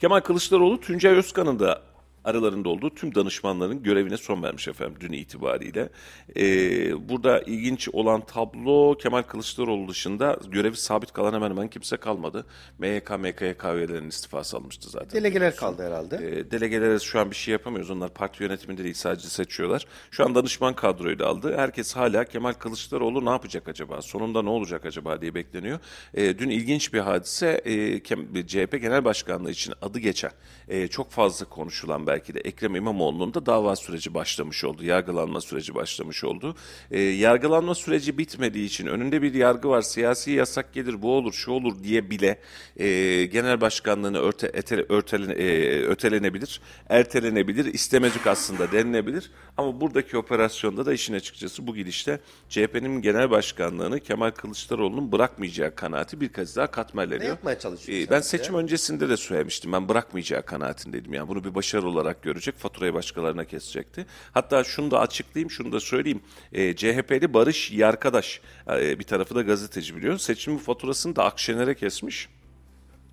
Kemal 0.00 0.20
Kılıçdaroğlu 0.20 0.80
Tuncay 0.80 1.12
Özkan'ın 1.12 1.58
da 1.58 1.82
aralarında 2.26 2.68
olduğu 2.68 2.94
tüm 2.94 3.14
danışmanların 3.14 3.82
görevine 3.82 4.16
son 4.16 4.42
vermiş 4.42 4.68
efendim 4.68 4.96
dün 5.00 5.12
itibariyle. 5.12 5.88
Ee, 6.36 7.08
burada 7.08 7.40
ilginç 7.40 7.88
olan 7.92 8.20
tablo 8.20 8.96
Kemal 8.96 9.22
Kılıçdaroğlu 9.22 9.88
dışında 9.88 10.38
görevi 10.48 10.76
sabit 10.76 11.12
kalan 11.12 11.32
hemen 11.32 11.50
hemen 11.50 11.68
kimse 11.68 11.96
kalmadı. 11.96 12.46
MYK, 12.78 13.10
MKYK 13.10 13.64
üyelerinin 13.64 14.08
istifası 14.08 14.56
almıştı 14.56 14.90
zaten. 14.90 15.20
Delegeler 15.20 15.56
kaldı 15.56 15.86
herhalde. 15.86 16.16
E, 16.16 16.50
delegelere 16.50 16.98
şu 16.98 17.20
an 17.20 17.30
bir 17.30 17.36
şey 17.36 17.52
yapamıyoruz. 17.52 17.90
Onlar 17.90 18.14
parti 18.14 18.42
yönetiminde 18.42 18.84
değil 18.84 18.94
sadece 18.94 19.28
seçiyorlar. 19.28 19.86
Şu 20.10 20.24
an 20.24 20.34
danışman 20.34 20.74
kadroyu 20.74 21.18
da 21.18 21.26
aldı. 21.26 21.56
Herkes 21.56 21.96
hala 21.96 22.24
Kemal 22.24 22.52
Kılıçdaroğlu 22.52 23.24
ne 23.24 23.30
yapacak 23.30 23.68
acaba? 23.68 24.02
Sonunda 24.02 24.42
ne 24.42 24.50
olacak 24.50 24.86
acaba 24.86 25.20
diye 25.20 25.34
bekleniyor. 25.34 25.78
E, 26.14 26.38
dün 26.38 26.50
ilginç 26.50 26.92
bir 26.92 27.00
hadise 27.00 27.62
e, 27.64 28.46
CHP 28.46 28.80
Genel 28.80 29.04
Başkanlığı 29.04 29.50
için 29.50 29.74
adı 29.82 29.98
geçen 29.98 30.30
e, 30.68 30.88
çok 30.88 31.10
fazla 31.10 31.46
konuşulan 31.46 32.06
belki 32.06 32.15
belki 32.16 32.34
de 32.34 32.40
Ekrem 32.40 32.76
İmamoğlu'nun 32.76 33.34
da 33.34 33.46
dava 33.46 33.76
süreci 33.76 34.14
başlamış 34.14 34.64
oldu. 34.64 34.84
Yargılanma 34.84 35.40
süreci 35.40 35.74
başlamış 35.74 36.24
oldu. 36.24 36.56
E, 36.90 37.00
yargılanma 37.00 37.74
süreci 37.74 38.18
bitmediği 38.18 38.66
için 38.66 38.86
önünde 38.86 39.22
bir 39.22 39.34
yargı 39.34 39.68
var. 39.68 39.82
Siyasi 39.82 40.30
yasak 40.30 40.72
gelir, 40.74 41.02
bu 41.02 41.12
olur, 41.12 41.32
şu 41.32 41.50
olur 41.52 41.82
diye 41.82 42.10
bile 42.10 42.38
e, 42.76 43.24
genel 43.24 43.60
başkanlığını 43.60 44.18
örte, 44.18 44.50
ete, 44.54 44.86
örtelen, 44.88 45.28
e, 45.28 45.82
ötelenebilir, 45.82 46.60
ertelenebilir, 46.88 47.64
istemecik 47.74 48.26
aslında 48.26 48.72
denilebilir. 48.72 49.30
Ama 49.56 49.80
buradaki 49.80 50.18
operasyonda 50.18 50.86
da 50.86 50.92
işin 50.92 51.14
açıkçası 51.14 51.66
bu 51.66 51.74
gidişte 51.74 52.20
CHP'nin 52.48 53.02
genel 53.02 53.30
başkanlığını 53.30 54.00
Kemal 54.00 54.30
Kılıçdaroğlu'nun 54.30 55.12
bırakmayacağı 55.12 55.74
kanaati 55.74 56.20
bir 56.20 56.28
kez 56.28 56.56
daha 56.56 56.66
katmerleniyor. 56.66 57.20
Ne 57.20 57.28
yapmaya 57.28 57.58
çalışıyor 57.58 57.98
Ee, 57.98 58.10
ben 58.10 58.20
seçim 58.20 58.54
öncesinde 58.54 59.08
de 59.08 59.16
söylemiştim. 59.16 59.72
Ben 59.72 59.88
bırakmayacağı 59.88 60.42
kanaatindeydim. 60.42 61.12
Yani 61.14 61.28
bunu 61.28 61.44
bir 61.44 61.54
başarı 61.54 61.88
olarak 61.88 62.05
görecek. 62.12 62.54
Faturayı 62.58 62.94
başkalarına 62.94 63.44
kesecekti. 63.44 64.06
Hatta 64.32 64.64
şunu 64.64 64.90
da 64.90 65.00
açıklayayım, 65.00 65.50
şunu 65.50 65.72
da 65.72 65.80
söyleyeyim. 65.80 66.22
Ee, 66.52 66.76
CHP'li 66.76 67.34
Barış 67.34 67.70
Yarkadaş, 67.70 68.40
e, 68.70 68.98
bir 68.98 69.04
tarafı 69.04 69.34
da 69.34 69.42
gazeteci 69.42 69.96
biliyorsun. 69.96 70.24
Seçimin 70.26 70.58
faturasını 70.58 71.16
da 71.16 71.24
Akşener'e 71.24 71.74
kesmiş 71.74 72.28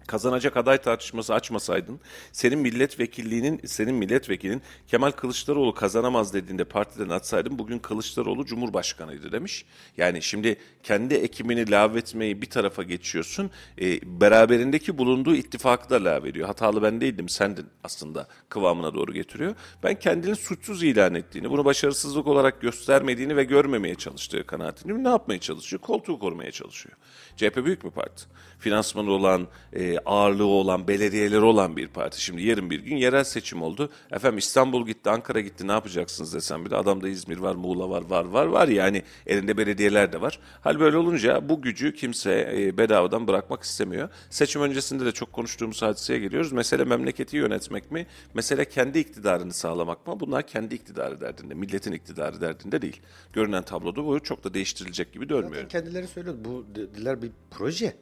kazanacak 0.07 0.57
aday 0.57 0.77
tartışması 0.77 1.33
açmasaydın, 1.33 1.99
senin 2.31 2.59
milletvekilliğinin, 2.59 3.61
senin 3.65 3.95
milletvekilin 3.95 4.61
Kemal 4.87 5.11
Kılıçdaroğlu 5.11 5.73
kazanamaz 5.73 6.33
dediğinde 6.33 6.63
partiden 6.63 7.09
atsaydın 7.09 7.59
bugün 7.59 7.79
Kılıçdaroğlu 7.79 8.45
Cumhurbaşkanıydı 8.45 9.31
demiş. 9.31 9.65
Yani 9.97 10.21
şimdi 10.21 10.57
kendi 10.83 11.13
ekibini 11.13 11.71
lağvetmeyi 11.71 12.41
bir 12.41 12.49
tarafa 12.49 12.83
geçiyorsun, 12.83 13.51
e, 13.81 13.99
beraberindeki 14.21 14.97
bulunduğu 14.97 15.35
ittifakı 15.35 15.89
da 15.89 16.03
lağvediyor. 16.03 16.47
Hatalı 16.47 16.83
ben 16.83 17.01
değildim, 17.01 17.29
sendin 17.29 17.65
aslında 17.83 18.27
kıvamına 18.49 18.93
doğru 18.93 19.13
getiriyor. 19.13 19.55
Ben 19.83 19.99
kendini 19.99 20.35
suçsuz 20.35 20.83
ilan 20.83 21.15
ettiğini, 21.15 21.49
bunu 21.49 21.65
başarısızlık 21.65 22.27
olarak 22.27 22.61
göstermediğini 22.61 23.37
ve 23.37 23.43
görmemeye 23.43 23.95
çalıştığı 23.95 24.45
kanaatini 24.45 25.03
ne 25.03 25.09
yapmaya 25.09 25.39
çalışıyor? 25.39 25.81
Koltuğu 25.81 26.19
korumaya 26.19 26.51
çalışıyor. 26.51 26.97
CHP 27.37 27.65
büyük 27.65 27.85
bir 27.85 27.89
parti. 27.89 28.23
Finansmanı 28.59 29.11
olan, 29.11 29.47
e, 29.73 29.92
ağırlığı 29.99 30.45
olan, 30.45 30.87
belediyeleri 30.87 31.41
olan 31.41 31.77
bir 31.77 31.87
parti. 31.87 32.23
Şimdi 32.23 32.43
yarın 32.43 32.69
bir 32.69 32.79
gün 32.79 32.95
yerel 32.95 33.23
seçim 33.23 33.61
oldu. 33.61 33.89
Efendim 34.11 34.37
İstanbul 34.37 34.85
gitti, 34.85 35.09
Ankara 35.09 35.39
gitti 35.39 35.67
ne 35.67 35.71
yapacaksınız 35.71 36.33
desem 36.33 36.65
bile 36.65 36.75
adamda 36.75 37.09
İzmir 37.09 37.37
var, 37.37 37.55
Muğla 37.55 37.89
var, 37.89 38.03
var, 38.09 38.25
var, 38.25 38.45
var. 38.45 38.67
Yani 38.67 39.03
elinde 39.27 39.57
belediyeler 39.57 40.13
de 40.13 40.21
var. 40.21 40.39
Hal 40.61 40.79
böyle 40.79 40.97
olunca 40.97 41.49
bu 41.49 41.61
gücü 41.61 41.93
kimse 41.93 42.53
e, 42.57 42.77
bedavadan 42.77 43.27
bırakmak 43.27 43.63
istemiyor. 43.63 44.09
Seçim 44.29 44.61
öncesinde 44.61 45.05
de 45.05 45.11
çok 45.11 45.33
konuştuğumuz 45.33 45.81
hadiseye 45.81 46.19
geliyoruz. 46.19 46.51
Mesele 46.51 46.83
memleketi 46.83 47.37
yönetmek 47.37 47.91
mi? 47.91 48.07
Mesele 48.33 48.65
kendi 48.65 48.99
iktidarını 48.99 49.53
sağlamak 49.53 50.07
mı? 50.07 50.19
Bunlar 50.19 50.47
kendi 50.47 50.75
iktidarı 50.75 51.21
derdinde, 51.21 51.53
milletin 51.53 51.91
iktidarı 51.91 52.41
derdinde 52.41 52.81
değil. 52.81 53.01
Görünen 53.33 53.63
tabloda 53.63 54.05
bu 54.05 54.19
çok 54.19 54.43
da 54.43 54.53
değiştirilecek 54.53 55.13
gibi 55.13 55.27
görmüyorum. 55.27 55.69
Zaten 55.71 55.83
kendileri 55.83 56.07
söylüyor. 56.07 56.35
Bu 56.45 56.65
dediler 56.75 57.21
bir 57.21 57.31
proje. 57.51 57.93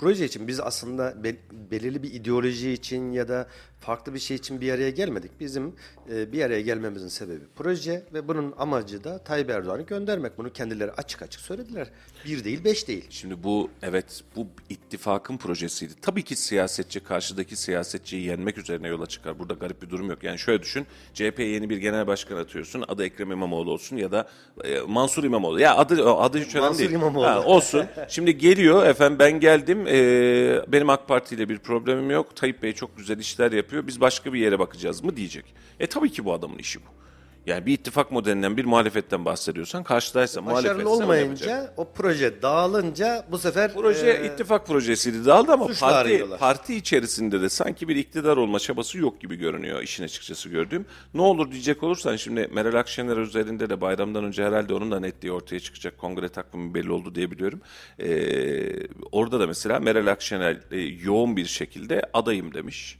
Proje 0.00 0.24
için 0.24 0.48
biz 0.48 0.60
aslında 0.60 1.24
be- 1.24 1.36
belirli 1.70 2.02
bir 2.02 2.12
ideoloji 2.14 2.72
için 2.72 3.12
ya 3.12 3.28
da 3.28 3.46
farklı 3.80 4.14
bir 4.14 4.18
şey 4.18 4.36
için 4.36 4.60
bir 4.60 4.72
araya 4.72 4.90
gelmedik. 4.90 5.30
Bizim 5.40 5.74
e, 6.12 6.32
bir 6.32 6.42
araya 6.44 6.60
gelmemizin 6.60 7.08
sebebi 7.08 7.44
proje 7.56 8.02
ve 8.14 8.28
bunun 8.28 8.54
amacı 8.58 9.04
da 9.04 9.18
Tayyip 9.18 9.50
Erdoğan'ı 9.50 9.82
göndermek. 9.82 10.38
Bunu 10.38 10.52
kendileri 10.52 10.92
açık 10.92 11.22
açık 11.22 11.40
söylediler. 11.40 11.90
Bir 12.24 12.44
değil, 12.44 12.64
beş 12.64 12.88
değil. 12.88 13.06
Şimdi 13.10 13.42
bu 13.42 13.70
evet 13.82 14.22
bu 14.36 14.46
ittifakın 14.68 15.36
projesiydi. 15.36 15.92
Tabii 16.02 16.22
ki 16.22 16.36
siyasetçi 16.36 17.00
karşıdaki 17.00 17.56
siyasetçiyi 17.56 18.26
yenmek 18.26 18.58
üzerine 18.58 18.88
yola 18.88 19.06
çıkar. 19.06 19.38
Burada 19.38 19.54
garip 19.54 19.82
bir 19.82 19.90
durum 19.90 20.10
yok. 20.10 20.22
Yani 20.24 20.38
şöyle 20.38 20.62
düşün. 20.62 20.86
CHP'ye 21.14 21.48
yeni 21.48 21.70
bir 21.70 21.76
genel 21.76 22.06
başkan 22.06 22.36
atıyorsun. 22.36 22.84
Adı 22.88 23.04
Ekrem 23.04 23.32
İmamoğlu 23.32 23.72
olsun 23.72 23.96
ya 23.96 24.12
da 24.12 24.28
e, 24.64 24.80
Mansur 24.80 25.24
İmamoğlu. 25.24 25.60
Ya 25.60 25.76
adı 25.76 26.10
adı 26.14 26.38
hiç 26.38 26.54
önemli 26.54 26.60
Mansur 26.66 26.78
değil. 26.78 26.90
İmamoğlu. 26.90 27.26
Ha, 27.26 27.44
olsun. 27.44 27.84
Şimdi 28.08 28.38
geliyor 28.38 28.86
efendim 28.86 29.18
ben 29.18 29.40
geldim. 29.40 29.86
e, 29.86 30.72
benim 30.72 30.90
AK 30.90 31.08
Parti 31.08 31.34
ile 31.34 31.48
bir 31.48 31.58
problemim 31.58 32.10
yok. 32.10 32.36
Tayyip 32.36 32.62
Bey 32.62 32.72
çok 32.72 32.96
güzel 32.96 33.18
işler 33.18 33.52
yapıyor. 33.52 33.69
Biz 33.72 34.00
başka 34.00 34.32
bir 34.32 34.40
yere 34.40 34.58
bakacağız 34.58 35.04
mı 35.04 35.16
diyecek. 35.16 35.44
E 35.80 35.86
tabii 35.86 36.12
ki 36.12 36.24
bu 36.24 36.32
adamın 36.32 36.58
işi 36.58 36.80
bu. 36.80 37.00
Yani 37.46 37.66
bir 37.66 37.72
ittifak 37.72 38.10
modelinden 38.12 38.56
bir 38.56 38.64
muhalefetten 38.64 39.24
bahsediyorsan 39.24 39.84
karşıdaysa 39.84 40.42
muhalefetse 40.42 40.74
Başarılı 40.74 40.90
olmayınca 41.04 41.74
o 41.76 41.92
proje 41.92 42.42
dağılınca 42.42 43.26
bu 43.30 43.38
sefer 43.38 43.74
Proje 43.74 44.10
e, 44.10 44.26
ittifak 44.26 44.66
projesiydi 44.66 45.24
dağıldı 45.26 45.52
ama 45.52 45.66
parti, 45.66 45.84
arıyorlar. 45.84 46.38
parti 46.38 46.76
içerisinde 46.76 47.40
de 47.42 47.48
sanki 47.48 47.88
bir 47.88 47.96
iktidar 47.96 48.36
olma 48.36 48.58
çabası 48.58 48.98
yok 48.98 49.20
gibi 49.20 49.36
görünüyor 49.36 49.82
işin 49.82 50.04
açıkçası 50.04 50.48
gördüğüm. 50.48 50.86
Ne 51.14 51.20
olur 51.22 51.50
diyecek 51.52 51.82
olursan 51.82 52.16
şimdi 52.16 52.48
Meral 52.52 52.74
Akşener 52.74 53.16
üzerinde 53.16 53.70
de 53.70 53.80
bayramdan 53.80 54.24
önce 54.24 54.44
herhalde 54.44 54.74
onun 54.74 54.90
da 54.90 55.00
netliği 55.00 55.32
ortaya 55.32 55.60
çıkacak. 55.60 55.98
Kongre 55.98 56.28
takvimi 56.28 56.74
belli 56.74 56.92
oldu 56.92 57.14
diye 57.14 57.30
biliyorum. 57.30 57.60
Ee, 57.98 58.86
orada 59.12 59.40
da 59.40 59.46
mesela 59.46 59.78
Meral 59.80 60.06
Akşener 60.06 60.56
e, 60.70 60.80
yoğun 60.80 61.36
bir 61.36 61.46
şekilde 61.46 62.02
adayım 62.12 62.54
demiş. 62.54 62.99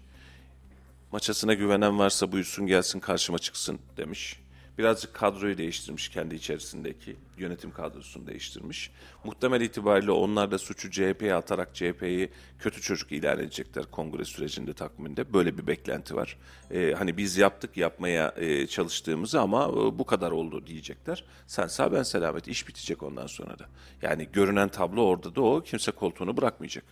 Maçasına 1.13 1.55
güvenen 1.55 1.99
varsa 1.99 2.33
buyursun 2.33 2.67
gelsin 2.67 3.01
karşıma 3.01 3.39
çıksın 3.39 3.79
demiş. 3.97 4.41
Birazcık 4.79 5.15
kadroyu 5.15 5.59
değiştirmiş 5.59 6.09
kendi 6.09 6.35
içerisindeki 6.35 7.17
yönetim 7.39 7.71
kadrosunu 7.71 8.27
değiştirmiş. 8.27 8.91
Muhtemel 9.25 9.61
itibariyle 9.61 10.11
onlar 10.11 10.51
da 10.51 10.59
suçu 10.59 10.91
CHP'ye 10.91 11.35
atarak 11.35 11.75
CHP'yi 11.75 12.31
kötü 12.59 12.81
çocuk 12.81 13.13
ilan 13.13 13.39
edecekler 13.39 13.85
kongre 13.91 14.25
sürecinde 14.25 14.73
takviminde. 14.73 15.33
Böyle 15.33 15.59
bir 15.59 15.67
beklenti 15.67 16.17
var. 16.17 16.39
Ee, 16.71 16.95
hani 16.99 17.17
biz 17.17 17.37
yaptık 17.37 17.77
yapmaya 17.77 18.35
e, 18.37 18.67
çalıştığımızı 18.67 19.41
ama 19.41 19.65
e, 19.69 19.99
bu 19.99 20.07
kadar 20.07 20.31
oldu 20.31 20.67
diyecekler. 20.67 21.25
Sen 21.47 21.67
sağ 21.67 21.93
ben 21.93 22.03
selamet 22.03 22.49
iş 22.49 22.69
bitecek 22.69 23.03
ondan 23.03 23.27
sonra 23.27 23.59
da. 23.59 23.67
Yani 24.03 24.29
görünen 24.33 24.69
tablo 24.69 25.03
orada 25.03 25.35
da 25.35 25.43
o 25.43 25.63
kimse 25.63 25.93
koltuğunu 25.93 26.37
bırakmayacak. 26.37 26.85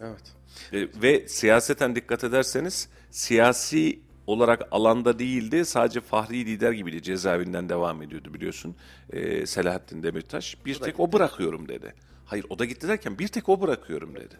Evet. 0.00 0.32
E, 0.72 1.02
ve 1.02 1.28
siyaseten 1.28 1.96
dikkat 1.96 2.24
ederseniz 2.24 2.88
siyasi 3.16 4.00
olarak 4.26 4.68
alanda 4.70 5.18
değildi 5.18 5.64
sadece 5.64 6.00
fahri 6.00 6.46
lider 6.46 6.72
gibiydi 6.72 7.02
cezaevinden 7.02 7.68
devam 7.68 8.02
ediyordu 8.02 8.34
biliyorsun 8.34 8.76
e, 9.10 9.46
Selahattin 9.46 10.02
Demirtaş 10.02 10.56
bir 10.66 10.74
tek 10.74 11.00
o 11.00 11.12
bırakıyorum 11.12 11.68
dedi. 11.68 11.94
Hayır 12.24 12.46
o 12.50 12.58
da 12.58 12.64
gitti 12.64 12.88
derken 12.88 13.18
bir 13.18 13.28
tek 13.28 13.48
o 13.48 13.60
bırakıyorum 13.60 14.14
dedi. 14.14 14.34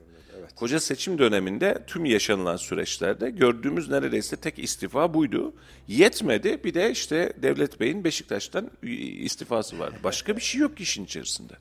Koca 0.56 0.80
seçim 0.80 1.18
döneminde 1.18 1.84
tüm 1.86 2.04
yaşanılan 2.04 2.56
süreçlerde 2.56 3.30
gördüğümüz 3.30 3.88
neredeyse 3.88 4.36
tek 4.36 4.58
istifa 4.58 5.14
buydu. 5.14 5.54
Yetmedi 5.88 6.64
bir 6.64 6.74
de 6.74 6.90
işte 6.90 7.32
Devlet 7.42 7.80
Bey'in 7.80 8.04
Beşiktaş'tan 8.04 8.70
istifası 9.22 9.78
vardı. 9.78 9.96
Başka 10.04 10.36
bir 10.36 10.42
şey 10.42 10.60
yok 10.60 10.80
işin 10.80 11.04
içerisinde. 11.04 11.52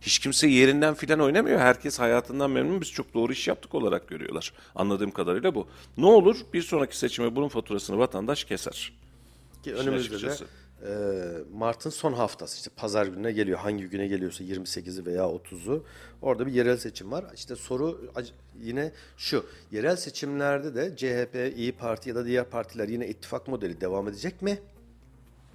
Hiç 0.00 0.18
kimse 0.18 0.46
yerinden 0.46 0.94
filan 0.94 1.20
oynamıyor. 1.20 1.60
Herkes 1.60 1.98
hayatından 1.98 2.50
memnun. 2.50 2.80
Biz 2.80 2.90
çok 2.92 3.14
doğru 3.14 3.32
iş 3.32 3.48
yaptık 3.48 3.74
olarak 3.74 4.08
görüyorlar. 4.08 4.52
Anladığım 4.74 5.10
kadarıyla 5.10 5.54
bu. 5.54 5.66
Ne 5.96 6.06
olur 6.06 6.36
bir 6.52 6.62
sonraki 6.62 6.98
seçime 6.98 7.36
bunun 7.36 7.48
faturasını 7.48 7.98
vatandaş 7.98 8.44
keser. 8.44 8.92
Ki 9.64 9.74
önümüzde 9.74 10.22
de 10.22 10.34
e, 10.82 10.90
Mart'ın 11.54 11.90
son 11.90 12.12
haftası 12.12 12.56
işte 12.56 12.70
pazar 12.76 13.06
gününe 13.06 13.32
geliyor. 13.32 13.58
Hangi 13.58 13.84
güne 13.84 14.06
geliyorsa 14.06 14.44
28'i 14.44 15.06
veya 15.06 15.22
30'u. 15.22 15.84
Orada 16.22 16.46
bir 16.46 16.52
yerel 16.52 16.76
seçim 16.76 17.10
var. 17.10 17.24
İşte 17.34 17.56
soru 17.56 18.10
yine 18.60 18.92
şu. 19.16 19.46
Yerel 19.72 19.96
seçimlerde 19.96 20.74
de 20.74 20.96
CHP, 20.96 21.58
İyi 21.58 21.72
Parti 21.72 22.08
ya 22.08 22.14
da 22.14 22.26
diğer 22.26 22.44
partiler 22.44 22.88
yine 22.88 23.08
ittifak 23.08 23.48
modeli 23.48 23.80
devam 23.80 24.08
edecek 24.08 24.42
mi? 24.42 24.58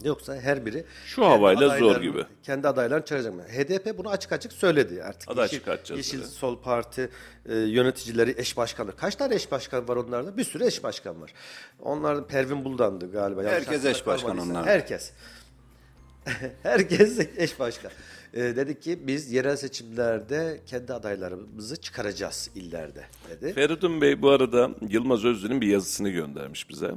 Yoksa 0.04 0.36
her 0.36 0.66
biri 0.66 0.86
Şu 1.06 1.16
kendi 1.16 1.28
havayla 1.36 1.80
zor 1.80 2.02
gibi. 2.02 2.26
Kendi 2.44 2.68
adaylarını 2.68 3.06
çağıracak 3.06 3.34
mı? 3.34 3.44
HDP 3.44 3.98
bunu 3.98 4.10
açık 4.10 4.32
açık 4.32 4.54
söyledi 4.54 5.04
artık. 5.04 5.32
Aday 5.32 5.44
Yeşil, 5.44 5.58
çıkartacağız 5.58 5.98
Yeşil 5.98 6.20
dedi. 6.20 6.28
Sol 6.28 6.62
Parti 6.62 7.10
e, 7.46 7.56
yöneticileri 7.56 8.36
eş 8.38 8.58
başkanı. 8.58 8.96
Kaç 8.96 9.16
tane 9.16 9.36
eş 9.36 9.52
başkan 9.52 9.88
var 9.88 9.96
onlarda? 9.96 10.38
Bir 10.38 10.44
sürü 10.44 10.66
eş 10.66 10.84
başkan 10.84 11.22
var. 11.22 11.34
Onlar 11.80 12.28
Pervin 12.28 12.66
Buldan'dı 12.66 13.12
galiba. 13.12 13.44
Herkes 13.44 13.86
eş 13.86 14.06
başkan 14.08 14.38
onlar. 14.38 14.66
Herkes. 14.66 15.12
Herkes 16.64 17.20
eş 17.38 17.60
başkan. 17.60 17.92
E, 18.34 18.42
dedik 18.42 18.82
ki 18.82 19.08
biz 19.08 19.32
yerel 19.32 19.56
seçimlerde 19.56 20.62
kendi 20.66 20.94
adaylarımızı 20.94 21.82
çıkaracağız 21.82 22.50
illerde 22.56 23.06
dedi. 23.30 23.54
Feridun 23.54 24.02
Bey 24.02 24.22
bu 24.22 24.30
arada 24.30 24.70
Yılmaz 24.90 25.26
Özdil'in 25.26 25.62
bir 25.62 25.68
yazısını 25.68 26.10
göndermiş 26.10 26.70
bize. 26.70 26.92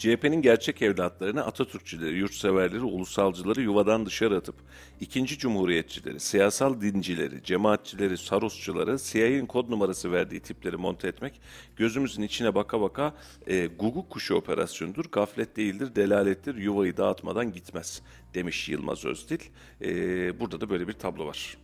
CHP'nin 0.00 0.42
gerçek 0.42 0.82
evlatlarını 0.82 1.46
Atatürkçüleri, 1.46 2.16
yurtseverleri, 2.16 2.82
ulusalcıları 2.82 3.60
yuvadan 3.60 4.06
dışarı 4.06 4.36
atıp 4.36 4.54
ikinci 5.00 5.38
cumhuriyetçileri, 5.38 6.20
siyasal 6.20 6.80
dincileri, 6.80 7.42
cemaatçileri, 7.44 8.18
sarosçuları, 8.18 8.98
CIA'nin 8.98 9.46
kod 9.46 9.70
numarası 9.70 10.12
verdiği 10.12 10.40
tipleri 10.40 10.76
monte 10.76 11.08
etmek 11.08 11.40
gözümüzün 11.76 12.22
içine 12.22 12.54
baka 12.54 12.80
baka 12.80 13.14
e, 13.46 13.66
guguk 13.66 14.10
kuşu 14.10 14.34
operasyonudur, 14.34 15.04
gaflet 15.04 15.56
değildir, 15.56 15.94
delalettir, 15.96 16.54
yuvayı 16.54 16.96
dağıtmadan 16.96 17.52
gitmez 17.52 18.02
demiş 18.34 18.68
Yılmaz 18.68 19.04
Özdil. 19.04 19.40
E, 19.82 19.90
burada 20.40 20.60
da 20.60 20.70
böyle 20.70 20.88
bir 20.88 20.92
tablo 20.92 21.26
var. 21.26 21.56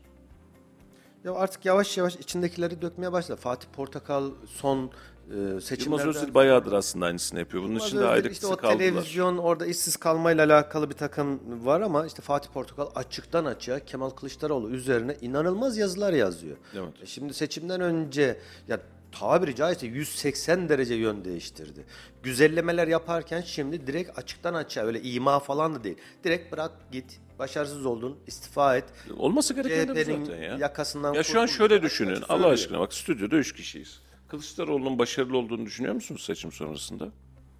Ya 1.24 1.34
artık 1.34 1.64
yavaş 1.64 1.98
yavaş 1.98 2.16
içindekileri 2.16 2.82
dökmeye 2.82 3.12
başladı. 3.12 3.40
Fatih 3.40 3.68
Portakal 3.68 4.30
son 4.46 4.90
e, 5.30 5.36
Yılmaz 5.36 5.64
seçimlerde... 5.64 6.08
Özil 6.08 6.34
bayağıdır 6.34 6.72
aslında 6.72 7.06
aynısını 7.06 7.38
yapıyor. 7.38 7.62
Bunun 7.62 7.72
Yılmaz 7.72 7.88
için 7.88 7.98
de 7.98 8.06
ayrı 8.06 8.28
işte 8.28 8.46
o 8.46 8.56
kaldılar. 8.56 8.78
televizyon 8.78 9.38
orada 9.38 9.66
işsiz 9.66 9.96
kalmayla 9.96 10.46
alakalı 10.46 10.90
bir 10.90 10.94
takım 10.94 11.40
var 11.66 11.80
ama 11.80 12.06
işte 12.06 12.22
Fatih 12.22 12.50
Portakal 12.50 12.86
açıktan 12.94 13.44
açığa 13.44 13.80
Kemal 13.80 14.10
Kılıçdaroğlu 14.10 14.70
üzerine 14.70 15.16
inanılmaz 15.20 15.78
yazılar 15.78 16.12
yazıyor. 16.12 16.56
Evet. 16.74 17.02
E 17.02 17.06
şimdi 17.06 17.34
seçimden 17.34 17.80
önce 17.80 18.38
ya 18.68 18.80
tabiri 19.12 19.56
caizse 19.56 19.86
180 19.86 20.68
derece 20.68 20.94
yön 20.94 21.24
değiştirdi. 21.24 21.84
Güzellemeler 22.22 22.88
yaparken 22.88 23.40
şimdi 23.40 23.86
direkt 23.86 24.18
açıktan 24.18 24.54
açığa 24.54 24.84
öyle 24.84 25.02
ima 25.02 25.40
falan 25.40 25.74
da 25.74 25.84
değil. 25.84 25.96
Direkt 26.24 26.52
bırak 26.52 26.72
git 26.92 27.20
başarısız 27.38 27.86
oldun 27.86 28.18
istifa 28.26 28.76
et. 28.76 28.84
Olması 29.18 29.54
gereken 29.54 29.94
de 29.96 30.04
zaten 30.04 30.42
ya. 30.42 30.56
yakasından 30.58 31.14
Ya 31.14 31.22
şu 31.22 31.40
an 31.40 31.46
şöyle 31.46 31.82
düşünün. 31.82 32.16
açık 32.16 32.30
Allah 32.30 32.46
aşkına 32.46 32.80
bak 32.80 32.94
stüdyoda 32.94 33.36
üç 33.36 33.52
kişiyiz. 33.52 34.00
Kılıçdaroğlu'nun 34.28 34.98
başarılı 34.98 35.38
olduğunu 35.38 35.66
düşünüyor 35.66 35.94
musunuz 35.94 36.22
seçim 36.24 36.52
sonrasında? 36.52 37.08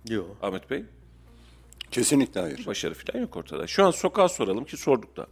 Yok. 0.08 0.36
Ahmet 0.42 0.70
Bey? 0.70 0.84
Kesinlikle 1.90 2.40
hayır. 2.40 2.66
Başarı 2.66 2.94
falan 2.94 3.20
yok 3.22 3.36
ortada. 3.36 3.66
Şu 3.66 3.84
an 3.86 3.90
sokağa 3.90 4.28
soralım 4.28 4.64
ki 4.64 4.76
sorduk 4.76 5.16
da. 5.16 5.26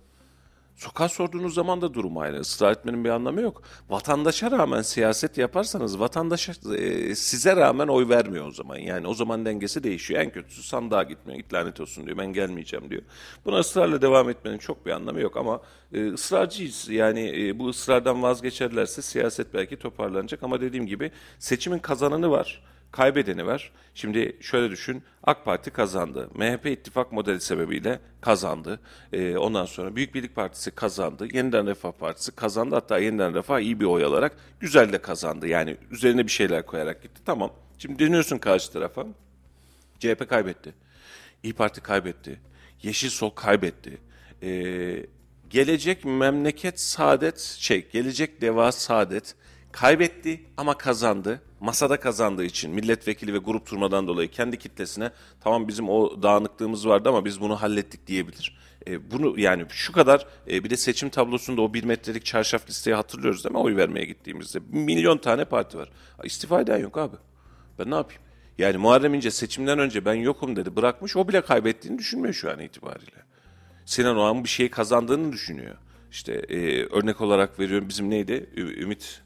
Sokağa 0.76 1.08
sorduğunuz 1.08 1.54
zaman 1.54 1.80
da 1.80 1.94
durum 1.94 2.18
aynı. 2.18 2.40
Israr 2.40 2.72
etmenin 2.72 3.04
bir 3.04 3.10
anlamı 3.10 3.40
yok. 3.40 3.62
Vatandaşa 3.88 4.50
rağmen 4.50 4.82
siyaset 4.82 5.38
yaparsanız 5.38 6.00
vatandaşa 6.00 6.52
e, 6.76 7.14
size 7.14 7.56
rağmen 7.56 7.88
oy 7.88 8.08
vermiyor 8.08 8.46
o 8.46 8.50
zaman. 8.50 8.76
Yani 8.76 9.06
o 9.06 9.14
zaman 9.14 9.44
dengesi 9.44 9.84
değişiyor. 9.84 10.20
En 10.20 10.30
kötüsü 10.30 10.62
sandığa 10.62 11.02
gitmiyor. 11.02 11.40
Git 11.40 11.54
lanet 11.54 11.80
olsun 11.80 12.06
diyor. 12.06 12.18
Ben 12.18 12.32
gelmeyeceğim 12.32 12.90
diyor. 12.90 13.02
Buna 13.44 13.58
ısrarla 13.58 14.02
devam 14.02 14.30
etmenin 14.30 14.58
çok 14.58 14.86
bir 14.86 14.90
anlamı 14.90 15.20
yok 15.20 15.36
ama 15.36 15.60
e, 15.92 16.12
ısrarcıyız. 16.12 16.88
Yani 16.88 17.48
e, 17.48 17.58
bu 17.58 17.68
ısrardan 17.68 18.22
vazgeçerlerse 18.22 19.02
siyaset 19.02 19.54
belki 19.54 19.76
toparlanacak 19.76 20.42
ama 20.42 20.60
dediğim 20.60 20.86
gibi 20.86 21.10
seçimin 21.38 21.78
kazananı 21.78 22.30
var. 22.30 22.62
Kaybedeni 22.95 23.47
var. 23.47 23.72
Şimdi 23.95 24.36
şöyle 24.40 24.70
düşün. 24.70 25.03
AK 25.22 25.45
Parti 25.45 25.70
kazandı. 25.70 26.30
MHP 26.34 26.66
ittifak 26.66 27.12
modeli 27.12 27.40
sebebiyle 27.40 28.01
kazandı. 28.20 28.80
Ee, 29.12 29.36
ondan 29.36 29.64
sonra 29.64 29.97
Büyük 29.97 30.14
Birlik 30.14 30.34
Partisi 30.34 30.70
kazandı. 30.70 31.28
Yeniden 31.32 31.66
Refah 31.66 31.92
Partisi 31.92 32.32
kazandı. 32.32 32.74
Hatta 32.74 32.99
Yeniden 32.99 33.34
Refah 33.34 33.61
iyi 33.61 33.80
bir 33.80 33.84
oy 33.84 34.05
alarak 34.05 34.36
güzel 34.61 34.92
de 34.92 34.99
kazandı. 34.99 35.49
Yani 35.49 35.76
üzerine 35.90 36.26
bir 36.26 36.30
şeyler 36.30 36.66
koyarak 36.66 37.03
gitti. 37.03 37.20
Tamam. 37.24 37.53
Şimdi 37.78 37.99
dönüyorsun 37.99 38.38
karşı 38.38 38.72
tarafa. 38.72 39.07
CHP 39.99 40.28
kaybetti. 40.28 40.74
İyi 41.42 41.53
Parti 41.53 41.80
kaybetti. 41.80 42.40
Yeşil 42.82 43.11
Sol 43.11 43.30
kaybetti. 43.30 43.99
Ee, 44.42 45.07
gelecek 45.51 46.05
memleket 46.05 46.80
saadet 46.80 47.38
şey 47.40 47.88
gelecek 47.90 48.40
deva 48.40 48.72
saadet 48.72 49.34
kaybetti 49.74 50.44
ama 50.56 50.78
kazandı. 50.78 51.42
Masada 51.60 52.00
kazandığı 52.00 52.44
için 52.44 52.70
milletvekili 52.70 53.34
ve 53.34 53.38
grup 53.38 53.66
turmadan 53.66 54.06
dolayı 54.08 54.28
kendi 54.30 54.58
kitlesine 54.58 55.10
tamam 55.40 55.68
bizim 55.68 55.88
o 55.88 56.22
dağınıklığımız 56.22 56.88
vardı 56.88 57.08
ama 57.08 57.24
biz 57.24 57.40
bunu 57.40 57.62
hallettik 57.62 58.06
diyebilir. 58.06 58.58
Ee, 58.86 59.10
bunu 59.10 59.40
yani 59.40 59.66
şu 59.68 59.92
kadar 59.92 60.26
e, 60.50 60.64
bir 60.64 60.70
de 60.70 60.76
seçim 60.76 61.08
tablosunda 61.10 61.62
o 61.62 61.74
bir 61.74 61.84
metrelik 61.84 62.24
çarşaf 62.24 62.68
listeyi 62.68 62.94
hatırlıyoruz 62.96 63.44
değil 63.44 63.52
mi 63.52 63.58
oy 63.58 63.76
vermeye 63.76 64.04
gittiğimizde. 64.04 64.58
Milyon 64.70 65.18
tane 65.18 65.44
parti 65.44 65.78
var. 65.78 65.90
İstifa 66.24 66.60
eden 66.60 66.78
yok 66.78 66.98
abi. 66.98 67.16
Ben 67.78 67.90
ne 67.90 67.94
yapayım? 67.94 68.22
Yani 68.58 68.76
Muharrem 68.76 69.14
İnce 69.14 69.30
seçimden 69.30 69.78
önce 69.78 70.04
ben 70.04 70.14
yokum 70.14 70.56
dedi 70.56 70.76
bırakmış. 70.76 71.16
O 71.16 71.28
bile 71.28 71.40
kaybettiğini 71.40 71.98
düşünmüyor 71.98 72.34
şu 72.34 72.50
an 72.50 72.58
itibariyle. 72.58 73.24
Sinan 73.84 74.16
Oğan 74.16 74.44
bir 74.44 74.48
şey 74.48 74.70
kazandığını 74.70 75.32
düşünüyor. 75.32 75.74
İşte 76.10 76.32
e, 76.32 76.84
örnek 76.84 77.20
olarak 77.20 77.58
veriyorum 77.60 77.88
bizim 77.88 78.10
neydi? 78.10 78.50
Ü- 78.56 78.82
Ümit 78.82 79.22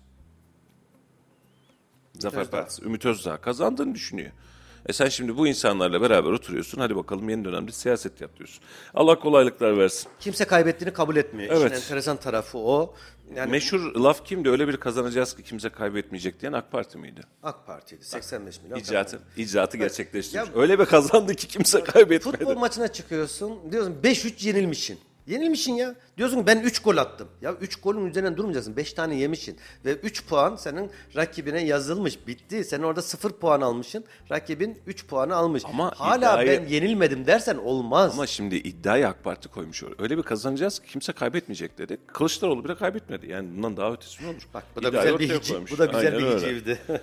Zafer 2.19 2.41
Özdağ. 2.41 2.51
Partisi. 2.51 2.85
Ümit 2.85 3.07
Özdağ 3.07 3.37
kazandığını 3.37 3.95
düşünüyor. 3.95 4.31
E 4.87 4.93
sen 4.93 5.09
şimdi 5.09 5.37
bu 5.37 5.47
insanlarla 5.47 6.01
beraber 6.03 6.31
oturuyorsun. 6.31 6.79
Hadi 6.81 6.97
bakalım 6.97 7.29
yeni 7.29 7.45
dönemde 7.45 7.73
siyaset 7.73 8.21
yap 8.21 8.37
diyorsun. 8.39 8.62
Allah 8.95 9.19
kolaylıklar 9.19 9.79
versin. 9.79 10.09
Kimse 10.21 10.45
kaybettiğini 10.45 10.93
kabul 10.93 11.16
etmiyor. 11.16 11.55
Evet. 11.57 11.73
İşin 11.73 11.83
enteresan 11.83 12.16
tarafı 12.16 12.59
o. 12.59 12.95
Yani 13.35 13.51
Meşhur 13.51 13.95
laf 13.95 14.25
kimdi? 14.27 14.51
Öyle 14.51 14.69
bir 14.69 14.77
kazanacağız 14.77 15.37
ki 15.37 15.43
kimse 15.43 15.69
kaybetmeyecek 15.69 16.41
diyen 16.41 16.53
AK 16.53 16.73
Parti 16.73 16.99
miydi? 16.99 17.21
AK 17.43 17.66
Parti'ydi. 17.66 18.05
85 18.05 18.62
milyon. 18.62 18.79
İcraatı, 18.79 19.21
icraatı 19.37 19.77
gerçekleştirmiş. 19.77 20.49
Ya- 20.49 20.61
Öyle 20.62 20.79
bir 20.79 20.85
kazandı 20.85 21.35
ki 21.35 21.49
kimse 21.49 21.85
kaybetmedi. 21.85 22.37
Futbol 22.39 22.57
maçına 22.59 22.89
çıkıyorsun. 22.89 23.73
Diyorsun 23.73 23.97
5-3 24.03 24.47
yenilmişsin. 24.47 24.99
Yenilmişsin 25.29 25.72
ya. 25.72 25.95
Diyorsun 26.16 26.41
ki 26.41 26.47
ben 26.47 26.61
3 26.61 26.79
gol 26.79 26.97
attım. 26.97 27.29
Ya 27.43 27.55
3 27.61 27.76
golün 27.76 28.07
üzerinden 28.07 28.37
durmayacaksın. 28.37 28.76
5 28.76 28.93
tane 28.93 29.14
yemişsin. 29.14 29.57
Ve 29.85 29.93
3 29.93 30.26
puan 30.26 30.57
senin 30.57 30.91
rakibine 31.16 31.64
yazılmış. 31.64 32.26
Bitti. 32.26 32.64
Sen 32.64 32.83
orada 32.83 33.03
0 33.03 33.31
puan 33.33 33.61
almışsın. 33.61 34.05
Rakibin 34.31 34.79
3 34.87 35.07
puanı 35.07 35.37
almış. 35.37 35.62
Ama 35.66 35.93
Hala 35.97 36.43
iddiayı- 36.43 36.61
ben 36.62 36.68
yenilmedim 36.68 37.26
dersen 37.26 37.57
olmaz. 37.57 38.12
Ama 38.14 38.26
şimdi 38.26 38.57
iddiayı 38.57 39.09
AK 39.09 39.24
Parti 39.24 39.49
koymuş. 39.49 39.83
Öyle 39.99 40.18
bir 40.18 40.22
kazanacağız 40.22 40.79
ki 40.79 40.89
kimse 40.89 41.12
kaybetmeyecek 41.12 41.79
dedi. 41.79 41.99
Kılıçdaroğlu 42.07 42.64
bile 42.64 42.74
kaybetmedi. 42.74 43.31
Yani 43.31 43.49
bundan 43.57 43.76
daha 43.76 43.93
ötesi 43.93 44.22
mi 44.22 44.29
olur? 44.29 44.43
Bak 44.55 44.64
bu 44.76 44.83
da 44.83 44.89
İddiayı 44.89 45.18
güzel 45.18 45.37
bir 45.37 45.41
hiciv. 45.41 45.61
Bu 45.70 45.79
da 45.79 45.87
güzel 45.87 46.16
Aynen 46.16 46.31
bir 46.31 46.37
hicivdi. 46.37 46.79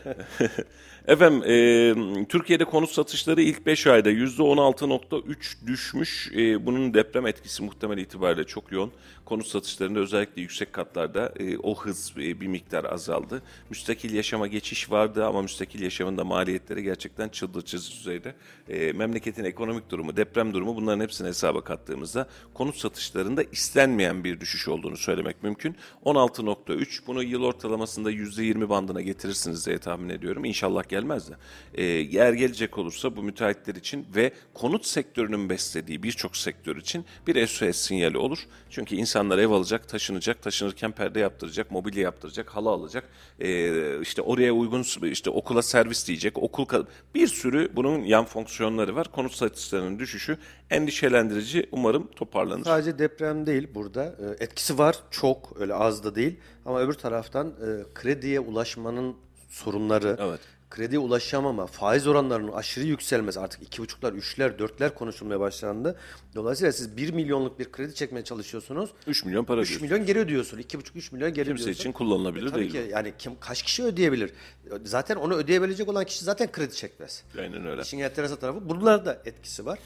Efendim 1.07 1.43
e, 1.43 2.25
Türkiye'de 2.25 2.65
konut 2.65 2.89
satışları 2.91 3.41
ilk 3.41 3.65
5 3.65 3.87
ayda 3.87 4.11
%16.3 4.11 5.67
düşmüş. 5.67 6.31
E, 6.35 6.65
bunun 6.65 6.93
deprem 6.93 7.27
etkisi 7.27 7.63
muhtemel 7.63 7.97
itibariyle 7.97 8.14
çok 8.47 8.71
yoğun. 8.71 8.91
Konut 9.25 9.47
satışlarında 9.47 9.99
özellikle 9.99 10.41
yüksek 10.41 10.73
katlarda 10.73 11.33
e, 11.39 11.57
o 11.57 11.75
hız 11.75 12.13
e, 12.17 12.41
bir 12.41 12.47
miktar 12.47 12.83
azaldı. 12.83 13.41
Müstakil 13.69 14.13
yaşama 14.13 14.47
geçiş 14.47 14.91
vardı 14.91 15.25
ama 15.25 15.41
müstakil 15.41 15.81
yaşamın 15.81 16.17
da 16.17 16.23
maliyetleri 16.23 16.83
gerçekten 16.83 17.29
çıldırtıcı 17.29 17.91
düzeyde. 17.91 18.35
E, 18.69 18.93
memleketin 18.93 19.43
ekonomik 19.43 19.89
durumu, 19.89 20.17
deprem 20.17 20.53
durumu 20.53 20.75
bunların 20.75 21.03
hepsini 21.03 21.27
hesaba 21.27 21.63
kattığımızda 21.63 22.27
konut 22.53 22.77
satışlarında 22.77 23.43
istenmeyen 23.43 24.23
bir 24.23 24.39
düşüş 24.39 24.67
olduğunu 24.67 24.97
söylemek 24.97 25.43
mümkün. 25.43 25.75
16.3 26.05 27.07
bunu 27.07 27.23
yıl 27.23 27.43
ortalamasında 27.43 28.11
%20 28.11 28.69
bandına 28.69 29.01
getirirsiniz 29.01 29.65
diye 29.65 29.77
tahmin 29.77 30.09
ediyorum. 30.09 30.45
İnşallah 30.45 30.89
gelmez 30.89 31.29
de. 31.29 31.33
Ee, 31.73 31.83
eğer 31.85 32.33
gelecek 32.33 32.77
olursa 32.77 33.15
bu 33.15 33.23
müteahhitler 33.23 33.75
için 33.75 34.05
ve 34.15 34.31
konut 34.53 34.85
sektörünün 34.85 35.49
beslediği 35.49 36.03
birçok 36.03 36.37
sektör 36.37 36.75
için 36.75 37.05
bir 37.27 37.47
SOS 37.47 37.77
sinyali 37.77 38.04
olur. 38.13 38.39
Çünkü 38.69 38.95
insanlar 38.95 39.37
ev 39.37 39.49
alacak, 39.49 39.89
taşınacak, 39.89 40.41
taşınırken 40.41 40.91
perde 40.91 41.19
yaptıracak, 41.19 41.71
mobilya 41.71 42.03
yaptıracak, 42.03 42.49
halı 42.49 42.69
alacak. 42.69 43.09
Ee, 43.39 44.01
işte 44.01 44.21
oraya 44.21 44.51
uygun 44.53 44.83
işte 45.03 45.29
okula 45.29 45.61
servis 45.61 46.07
diyecek, 46.07 46.37
okul 46.37 46.85
bir 47.15 47.27
sürü 47.27 47.69
bunun 47.75 47.99
yan 48.03 48.25
fonksiyonları 48.25 48.95
var. 48.95 49.11
Konut 49.11 49.33
satışlarının 49.33 49.99
düşüşü 49.99 50.37
endişelendirici. 50.69 51.69
Umarım 51.71 52.07
toparlanır. 52.07 52.63
Sadece 52.65 52.99
deprem 52.99 53.45
değil 53.45 53.67
burada. 53.75 54.03
E, 54.39 54.43
Etkisi 54.43 54.77
var 54.77 54.95
çok 55.11 55.53
öyle 55.59 55.73
az 55.73 56.03
da 56.03 56.15
değil. 56.15 56.39
Ama 56.65 56.81
öbür 56.81 56.93
taraftan 56.93 57.47
e, 57.47 57.93
krediye 57.93 58.39
ulaşmanın 58.39 59.15
sorunları, 59.49 60.17
Evet. 60.19 60.39
Krediye 60.75 60.99
ulaşamama, 60.99 61.67
faiz 61.67 62.07
oranlarının 62.07 62.51
aşırı 62.51 62.85
yükselmesi 62.85 63.39
artık 63.39 63.63
iki 63.63 63.81
buçuklar, 63.81 64.13
üçler, 64.13 64.59
dörtler 64.59 64.95
konuşulmaya 64.95 65.39
başlandı. 65.39 65.99
Dolayısıyla 66.35 66.71
siz 66.71 66.97
1 66.97 67.13
milyonluk 67.13 67.59
bir 67.59 67.71
kredi 67.71 67.95
çekmeye 67.95 68.23
çalışıyorsunuz. 68.23 68.89
3 69.07 69.25
milyon 69.25 69.45
para 69.45 69.61
3 69.61 69.67
diyorsun. 69.69 69.87
milyon 69.87 70.05
geri 70.05 70.19
ödüyorsun. 70.19 70.57
2,5-3 70.57 71.13
milyon 71.13 71.33
geri 71.33 71.45
Kimse 71.47 71.63
ödüyorsun. 71.63 71.81
için 71.81 71.91
kullanılabilir 71.91 72.45
E, 72.47 72.49
tabii 72.49 72.59
değil. 72.59 72.71
ki 72.71 72.91
yani 72.91 73.13
kim 73.19 73.33
kaç 73.39 73.63
kişi 73.63 73.83
ödeyebilir? 73.83 74.31
Zaten 74.83 75.15
onu 75.15 75.33
ödeyebilecek 75.35 75.89
olan 75.89 76.05
kişi 76.05 76.25
zaten 76.25 76.51
kredi 76.51 76.75
çekmez. 76.75 77.23
Aynen 77.39 77.65
öyle. 77.67 77.81
İşin 77.81 77.99
enteresan 77.99 78.37
tarafı 78.37 78.69
bunlarda 78.69 79.05
da 79.05 79.21
etkisi 79.25 79.65
var. 79.65 79.79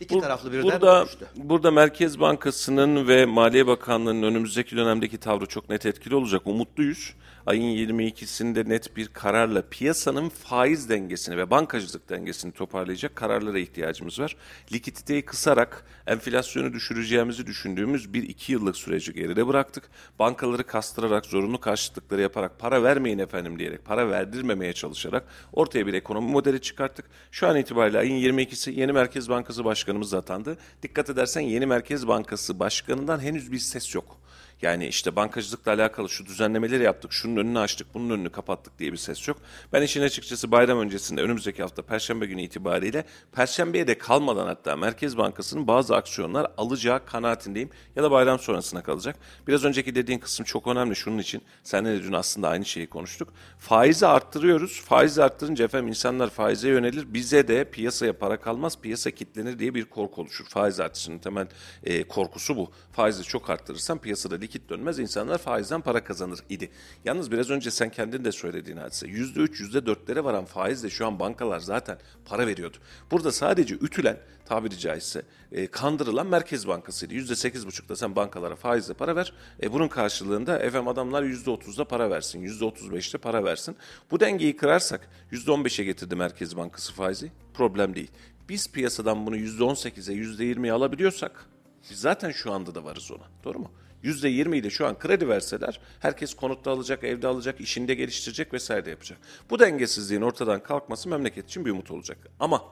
İki 0.00 0.20
taraflı 0.20 0.52
birden 0.52 0.64
burada, 0.64 1.04
düştü. 1.06 1.26
burada 1.36 1.70
Merkez 1.70 2.20
Bankası'nın 2.20 3.08
ve 3.08 3.26
Maliye 3.26 3.66
Bakanlığı'nın 3.66 4.22
önümüzdeki 4.22 4.76
dönemdeki 4.76 5.18
tavrı 5.18 5.46
çok 5.46 5.68
net 5.68 5.86
etkili 5.86 6.14
olacak. 6.14 6.42
Umutluyuz. 6.44 7.14
Ayın 7.46 7.62
22'sinde 7.62 8.68
net 8.68 8.96
bir 8.96 9.08
kararla 9.08 9.62
piyasanın 9.70 10.28
faiz 10.28 10.88
dengesini 10.88 11.36
ve 11.36 11.50
bankacılık 11.50 12.08
dengesini 12.08 12.52
toparlayacak 12.52 13.16
kararlara 13.16 13.58
ihtiyacımız 13.58 14.20
var. 14.20 14.36
Likiditeyi 14.72 15.24
kısarak 15.24 15.84
enflasyonu 16.06 16.72
düşüreceğimizi 16.72 17.46
düşündüğümüz 17.46 18.14
bir 18.14 18.22
iki 18.22 18.52
yıllık 18.52 18.76
süreci 18.76 19.12
geride 19.12 19.48
bıraktık. 19.48 19.90
Bankaları 20.18 20.66
kastırarak, 20.66 21.26
zorunlu 21.26 21.60
karşılıkları 21.60 22.22
yaparak, 22.22 22.58
para 22.58 22.82
vermeyin 22.82 23.18
efendim 23.18 23.58
diyerek, 23.58 23.84
para 23.84 24.10
verdirmemeye 24.10 24.72
çalışarak 24.72 25.24
ortaya 25.52 25.86
bir 25.86 25.94
ekonomi 25.94 26.30
modeli 26.30 26.60
çıkarttık. 26.60 27.06
Şu 27.30 27.48
an 27.48 27.56
itibariyle 27.56 27.98
ayın 27.98 28.34
22'si 28.34 28.70
yeni 28.70 28.92
Merkez 28.92 29.28
Bankası 29.28 29.64
Başkanımız 29.64 30.14
atandı. 30.14 30.58
Dikkat 30.82 31.10
edersen 31.10 31.40
yeni 31.40 31.66
Merkez 31.66 32.08
Bankası 32.08 32.58
Başkanı'ndan 32.58 33.20
henüz 33.20 33.52
bir 33.52 33.58
ses 33.58 33.94
yok. 33.94 34.21
Yani 34.62 34.86
işte 34.86 35.16
bankacılıkla 35.16 35.72
alakalı 35.72 36.08
şu 36.08 36.26
düzenlemeleri 36.26 36.82
yaptık, 36.82 37.12
şunun 37.12 37.36
önünü 37.36 37.58
açtık, 37.58 37.94
bunun 37.94 38.10
önünü 38.10 38.30
kapattık 38.30 38.78
diye 38.78 38.92
bir 38.92 38.96
ses 38.96 39.28
yok. 39.28 39.36
Ben 39.72 39.82
işin 39.82 40.02
açıkçası 40.02 40.50
bayram 40.50 40.78
öncesinde 40.78 41.22
önümüzdeki 41.22 41.62
hafta 41.62 41.82
Perşembe 41.82 42.26
günü 42.26 42.42
itibariyle 42.42 43.04
Perşembeye 43.32 43.86
de 43.86 43.98
kalmadan 43.98 44.46
hatta 44.46 44.76
Merkez 44.76 45.16
Bankası'nın 45.18 45.66
bazı 45.66 45.96
aksiyonlar 45.96 46.52
alacağı 46.56 47.06
kanaatindeyim 47.06 47.70
ya 47.96 48.02
da 48.02 48.10
bayram 48.10 48.38
sonrasına 48.38 48.82
kalacak. 48.82 49.16
Biraz 49.48 49.64
önceki 49.64 49.94
dediğin 49.94 50.18
kısım 50.18 50.44
çok 50.44 50.66
önemli 50.66 50.96
şunun 50.96 51.18
için. 51.18 51.42
Seninle 51.62 51.98
de 51.98 52.02
dün 52.02 52.12
aslında 52.12 52.48
aynı 52.48 52.64
şeyi 52.64 52.86
konuştuk. 52.86 53.28
Faizi 53.58 54.06
arttırıyoruz. 54.06 54.80
Faizi 54.80 55.22
arttırınca 55.22 55.64
efendim 55.64 55.88
insanlar 55.88 56.30
faize 56.30 56.68
yönelir. 56.68 57.14
Bize 57.14 57.48
de 57.48 57.64
piyasaya 57.64 58.18
para 58.18 58.40
kalmaz, 58.40 58.80
piyasa 58.80 59.10
kilitlenir 59.10 59.58
diye 59.58 59.74
bir 59.74 59.84
korku 59.84 60.20
oluşur. 60.20 60.44
Faiz 60.44 60.80
artışının 60.80 61.18
temel 61.18 61.46
e, 61.84 62.08
korkusu 62.08 62.56
bu. 62.56 62.70
Faizi 62.92 63.22
çok 63.22 63.50
arttırırsan 63.50 63.98
piyasada 63.98 64.40
likit 64.52 64.70
dönmez. 64.70 64.98
insanlar 64.98 65.38
faizden 65.38 65.80
para 65.80 66.04
kazanır 66.04 66.38
idi. 66.48 66.70
Yalnız 67.04 67.30
biraz 67.30 67.50
önce 67.50 67.70
sen 67.70 67.90
kendin 67.90 68.24
de 68.24 68.32
söylediğin 68.32 68.76
hadise. 68.76 69.06
%3, 69.06 69.48
%4'lere 69.48 70.24
varan 70.24 70.44
faizle 70.44 70.90
şu 70.90 71.06
an 71.06 71.18
bankalar 71.18 71.60
zaten 71.60 71.98
para 72.24 72.46
veriyordu. 72.46 72.76
Burada 73.10 73.32
sadece 73.32 73.74
ütülen 73.74 74.18
tabiri 74.44 74.78
caizse 74.78 75.22
e, 75.52 75.66
kandırılan 75.66 76.26
Merkez 76.26 76.68
Bankası'ydı. 76.68 77.14
%8,5'da 77.14 77.96
sen 77.96 78.16
bankalara 78.16 78.56
faizle 78.56 78.94
para 78.94 79.16
ver. 79.16 79.32
E, 79.62 79.72
bunun 79.72 79.88
karşılığında 79.88 80.58
efendim 80.58 80.88
adamlar 80.88 81.22
%30'da 81.22 81.84
para 81.84 82.10
versin, 82.10 82.42
%35'te 82.42 83.18
para 83.18 83.44
versin. 83.44 83.76
Bu 84.10 84.20
dengeyi 84.20 84.56
kırarsak 84.56 85.08
%15'e 85.32 85.84
getirdi 85.84 86.16
Merkez 86.16 86.56
Bankası 86.56 86.92
faizi. 86.92 87.32
Problem 87.54 87.94
değil. 87.94 88.10
Biz 88.48 88.72
piyasadan 88.72 89.26
bunu 89.26 89.36
%18'e, 89.36 90.14
%20'ye 90.14 90.72
alabiliyorsak 90.72 91.46
biz 91.90 92.00
zaten 92.00 92.30
şu 92.30 92.52
anda 92.52 92.74
da 92.74 92.84
varız 92.84 93.10
ona. 93.10 93.24
Doğru 93.44 93.58
mu? 93.58 93.70
%20 94.04 94.56
ile 94.56 94.70
şu 94.70 94.86
an 94.86 94.98
kredi 94.98 95.28
verseler 95.28 95.80
herkes 96.00 96.34
konutta 96.34 96.70
alacak, 96.70 97.04
evde 97.04 97.26
alacak, 97.26 97.60
işinde 97.60 97.94
geliştirecek 97.94 98.52
vesaire 98.52 98.84
de 98.84 98.90
yapacak. 98.90 99.18
Bu 99.50 99.58
dengesizliğin 99.58 100.22
ortadan 100.22 100.62
kalkması 100.62 101.08
memleket 101.08 101.48
için 101.48 101.64
bir 101.64 101.70
umut 101.70 101.90
olacak. 101.90 102.18
Ama 102.40 102.64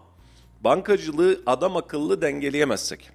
bankacılığı 0.60 1.40
adam 1.46 1.76
akıllı 1.76 2.22
dengeleyemezsek, 2.22 3.10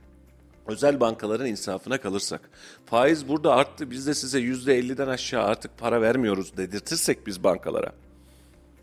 özel 0.68 1.00
bankaların 1.00 1.48
insafına 1.48 1.98
kalırsak, 2.02 2.50
faiz 2.86 3.28
burada 3.28 3.56
arttı 3.56 3.92
biz 3.92 4.08
de 4.08 4.14
size 4.14 4.40
%50'den 4.40 5.08
aşağı 5.08 5.44
artık 5.44 5.78
para 5.78 6.02
vermiyoruz 6.02 6.58
dedirtirsek 6.58 7.28
biz 7.28 7.44
bankalara, 7.44 7.92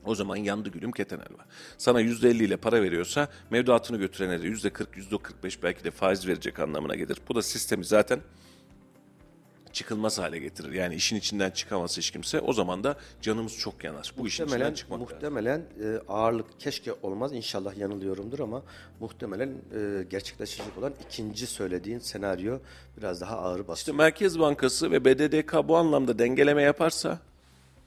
o 0.04 0.14
zaman 0.14 0.36
yandı 0.36 0.68
gülüm 0.68 0.92
keten 0.92 1.16
elva. 1.18 1.44
Sana 1.78 2.02
%50 2.02 2.44
ile 2.44 2.56
para 2.56 2.82
veriyorsa 2.82 3.28
mevduatını 3.50 3.96
götürene 3.96 4.42
de 4.42 4.46
%40, 4.46 4.86
%45 5.42 5.58
belki 5.62 5.84
de 5.84 5.90
faiz 5.90 6.26
verecek 6.26 6.58
anlamına 6.58 6.94
gelir. 6.94 7.18
Bu 7.28 7.34
da 7.34 7.42
sistemi 7.42 7.84
zaten 7.84 8.20
çıkılmaz 9.72 10.18
hale 10.18 10.38
getirir. 10.38 10.72
Yani 10.72 10.94
işin 10.94 11.16
içinden 11.16 11.50
çıkamaz 11.50 11.98
hiç 11.98 12.10
kimse. 12.10 12.40
O 12.40 12.52
zaman 12.52 12.84
da 12.84 12.96
canımız 13.22 13.58
çok 13.58 13.84
yanar. 13.84 14.12
Bu 14.16 14.26
işin 14.26 14.44
içinden 14.44 14.58
Muhtemelen, 14.58 14.74
çıkmak 14.74 15.00
muhtemelen 15.00 15.58
e, 15.58 15.98
ağırlık 16.08 16.60
keşke 16.60 16.92
olmaz 17.02 17.32
inşallah 17.32 17.76
yanılıyorumdur 17.76 18.38
ama 18.38 18.62
muhtemelen 19.00 19.48
e, 19.48 20.02
gerçekleşecek 20.10 20.78
olan 20.78 20.94
ikinci 21.06 21.46
söylediğin 21.46 21.98
senaryo 21.98 22.58
biraz 22.96 23.20
daha 23.20 23.38
ağır 23.38 23.58
İşte 23.58 23.68
basıyor. 23.68 23.96
Merkez 23.96 24.38
Bankası 24.38 24.90
ve 24.90 25.04
BDDK 25.04 25.68
bu 25.68 25.76
anlamda 25.76 26.18
dengeleme 26.18 26.62
yaparsa 26.62 27.18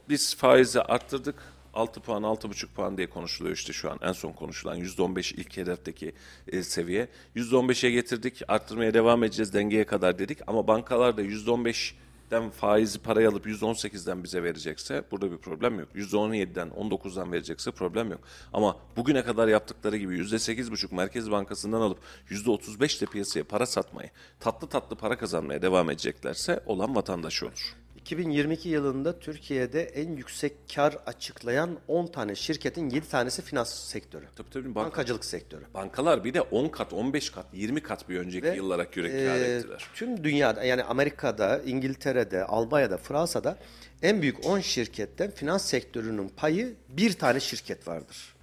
biz 0.09 0.35
faizi 0.35 0.81
arttırdık. 0.81 1.54
6 1.75 1.99
puan, 2.01 2.23
6,5 2.23 2.67
puan 2.67 2.97
diye 2.97 3.09
konuşuluyor 3.09 3.55
işte 3.55 3.73
şu 3.73 3.91
an. 3.91 3.99
En 4.01 4.11
son 4.11 4.31
konuşulan 4.31 4.79
%15 4.79 5.35
ilk 5.35 5.57
hedefteki 5.57 6.13
e, 6.47 6.63
seviye. 6.63 7.07
%15'e 7.35 7.91
getirdik, 7.91 8.41
arttırmaya 8.47 8.93
devam 8.93 9.23
edeceğiz 9.23 9.53
dengeye 9.53 9.85
kadar 9.85 10.19
dedik. 10.19 10.39
Ama 10.47 10.67
bankalar 10.67 11.17
da 11.17 11.21
%15'den 11.21 12.49
faizi 12.49 12.99
parayı 12.99 13.29
alıp 13.29 13.47
%18'den 13.47 14.23
bize 14.23 14.43
verecekse 14.43 15.03
burada 15.11 15.31
bir 15.31 15.37
problem 15.37 15.79
yok. 15.79 15.89
%17'den, 15.95 16.69
19'dan 16.69 17.31
verecekse 17.31 17.71
problem 17.71 18.11
yok. 18.11 18.21
Ama 18.53 18.77
bugüne 18.97 19.23
kadar 19.23 19.47
yaptıkları 19.47 19.97
gibi 19.97 20.17
%8,5 20.17 20.95
Merkez 20.95 21.31
Bankası'ndan 21.31 21.81
alıp 21.81 21.99
%35 22.29 22.99
ile 22.99 23.05
piyasaya 23.05 23.43
para 23.43 23.65
satmayı, 23.65 24.09
tatlı 24.39 24.67
tatlı 24.67 24.95
para 24.95 25.17
kazanmaya 25.17 25.61
devam 25.61 25.89
edeceklerse 25.89 26.63
olan 26.65 26.95
vatandaşı 26.95 27.45
olur. 27.45 27.84
2022 28.05 28.69
yılında 28.69 29.19
Türkiye'de 29.19 29.83
en 29.83 30.15
yüksek 30.15 30.53
kar 30.75 30.97
açıklayan 31.05 31.77
10 31.87 32.07
tane 32.07 32.35
şirketin 32.35 32.89
7 32.89 33.09
tanesi 33.09 33.41
finans 33.41 33.73
sektörü. 33.73 34.25
Tabii 34.35 34.49
tabii 34.49 34.75
banka, 34.75 34.85
Bankacılık 34.89 35.25
sektörü. 35.25 35.63
bankalar 35.73 36.23
bir 36.23 36.33
de 36.33 36.41
10 36.41 36.67
kat, 36.69 36.93
15 36.93 37.29
kat, 37.29 37.45
20 37.53 37.81
kat 37.81 38.09
bir 38.09 38.17
önceki 38.19 38.45
Ve, 38.47 38.55
yıllara 38.55 38.83
göre 38.83 39.07
kar 39.07 39.35
Ee, 39.35 39.55
ettiler. 39.55 39.85
tüm 39.95 40.23
dünyada 40.23 40.63
yani 40.63 40.83
Amerika'da, 40.83 41.61
İngiltere'de, 41.65 42.43
Almanya'da, 42.45 42.97
Fransa'da 42.97 43.57
en 44.01 44.21
büyük 44.21 44.45
10 44.45 44.59
şirketten 44.59 45.31
finans 45.31 45.65
sektörünün 45.65 46.29
payı 46.29 46.73
bir 46.89 47.13
tane 47.13 47.39
şirket 47.39 47.87
vardır. 47.87 48.34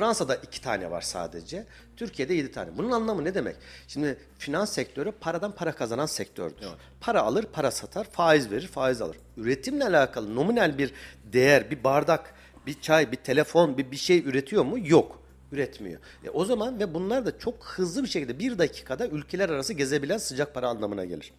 Fransa'da 0.00 0.34
iki 0.36 0.60
tane 0.60 0.90
var 0.90 1.00
sadece. 1.00 1.66
Türkiye'de 1.96 2.34
yedi 2.34 2.52
tane. 2.52 2.78
Bunun 2.78 2.90
anlamı 2.90 3.24
ne 3.24 3.34
demek? 3.34 3.56
Şimdi 3.88 4.18
finans 4.38 4.72
sektörü 4.72 5.12
paradan 5.12 5.52
para 5.52 5.72
kazanan 5.72 6.06
sektördür. 6.06 6.66
Para 7.00 7.22
alır, 7.22 7.46
para 7.52 7.70
satar, 7.70 8.04
faiz 8.04 8.50
verir, 8.50 8.66
faiz 8.66 9.02
alır. 9.02 9.16
Üretimle 9.36 9.84
alakalı 9.84 10.34
nominal 10.34 10.78
bir 10.78 10.92
değer, 11.32 11.70
bir 11.70 11.84
bardak, 11.84 12.34
bir 12.66 12.80
çay, 12.80 13.12
bir 13.12 13.16
telefon, 13.16 13.78
bir 13.78 13.90
bir 13.90 13.96
şey 13.96 14.18
üretiyor 14.18 14.64
mu? 14.64 14.88
Yok. 14.88 15.22
Üretmiyor. 15.52 16.00
E 16.24 16.30
o 16.30 16.44
zaman 16.44 16.80
ve 16.80 16.94
bunlar 16.94 17.26
da 17.26 17.38
çok 17.38 17.64
hızlı 17.64 18.02
bir 18.02 18.08
şekilde 18.08 18.38
bir 18.38 18.58
dakikada 18.58 19.06
ülkeler 19.06 19.48
arası 19.48 19.72
gezebilen 19.72 20.18
sıcak 20.18 20.54
para 20.54 20.68
anlamına 20.68 21.04
gelir. 21.04 21.32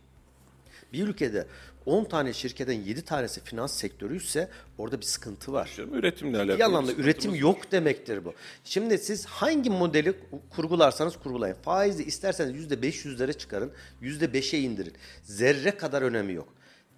Bir 0.94 1.08
ülkede 1.08 1.48
10 1.86 2.04
tane 2.06 2.34
şirketten 2.34 2.74
7 2.82 3.02
tanesi 3.02 3.44
finans 3.44 3.74
sektörü 3.74 4.18
ise 4.18 4.50
orada 4.78 4.98
bir 5.00 5.06
sıkıntı 5.06 5.54
var. 5.54 5.72
Canım, 5.78 5.94
Üretimle 5.94 6.38
alakalı. 6.38 6.58
Bir 6.58 6.64
anlamda 6.64 6.92
üretim 6.92 7.36
yok 7.36 7.72
demektir 7.72 8.26
bu. 8.26 8.34
Şimdi 8.64 8.98
siz 8.98 9.26
hangi 9.26 9.70
modeli 9.70 10.14
kurgularsanız 10.50 11.18
kurgulayın. 11.18 11.56
Faizi 11.56 12.04
isterseniz 12.04 12.72
%500'lere 12.72 13.38
çıkarın, 13.38 13.72
%5'e 14.02 14.60
indirin. 14.60 14.94
Zerre 15.24 15.78
kadar 15.78 16.02
önemi 16.02 16.34
yok. 16.34 16.48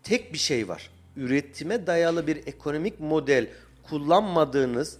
Tek 0.03 0.33
bir 0.33 0.37
şey 0.37 0.67
var. 0.67 0.89
Üretime 1.17 1.87
dayalı 1.87 2.27
bir 2.27 2.47
ekonomik 2.47 2.99
model 2.99 3.47
kullanmadığınız 3.83 4.97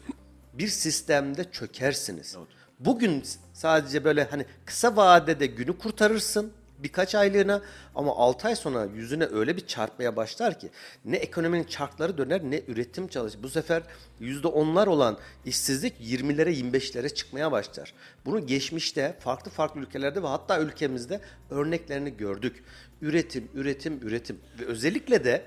bir 0.53 0.67
sistemde 0.67 1.51
çökersiniz. 1.51 2.37
Bugün 2.79 3.23
sadece 3.53 4.03
böyle 4.03 4.23
hani 4.23 4.45
kısa 4.65 4.95
vadede 4.95 5.45
günü 5.45 5.77
kurtarırsın 5.77 6.53
birkaç 6.83 7.15
aylığına 7.15 7.61
ama 7.95 8.15
6 8.15 8.47
ay 8.47 8.55
sonra 8.55 8.87
yüzüne 8.95 9.25
öyle 9.25 9.57
bir 9.57 9.67
çarpmaya 9.67 10.15
başlar 10.15 10.59
ki 10.59 10.69
ne 11.05 11.17
ekonominin 11.17 11.63
çarkları 11.63 12.17
döner 12.17 12.41
ne 12.43 12.61
üretim 12.67 13.07
çalışır. 13.07 13.43
Bu 13.43 13.49
sefer 13.49 13.83
%10'lar 14.21 14.87
olan 14.87 15.17
işsizlik 15.45 15.93
20'lere 16.01 16.49
25'lere 16.49 17.13
çıkmaya 17.13 17.51
başlar. 17.51 17.93
Bunu 18.25 18.47
geçmişte 18.47 19.15
farklı 19.19 19.51
farklı 19.51 19.81
ülkelerde 19.81 20.23
ve 20.23 20.27
hatta 20.27 20.59
ülkemizde 20.59 21.21
örneklerini 21.49 22.17
gördük. 22.17 22.63
Üretim, 23.01 23.49
üretim, 23.53 23.99
üretim 24.03 24.39
ve 24.59 24.65
özellikle 24.65 25.23
de 25.23 25.45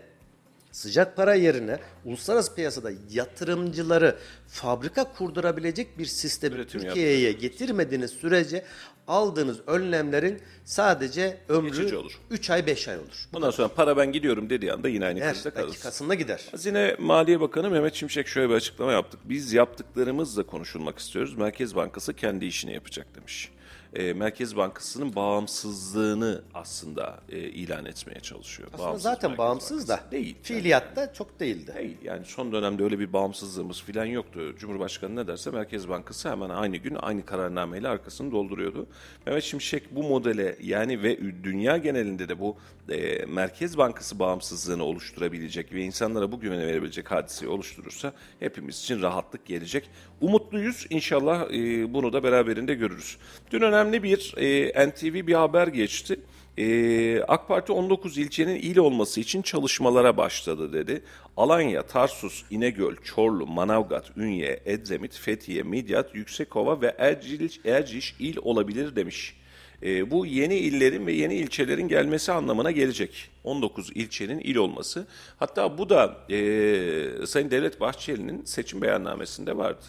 sıcak 0.77 1.17
para 1.17 1.35
yerine 1.35 1.79
uluslararası 2.05 2.55
piyasada 2.55 2.91
yatırımcıları 3.11 4.17
fabrika 4.49 5.13
kurdurabilecek 5.13 5.99
bir 5.99 6.07
sistemi 6.07 6.67
Türkiye'ye 6.67 7.33
getirmediğiniz 7.33 8.11
sürece 8.11 8.65
aldığınız 9.09 9.61
önlemlerin 9.67 10.41
sadece 10.65 11.39
ömrü 11.49 11.71
Geçici 11.71 11.97
olur. 11.97 12.21
3 12.31 12.51
ay 12.51 12.67
5 12.67 12.89
ay 12.89 12.97
olur. 12.99 13.29
Ondan 13.35 13.51
sonra 13.51 13.69
para 13.69 13.97
ben 13.97 14.13
gidiyorum 14.13 14.51
dediği 14.51 14.73
anda 14.73 14.89
yine 14.89 15.07
aynı 15.07 15.21
krizde 15.33 15.51
kalırız. 15.51 15.73
dakikasında 15.73 16.15
gider. 16.15 16.45
Hazine 16.51 16.97
Maliye 16.99 17.41
Bakanı 17.41 17.71
Mehmet 17.71 17.95
Şimşek 17.95 18.29
şöyle 18.29 18.51
bir 18.51 18.55
açıklama 18.55 18.93
yaptık. 18.93 19.21
Biz 19.25 19.53
yaptıklarımızla 19.53 20.43
konuşulmak 20.47 20.99
istiyoruz. 20.99 21.35
Merkez 21.35 21.77
Bankası 21.77 22.15
kendi 22.15 22.45
işini 22.45 22.73
yapacak 22.75 23.07
demiş. 23.17 23.51
E, 23.97 24.13
Merkez 24.13 24.57
Bankası'nın 24.57 25.15
bağımsızlığını 25.15 26.43
aslında 26.55 27.21
e, 27.29 27.39
ilan 27.39 27.87
etmeye 27.87 28.21
çalışıyor. 28.21 28.69
Aslında 28.73 28.89
Bağımsız 28.89 29.03
zaten 29.03 29.31
Merkez 29.31 29.39
bağımsız 29.39 29.89
da 29.89 29.93
Bankası. 29.93 30.11
Değil. 30.11 30.37
fiiliyatta 30.43 31.13
çok 31.13 31.41
değildi. 31.41 31.75
Değil. 31.79 31.97
Yani 32.05 32.25
son 32.25 32.53
dönemde 32.53 32.85
öyle 32.85 32.99
bir 32.99 33.13
bağımsızlığımız 33.13 33.83
filan 33.83 34.05
yoktu. 34.05 34.57
Cumhurbaşkanı 34.59 35.17
ne 35.17 35.27
derse 35.27 35.51
Merkez 35.51 35.89
Bankası 35.89 36.31
hemen 36.31 36.51
aynı 36.51 36.77
gün 36.77 36.97
aynı 37.01 37.27
kararnameyle 37.27 37.89
arkasını 37.89 38.33
dolduruyordu. 38.33 38.87
Mehmet 39.27 39.45
Şimşek 39.45 39.97
bu 39.97 40.03
modele 40.03 40.57
yani 40.63 41.03
ve 41.03 41.19
dünya 41.45 41.77
genelinde 41.77 42.29
de 42.29 42.41
bu 42.41 42.57
e, 42.89 43.27
Merkez 43.27 43.79
Bankası 43.79 44.19
bağımsızlığını 44.19 44.85
oluşturabilecek 44.85 45.73
ve 45.73 45.83
insanlara 45.83 46.33
bu 46.33 46.41
güveni 46.41 46.67
verebilecek 46.67 47.11
hadiseyi 47.11 47.51
oluşturursa 47.51 48.13
hepimiz 48.41 48.79
için 48.79 49.03
rahatlık 49.03 49.47
gelecek. 49.47 49.91
Umutluyuz. 50.21 50.87
İnşallah 50.91 51.51
e, 51.51 51.95
bunu 51.95 52.13
da 52.13 52.23
beraberinde 52.23 52.75
görürüz. 52.75 53.17
Dün 53.51 53.61
önemli 53.61 53.86
bir 53.93 54.35
e, 54.37 54.89
NTV 54.89 55.27
bir 55.27 55.35
haber 55.35 55.67
geçti. 55.69 56.19
Ee, 56.59 57.23
AK 57.29 57.49
Parti 57.49 57.73
19 57.73 58.19
ilçenin 58.19 58.55
il 58.57 58.79
olması 58.79 59.21
için 59.21 59.43
çalışmalara 59.43 60.17
başladı 60.17 60.73
dedi. 60.73 61.03
Alanya, 61.37 61.83
Tarsus, 61.83 62.45
İnegöl, 62.51 62.97
Çorlu, 63.05 63.47
Manavgat, 63.47 64.17
Ünye, 64.17 64.61
Edremit, 64.65 65.15
Fethiye, 65.15 65.63
Midyat, 65.63 66.15
Yüksekova 66.15 66.81
ve 66.81 66.95
Ercil, 66.99 67.49
Erciş 67.65 68.15
il 68.19 68.37
olabilir 68.43 68.97
demiş. 68.97 69.37
E, 69.83 70.11
bu 70.11 70.27
yeni 70.27 70.55
illerin 70.55 71.07
ve 71.07 71.13
yeni 71.13 71.35
ilçelerin 71.35 71.89
gelmesi 71.89 72.33
anlamına 72.33 72.71
gelecek. 72.71 73.31
19 73.45 73.91
ilçenin 73.95 74.39
il 74.39 74.57
olması. 74.57 75.07
Hatta 75.39 75.79
bu 75.79 75.89
da 75.89 76.17
e, 76.31 77.27
Sayın 77.27 77.51
Devlet 77.51 77.81
Bahçeli'nin 77.81 78.45
seçim 78.45 78.83
beyannamesinde 78.83 79.57
vardı. 79.57 79.85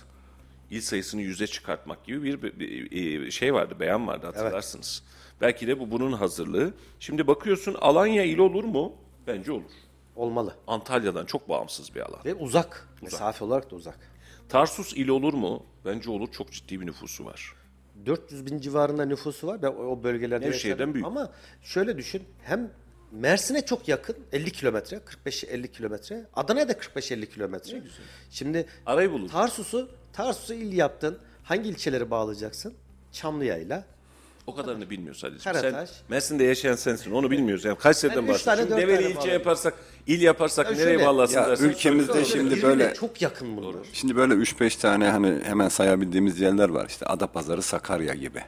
İl 0.72 0.82
sayısını 0.82 1.22
yüze 1.22 1.48
çıkartmak 1.48 2.06
gibi 2.06 2.24
bir, 2.24 2.60
bir- 2.60 3.32
şey 3.32 3.54
vardı, 3.54 3.76
beyan 3.80 4.08
vardı 4.08 4.26
hatırlarsınız. 4.26 5.04
Belki 5.42 5.68
de 5.68 5.80
bu 5.80 5.92
bunun 5.92 6.12
hazırlığı. 6.14 6.74
Şimdi 7.00 7.28
bakıyorsun 7.28 7.74
Alanya 7.82 8.24
il 8.24 8.38
olur 8.38 8.64
mu? 8.64 8.94
Bence 9.28 9.52
olur. 9.52 9.72
Olmalı. 10.16 10.56
Antalya'dan 10.68 11.26
çok 11.26 11.50
bağımsız 11.50 11.96
bir 11.96 12.00
alan. 12.02 12.20
Ve 12.26 12.34
uzak. 12.34 12.88
Mesafe 13.02 13.46
olarak 13.46 13.72
da 13.72 13.76
uzak. 13.76 14.00
Tarsus 14.50 14.94
il 14.94 15.08
olur 15.08 15.34
mu? 15.34 15.64
Bence 15.86 16.10
olur. 16.12 16.32
Çok 16.32 16.52
ciddi 16.52 16.82
bir 16.82 16.86
nüfusu 16.86 17.26
var. 17.26 17.54
400 18.06 18.46
bin 18.46 18.60
civarında 18.60 19.06
nüfusu 19.06 19.48
var. 19.48 19.62
Ben 19.62 19.68
o 19.68 19.72
o 19.72 20.04
bölgelerde 20.04 20.46
Nevşehir'den 20.46 20.70
yaşadım. 20.70 20.94
büyük. 20.94 21.08
Ama 21.08 21.32
şöyle 21.64 21.98
düşün. 21.98 22.24
Hem 22.44 22.72
Mersin'e 23.12 23.66
çok 23.66 23.88
yakın 23.88 24.16
50 24.34 24.52
kilometre 24.52 25.00
45-50 25.26 25.68
kilometre. 25.68 26.26
Adana'ya 26.34 26.70
da 26.70 26.74
45-50 26.74 27.26
kilometre. 27.26 27.82
Şimdi 28.32 28.66
Arayı 28.86 29.12
bulur. 29.12 29.30
Tarsus'u 29.30 29.90
Tarsus'u 30.14 30.54
il 30.54 30.74
yaptın. 30.74 31.18
Hangi 31.44 31.70
ilçeleri 31.70 32.12
bağlayacaksın? 32.12 32.74
Çamlıya'yla. 33.12 33.84
O 34.48 34.56
kadarını 34.56 34.90
bilmiyoruz 34.90 35.24
Halil'ciğim. 35.24 35.58
Karataş. 35.58 35.90
Sen 35.90 35.98
Mersin'de 36.10 36.44
yaşayan 36.44 36.76
sensin. 36.76 37.12
Onu 37.12 37.32
bilmiyoruz. 37.32 37.66
Yani 37.66 37.78
Ben 37.84 37.90
üç 37.90 38.02
tane, 38.02 38.28
bahsediyorsun. 38.28 38.70
dört 38.70 38.78
Develi 38.82 39.04
ilçe 39.04 39.16
bağlayayım. 39.16 39.40
yaparsak, 39.40 39.74
il 40.08 40.22
yaparsak 40.22 40.66
Ya 40.66 40.72
nereye 40.72 40.84
şöyle, 40.84 41.06
bağlasın 41.06 41.36
ya 41.36 41.48
dersin. 41.50 41.70
ülkemizde 41.70 42.26
şimdi 42.26 42.62
böyle- 42.62 42.94
çok 42.94 43.22
yakın 43.22 43.58
bunlar. 43.58 43.76
Şimdi 43.94 44.16
böyle 44.16 44.34
3-5 44.34 44.76
tane 44.76 45.10
hani 45.10 45.40
hemen 45.44 45.70
sayabildiğimiz 45.70 46.40
yerler 46.40 46.70
var. 46.70 46.86
İşte 46.90 47.06
Adapazarı, 47.06 47.62
Sakarya 47.62 48.14
gibi. 48.14 48.42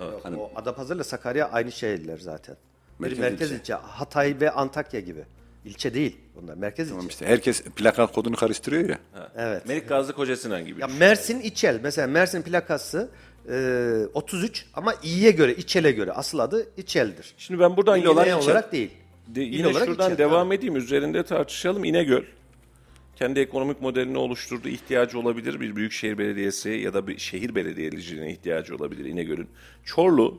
Yok, 0.00 0.22
o 0.38 0.50
Adapazarı 0.56 0.96
ile 0.98 1.04
Sakarya 1.04 1.48
aynı 1.50 1.72
şehirler 1.72 2.18
zaten. 2.18 2.56
Merkez 2.98 3.18
merkez 3.18 3.50
ilçe. 3.50 3.60
ilçe. 3.60 3.74
Hatay 3.74 4.36
ve 4.40 4.50
Antakya 4.50 5.00
gibi. 5.00 5.24
İlçe 5.64 5.94
değil 5.94 6.16
bunlar. 6.34 6.54
Merkez 6.54 6.88
Tamam 6.88 7.04
ilçe. 7.04 7.12
işte 7.12 7.26
herkes 7.26 7.62
plaka 7.62 8.06
kodunu 8.06 8.36
karıştırıyor 8.36 8.88
ya. 8.88 8.98
Evet. 9.36 9.68
Melik 9.68 9.88
Gazi 9.88 10.12
Kocasinan 10.12 10.64
gibi. 10.66 10.80
Ya 10.80 10.88
düşün. 10.88 10.98
Mersin 11.00 11.40
İçel. 11.40 11.80
Mesela 11.82 12.06
Mersin 12.06 12.42
plakası 12.42 13.10
e, 13.50 14.06
33 14.14 14.66
ama 14.74 14.94
İ'ye 15.02 15.30
göre, 15.30 15.54
İçel'e 15.54 15.92
göre. 15.92 16.12
Asıl 16.12 16.38
adı 16.38 16.66
İçel'dir. 16.76 17.34
Şimdi 17.38 17.60
ben 17.60 17.76
buradan 17.76 17.96
İl 17.98 18.00
yine, 18.00 18.34
olarak, 18.34 18.72
değil. 18.72 18.90
de- 19.28 19.44
İl 19.44 19.52
yine 19.52 19.66
olarak 19.66 19.86
şuradan 19.88 20.06
İçel, 20.12 20.18
devam 20.18 20.46
tabii. 20.46 20.54
edeyim. 20.54 20.76
Üzerinde 20.76 21.22
tartışalım. 21.24 21.84
İnegöl. 21.84 22.22
Kendi 23.16 23.40
ekonomik 23.40 23.80
modelini 23.82 24.18
oluşturduğu 24.18 24.68
ihtiyacı 24.68 25.18
olabilir. 25.18 25.60
Bir 25.60 25.76
büyükşehir 25.76 26.18
belediyesi 26.18 26.70
ya 26.70 26.94
da 26.94 27.06
bir 27.06 27.18
şehir 27.18 27.54
belediyeciliğine 27.54 28.32
ihtiyacı 28.32 28.76
olabilir 28.76 29.04
İnegöl'ün. 29.04 29.48
Çorlu, 29.84 30.38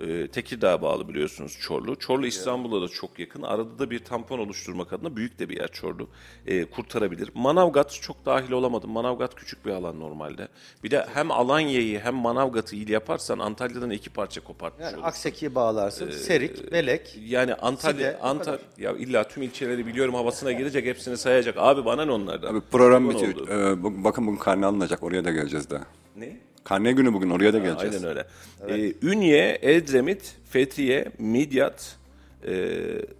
e, 0.00 0.28
Tekirdağ'a 0.28 0.82
bağlı 0.82 1.08
biliyorsunuz 1.08 1.58
Çorlu. 1.60 1.96
Çorlu 1.98 2.26
İstanbul'a 2.26 2.82
da 2.82 2.88
çok 2.88 3.18
yakın. 3.18 3.42
Arada 3.42 3.78
da 3.78 3.90
bir 3.90 3.98
tampon 4.04 4.38
oluşturmak 4.38 4.92
adına 4.92 5.16
büyük 5.16 5.38
de 5.38 5.48
bir 5.48 5.56
yer 5.60 5.68
Çorlu. 5.68 6.08
E, 6.46 6.64
kurtarabilir. 6.64 7.30
Manavgat 7.34 7.92
çok 8.02 8.26
dahil 8.26 8.50
olamadım. 8.52 8.90
Manavgat 8.90 9.34
küçük 9.34 9.66
bir 9.66 9.70
alan 9.70 10.00
normalde. 10.00 10.48
Bir 10.84 10.90
de 10.90 11.06
hem 11.14 11.30
Alanya'yı 11.30 12.00
hem 12.00 12.14
Manavgat'ı 12.14 12.76
il 12.76 12.88
yaparsan 12.88 13.38
Antalya'dan 13.38 13.90
iki 13.90 14.10
parça 14.10 14.40
kopartmış 14.40 14.84
Yani 14.84 14.94
olursun. 14.94 15.08
Akseki'yi 15.08 15.54
bağlarsın. 15.54 16.10
Serik, 16.10 16.72
Belek. 16.72 17.18
Yani 17.26 17.54
Antalya, 17.54 18.10
Side, 18.12 18.18
o 18.22 18.26
Antalya 18.26 18.58
ya 18.78 18.92
illa 18.92 19.28
tüm 19.28 19.42
ilçeleri 19.42 19.86
biliyorum 19.86 20.14
havasına 20.14 20.52
girecek 20.52 20.86
hepsini 20.86 21.16
sayacak. 21.16 21.54
Abi 21.58 21.84
bana 21.84 22.04
ne 22.04 22.12
onlardan? 22.12 22.54
Abi 22.54 22.60
program 22.70 23.06
Kurban 23.12 23.30
bitiyor. 23.30 23.48
Ee, 23.48 23.82
bu- 23.82 24.04
bakın 24.04 24.26
bugün 24.26 24.38
karne 24.38 24.66
alınacak. 24.66 25.02
Oraya 25.02 25.24
da 25.24 25.30
geleceğiz 25.30 25.70
daha. 25.70 25.84
Ne? 26.16 26.36
Karne 26.68 26.92
günü 26.92 27.12
bugün 27.12 27.30
oraya 27.30 27.52
da 27.52 27.58
geleceğiz. 27.58 28.04
Aynen 28.04 28.08
öyle. 28.08 28.26
Ee, 28.68 28.94
Ünye, 29.02 29.58
Edremit, 29.62 30.36
Fethiye, 30.50 31.12
Midyat, 31.18 31.96
e, 32.46 32.74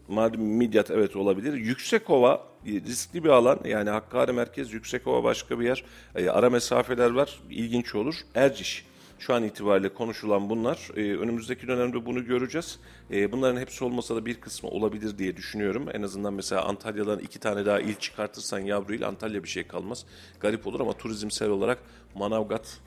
Mardin 0.08 0.40
Midyat 0.40 0.90
evet 0.90 1.16
olabilir. 1.16 1.52
Yüksekova 1.52 2.46
riskli 2.66 3.24
bir 3.24 3.28
alan. 3.28 3.60
Yani 3.64 3.90
Hakkari 3.90 4.32
merkez, 4.32 4.72
Yüksekova 4.72 5.24
başka 5.24 5.60
bir 5.60 5.64
yer. 5.64 5.84
E, 6.14 6.30
ara 6.30 6.50
mesafeler 6.50 7.10
var. 7.10 7.40
İlginç 7.50 7.94
olur. 7.94 8.14
Erciş. 8.34 8.86
Şu 9.18 9.34
an 9.34 9.44
itibariyle 9.44 9.88
konuşulan 9.88 10.50
bunlar. 10.50 10.90
E, 10.96 11.00
önümüzdeki 11.00 11.68
dönemde 11.68 12.06
bunu 12.06 12.24
göreceğiz. 12.24 12.78
E, 13.10 13.32
bunların 13.32 13.60
hepsi 13.60 13.84
olmasa 13.84 14.16
da 14.16 14.26
bir 14.26 14.34
kısmı 14.34 14.68
olabilir 14.70 15.18
diye 15.18 15.36
düşünüyorum. 15.36 15.86
En 15.92 16.02
azından 16.02 16.34
mesela 16.34 16.64
Antalya'dan 16.64 17.18
iki 17.18 17.38
tane 17.38 17.66
daha 17.66 17.80
il 17.80 17.94
çıkartırsan 17.94 18.58
yavru 18.58 18.94
il 18.94 19.06
Antalya 19.06 19.42
bir 19.42 19.48
şey 19.48 19.66
kalmaz. 19.66 20.04
Garip 20.40 20.66
olur 20.66 20.80
ama 20.80 20.92
turizmsel 20.92 21.50
olarak 21.50 21.78
Manavgat 22.14 22.80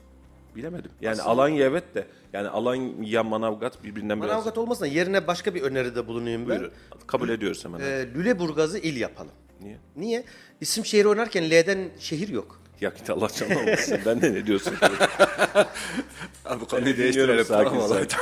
Bilemedim. 0.56 0.90
Yani 1.00 1.22
Alanya 1.22 1.64
evet 1.66 1.94
de 1.94 2.06
yani 2.32 2.48
Alanya 2.48 3.22
Manavgat 3.22 3.84
birbirinden 3.84 4.22
biraz 4.22 4.30
Manavgat 4.30 4.58
olmasın 4.58 4.82
da 4.84 4.86
yerine 4.86 5.26
başka 5.26 5.54
bir 5.54 5.62
öneride 5.62 6.06
bulunayım 6.06 6.48
ben. 6.48 6.58
Buyurun. 6.58 6.72
kabul 7.06 7.28
ediyoruz 7.28 7.64
hemen. 7.64 7.80
Ee, 7.80 8.06
Lüleburgaz'ı 8.14 8.78
il 8.78 8.96
yapalım. 8.96 9.32
Niye? 9.60 9.76
Niye? 9.96 10.24
İsim 10.60 10.84
şehir 10.84 11.04
oynarken 11.04 11.50
L'den 11.50 11.90
şehir 11.98 12.28
yok. 12.28 12.62
Ya 12.80 12.92
git 12.98 13.10
Allah 13.10 13.28
canına 13.28 13.60
olmasın. 13.60 13.98
ben 14.06 14.22
de 14.22 14.34
ne 14.34 14.46
diyorsun? 14.46 14.74
Abi 16.44 16.64
konuyu 16.64 16.96
değiştirelim, 16.96 17.44
sakin, 17.44 17.80
sakin. 17.80 18.16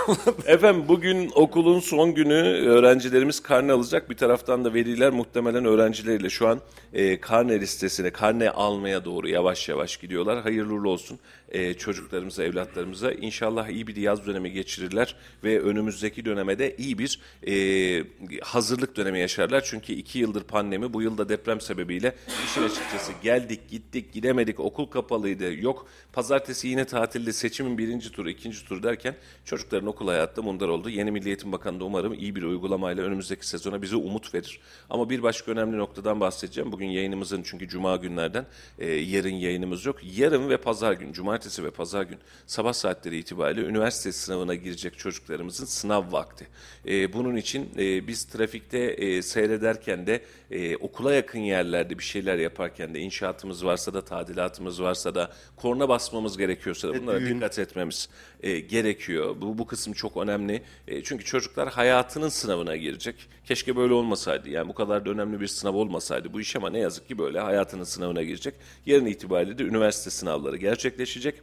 Efendim 0.46 0.84
bugün 0.88 1.30
okulun 1.34 1.80
son 1.80 2.14
günü 2.14 2.68
öğrencilerimiz 2.68 3.40
karne 3.42 3.72
alacak. 3.72 4.10
Bir 4.10 4.16
taraftan 4.16 4.64
da 4.64 4.74
veliler 4.74 5.10
muhtemelen 5.10 5.64
öğrencileriyle 5.64 6.30
şu 6.30 6.48
an 6.48 6.60
e, 6.92 7.20
karne 7.20 7.60
listesine, 7.60 8.10
karne 8.10 8.50
almaya 8.50 9.04
doğru 9.04 9.28
yavaş 9.28 9.68
yavaş 9.68 9.96
gidiyorlar. 9.96 10.42
Hayırlı 10.42 10.88
olsun 10.88 11.18
e, 11.50 11.74
çocuklarımıza, 11.74 12.44
evlatlarımıza. 12.44 13.12
İnşallah 13.12 13.68
iyi 13.68 13.86
bir 13.86 13.96
yaz 13.96 14.26
dönemi 14.26 14.52
geçirirler 14.52 15.16
ve 15.44 15.60
önümüzdeki 15.60 16.24
döneme 16.24 16.56
iyi 16.78 16.98
bir 16.98 17.20
e, 17.46 18.04
hazırlık 18.42 18.96
dönemi 18.96 19.20
yaşarlar. 19.20 19.64
Çünkü 19.64 19.92
iki 19.92 20.18
yıldır 20.18 20.42
pandemi, 20.42 20.92
bu 20.92 21.02
yılda 21.02 21.28
deprem 21.28 21.60
sebebiyle 21.60 22.14
işin 22.46 22.62
açıkçası 22.62 23.12
geldik, 23.22 23.60
gittik, 23.70 24.12
gidemedik, 24.12 24.60
okul 24.60 24.86
kapalıydı, 24.86 25.54
yok 25.54 25.86
pazartesi 26.12 26.68
yine 26.68 26.84
tatilde 26.84 27.32
seçimin 27.32 27.78
birinci 27.78 28.12
turu, 28.12 28.30
ikinci 28.30 28.64
turu 28.64 28.82
derken 28.82 29.16
çocukların 29.44 29.88
okul 29.88 30.08
hayatta 30.08 30.42
mundar 30.42 30.68
oldu. 30.68 30.90
Yeni 30.90 31.10
Milli 31.10 31.28
Eğitim 31.28 31.52
Bakanı 31.52 31.80
da 31.80 31.84
umarım 31.84 32.14
iyi 32.14 32.36
bir 32.36 32.42
uygulamayla 32.42 33.04
önümüzdeki 33.04 33.48
sezona 33.48 33.82
bize 33.82 33.96
umut 33.96 34.34
verir. 34.34 34.60
Ama 34.90 35.10
bir 35.10 35.22
başka 35.22 35.52
önemli 35.52 35.78
noktadan 35.78 36.20
bahsedeceğim. 36.20 36.72
Bugün 36.72 36.86
yayınımızın 36.86 37.42
çünkü 37.42 37.68
cuma 37.68 37.96
günlerden 37.96 38.46
e, 38.78 38.90
yarın 38.90 39.34
yayınımız 39.34 39.86
yok. 39.86 39.96
Yarın 40.16 40.48
ve 40.48 40.56
pazar 40.56 40.92
gün, 40.92 41.12
cumartesi 41.40 41.64
ve 41.64 41.70
pazar 41.70 42.02
gün 42.02 42.18
sabah 42.46 42.72
saatleri 42.72 43.18
itibariyle 43.18 43.66
üniversite 43.66 44.12
sınavına 44.12 44.54
girecek 44.54 44.98
çocuklarımızın 44.98 45.64
sınav 45.64 46.12
vakti. 46.12 46.46
E, 46.86 47.12
bunun 47.12 47.36
için 47.36 47.70
e, 47.78 48.06
biz 48.06 48.24
trafikte 48.24 48.78
e, 48.78 49.22
seyrederken 49.22 50.06
de 50.06 50.22
e, 50.50 50.76
okula 50.76 51.14
yakın 51.14 51.38
yerlerde 51.38 51.98
bir 51.98 52.04
şeyler 52.04 52.38
yaparken 52.38 52.94
de 52.94 53.00
inşaatımız 53.00 53.64
varsa 53.64 53.94
da 53.94 54.04
tadilatımız 54.04 54.82
varsa 54.82 55.14
da 55.14 55.30
korna 55.56 55.88
basmamız 55.88 56.38
gerekiyorsa 56.38 56.88
da 56.88 57.00
bunlara 57.02 57.26
dikkat 57.26 57.58
etmemiz 57.58 58.08
e, 58.42 58.60
gerekiyor. 58.60 59.36
Bu, 59.40 59.58
bu 59.58 59.66
kısım 59.66 59.92
çok 59.92 60.16
önemli. 60.16 60.62
E, 60.88 61.02
çünkü 61.02 61.24
çocuklar 61.24 61.68
hayatının 61.68 62.28
sınavına 62.28 62.76
girecek. 62.76 63.14
Keşke 63.44 63.76
böyle 63.76 63.94
olmasaydı. 63.94 64.48
Yani 64.48 64.68
bu 64.68 64.74
kadar 64.74 65.06
da 65.06 65.10
önemli 65.10 65.40
bir 65.40 65.46
sınav 65.46 65.74
olmasaydı 65.74 66.32
bu 66.32 66.40
iş 66.40 66.56
ama 66.56 66.70
ne 66.70 66.78
yazık 66.78 67.08
ki 67.08 67.18
böyle 67.18 67.40
hayatının 67.40 67.84
sınavına 67.84 68.22
girecek. 68.22 68.54
Yarın 68.86 69.06
itibariyle 69.06 69.58
de 69.58 69.62
üniversite 69.62 70.10
sınavları 70.10 70.56
gerçekleşecek. 70.56 71.34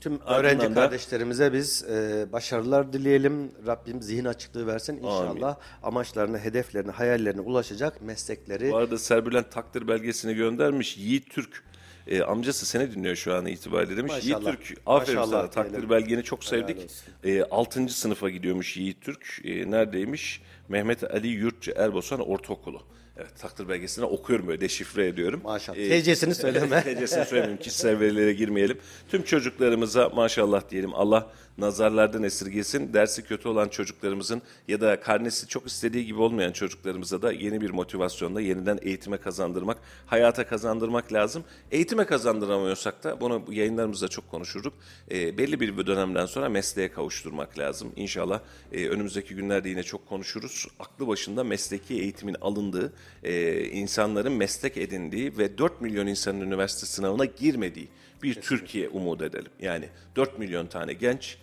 Tüm 0.00 0.20
öğrenci 0.20 0.66
da- 0.70 0.74
kardeşlerimize 0.74 1.52
biz 1.52 1.84
e, 1.84 2.26
başarılar 2.32 2.92
dileyelim. 2.92 3.50
Rabbim 3.66 4.02
zihin 4.02 4.24
açıklığı 4.24 4.66
versin. 4.66 4.96
İnşallah 4.96 5.56
amaçlarına, 5.82 6.38
hedeflerine, 6.38 6.90
hayallerine 6.90 7.40
ulaşacak 7.40 8.02
meslekleri 8.02 8.70
Bu 8.70 8.76
arada 8.76 8.98
Serbülent 8.98 9.52
takdir 9.52 9.88
belgesini 9.88 10.34
göndermiş. 10.34 10.96
Yiğit 10.96 11.30
Türk 11.30 11.64
e, 12.06 12.22
amcası 12.22 12.66
seni 12.66 12.94
dinliyor 12.94 13.16
şu 13.16 13.34
an 13.34 13.46
itibariyle 13.46 13.96
demiş. 13.96 14.12
Maşallah. 14.12 14.40
Yiğit 14.46 14.58
Türk 14.58 14.78
aferin 14.86 15.18
Maşallah 15.18 15.40
sana 15.40 15.50
takdir 15.50 15.72
diyelim. 15.72 15.90
belgeni 15.90 16.22
çok 16.22 16.44
sevdik. 16.44 16.90
E, 17.24 17.42
6. 17.42 17.88
sınıfa 17.88 18.30
gidiyormuş 18.30 18.76
Yiğit 18.76 19.00
Türk. 19.02 19.40
E, 19.44 19.70
neredeymiş? 19.70 20.42
Mehmet 20.68 21.04
Ali 21.04 21.28
Yurtçı 21.28 21.72
Erbosan 21.76 22.20
Ortaokulu. 22.20 22.82
Evet 23.18 23.38
takdir 23.38 23.68
belgesini 23.68 24.04
okuyorum 24.04 24.46
böyle 24.46 24.60
deşifre 24.60 25.06
ediyorum. 25.06 25.40
Maşallah. 25.44 25.78
E, 25.78 26.02
TC'sini 26.02 26.34
söyleme. 26.44 26.82
TC'sini 26.82 27.24
söylemeyeyim. 27.24 27.58
Kişisel 27.62 28.00
verilere 28.00 28.32
girmeyelim. 28.32 28.78
Tüm 29.08 29.22
çocuklarımıza 29.22 30.08
maşallah 30.08 30.70
diyelim. 30.70 30.94
Allah 30.94 31.30
nazarlardan 31.58 32.22
esirgesin. 32.22 32.92
Dersi 32.92 33.24
kötü 33.24 33.48
olan 33.48 33.68
çocuklarımızın 33.68 34.42
ya 34.68 34.80
da 34.80 35.00
karnesi 35.00 35.48
çok 35.48 35.66
istediği 35.66 36.06
gibi 36.06 36.20
olmayan 36.20 36.52
çocuklarımıza 36.52 37.22
da 37.22 37.32
yeni 37.32 37.60
bir 37.60 37.70
motivasyonla 37.70 38.40
yeniden 38.40 38.78
eğitime 38.82 39.16
kazandırmak, 39.16 39.78
hayata 40.06 40.46
kazandırmak 40.46 41.12
lazım. 41.12 41.44
Eğitime 41.70 42.06
kazandıramıyorsak 42.06 43.04
da 43.04 43.20
bunu 43.20 43.46
bu 43.46 43.52
yayınlarımızda 43.52 44.08
çok 44.08 44.30
konuşurduk. 44.30 44.74
E, 45.10 45.38
belli 45.38 45.60
bir 45.60 45.86
dönemden 45.86 46.26
sonra 46.26 46.48
mesleğe 46.48 46.90
kavuşturmak 46.90 47.58
lazım. 47.58 47.92
İnşallah 47.96 48.40
e, 48.72 48.88
önümüzdeki 48.88 49.34
günlerde 49.34 49.68
yine 49.68 49.82
çok 49.82 50.08
konuşuruz. 50.08 50.66
Aklı 50.80 51.06
başında 51.06 51.44
mesleki 51.44 51.94
eğitimin 51.94 52.36
alındığı, 52.40 52.92
e, 53.22 53.64
insanların 53.64 54.32
meslek 54.32 54.76
edindiği 54.76 55.38
ve 55.38 55.58
4 55.58 55.80
milyon 55.80 56.06
insanın 56.06 56.40
üniversite 56.40 56.86
sınavına 56.86 57.24
girmediği 57.24 57.88
bir 58.22 58.34
Türkiye 58.34 58.88
umut 58.88 59.22
edelim. 59.22 59.50
Yani 59.60 59.88
4 60.16 60.38
milyon 60.38 60.66
tane 60.66 60.92
genç 60.92 61.38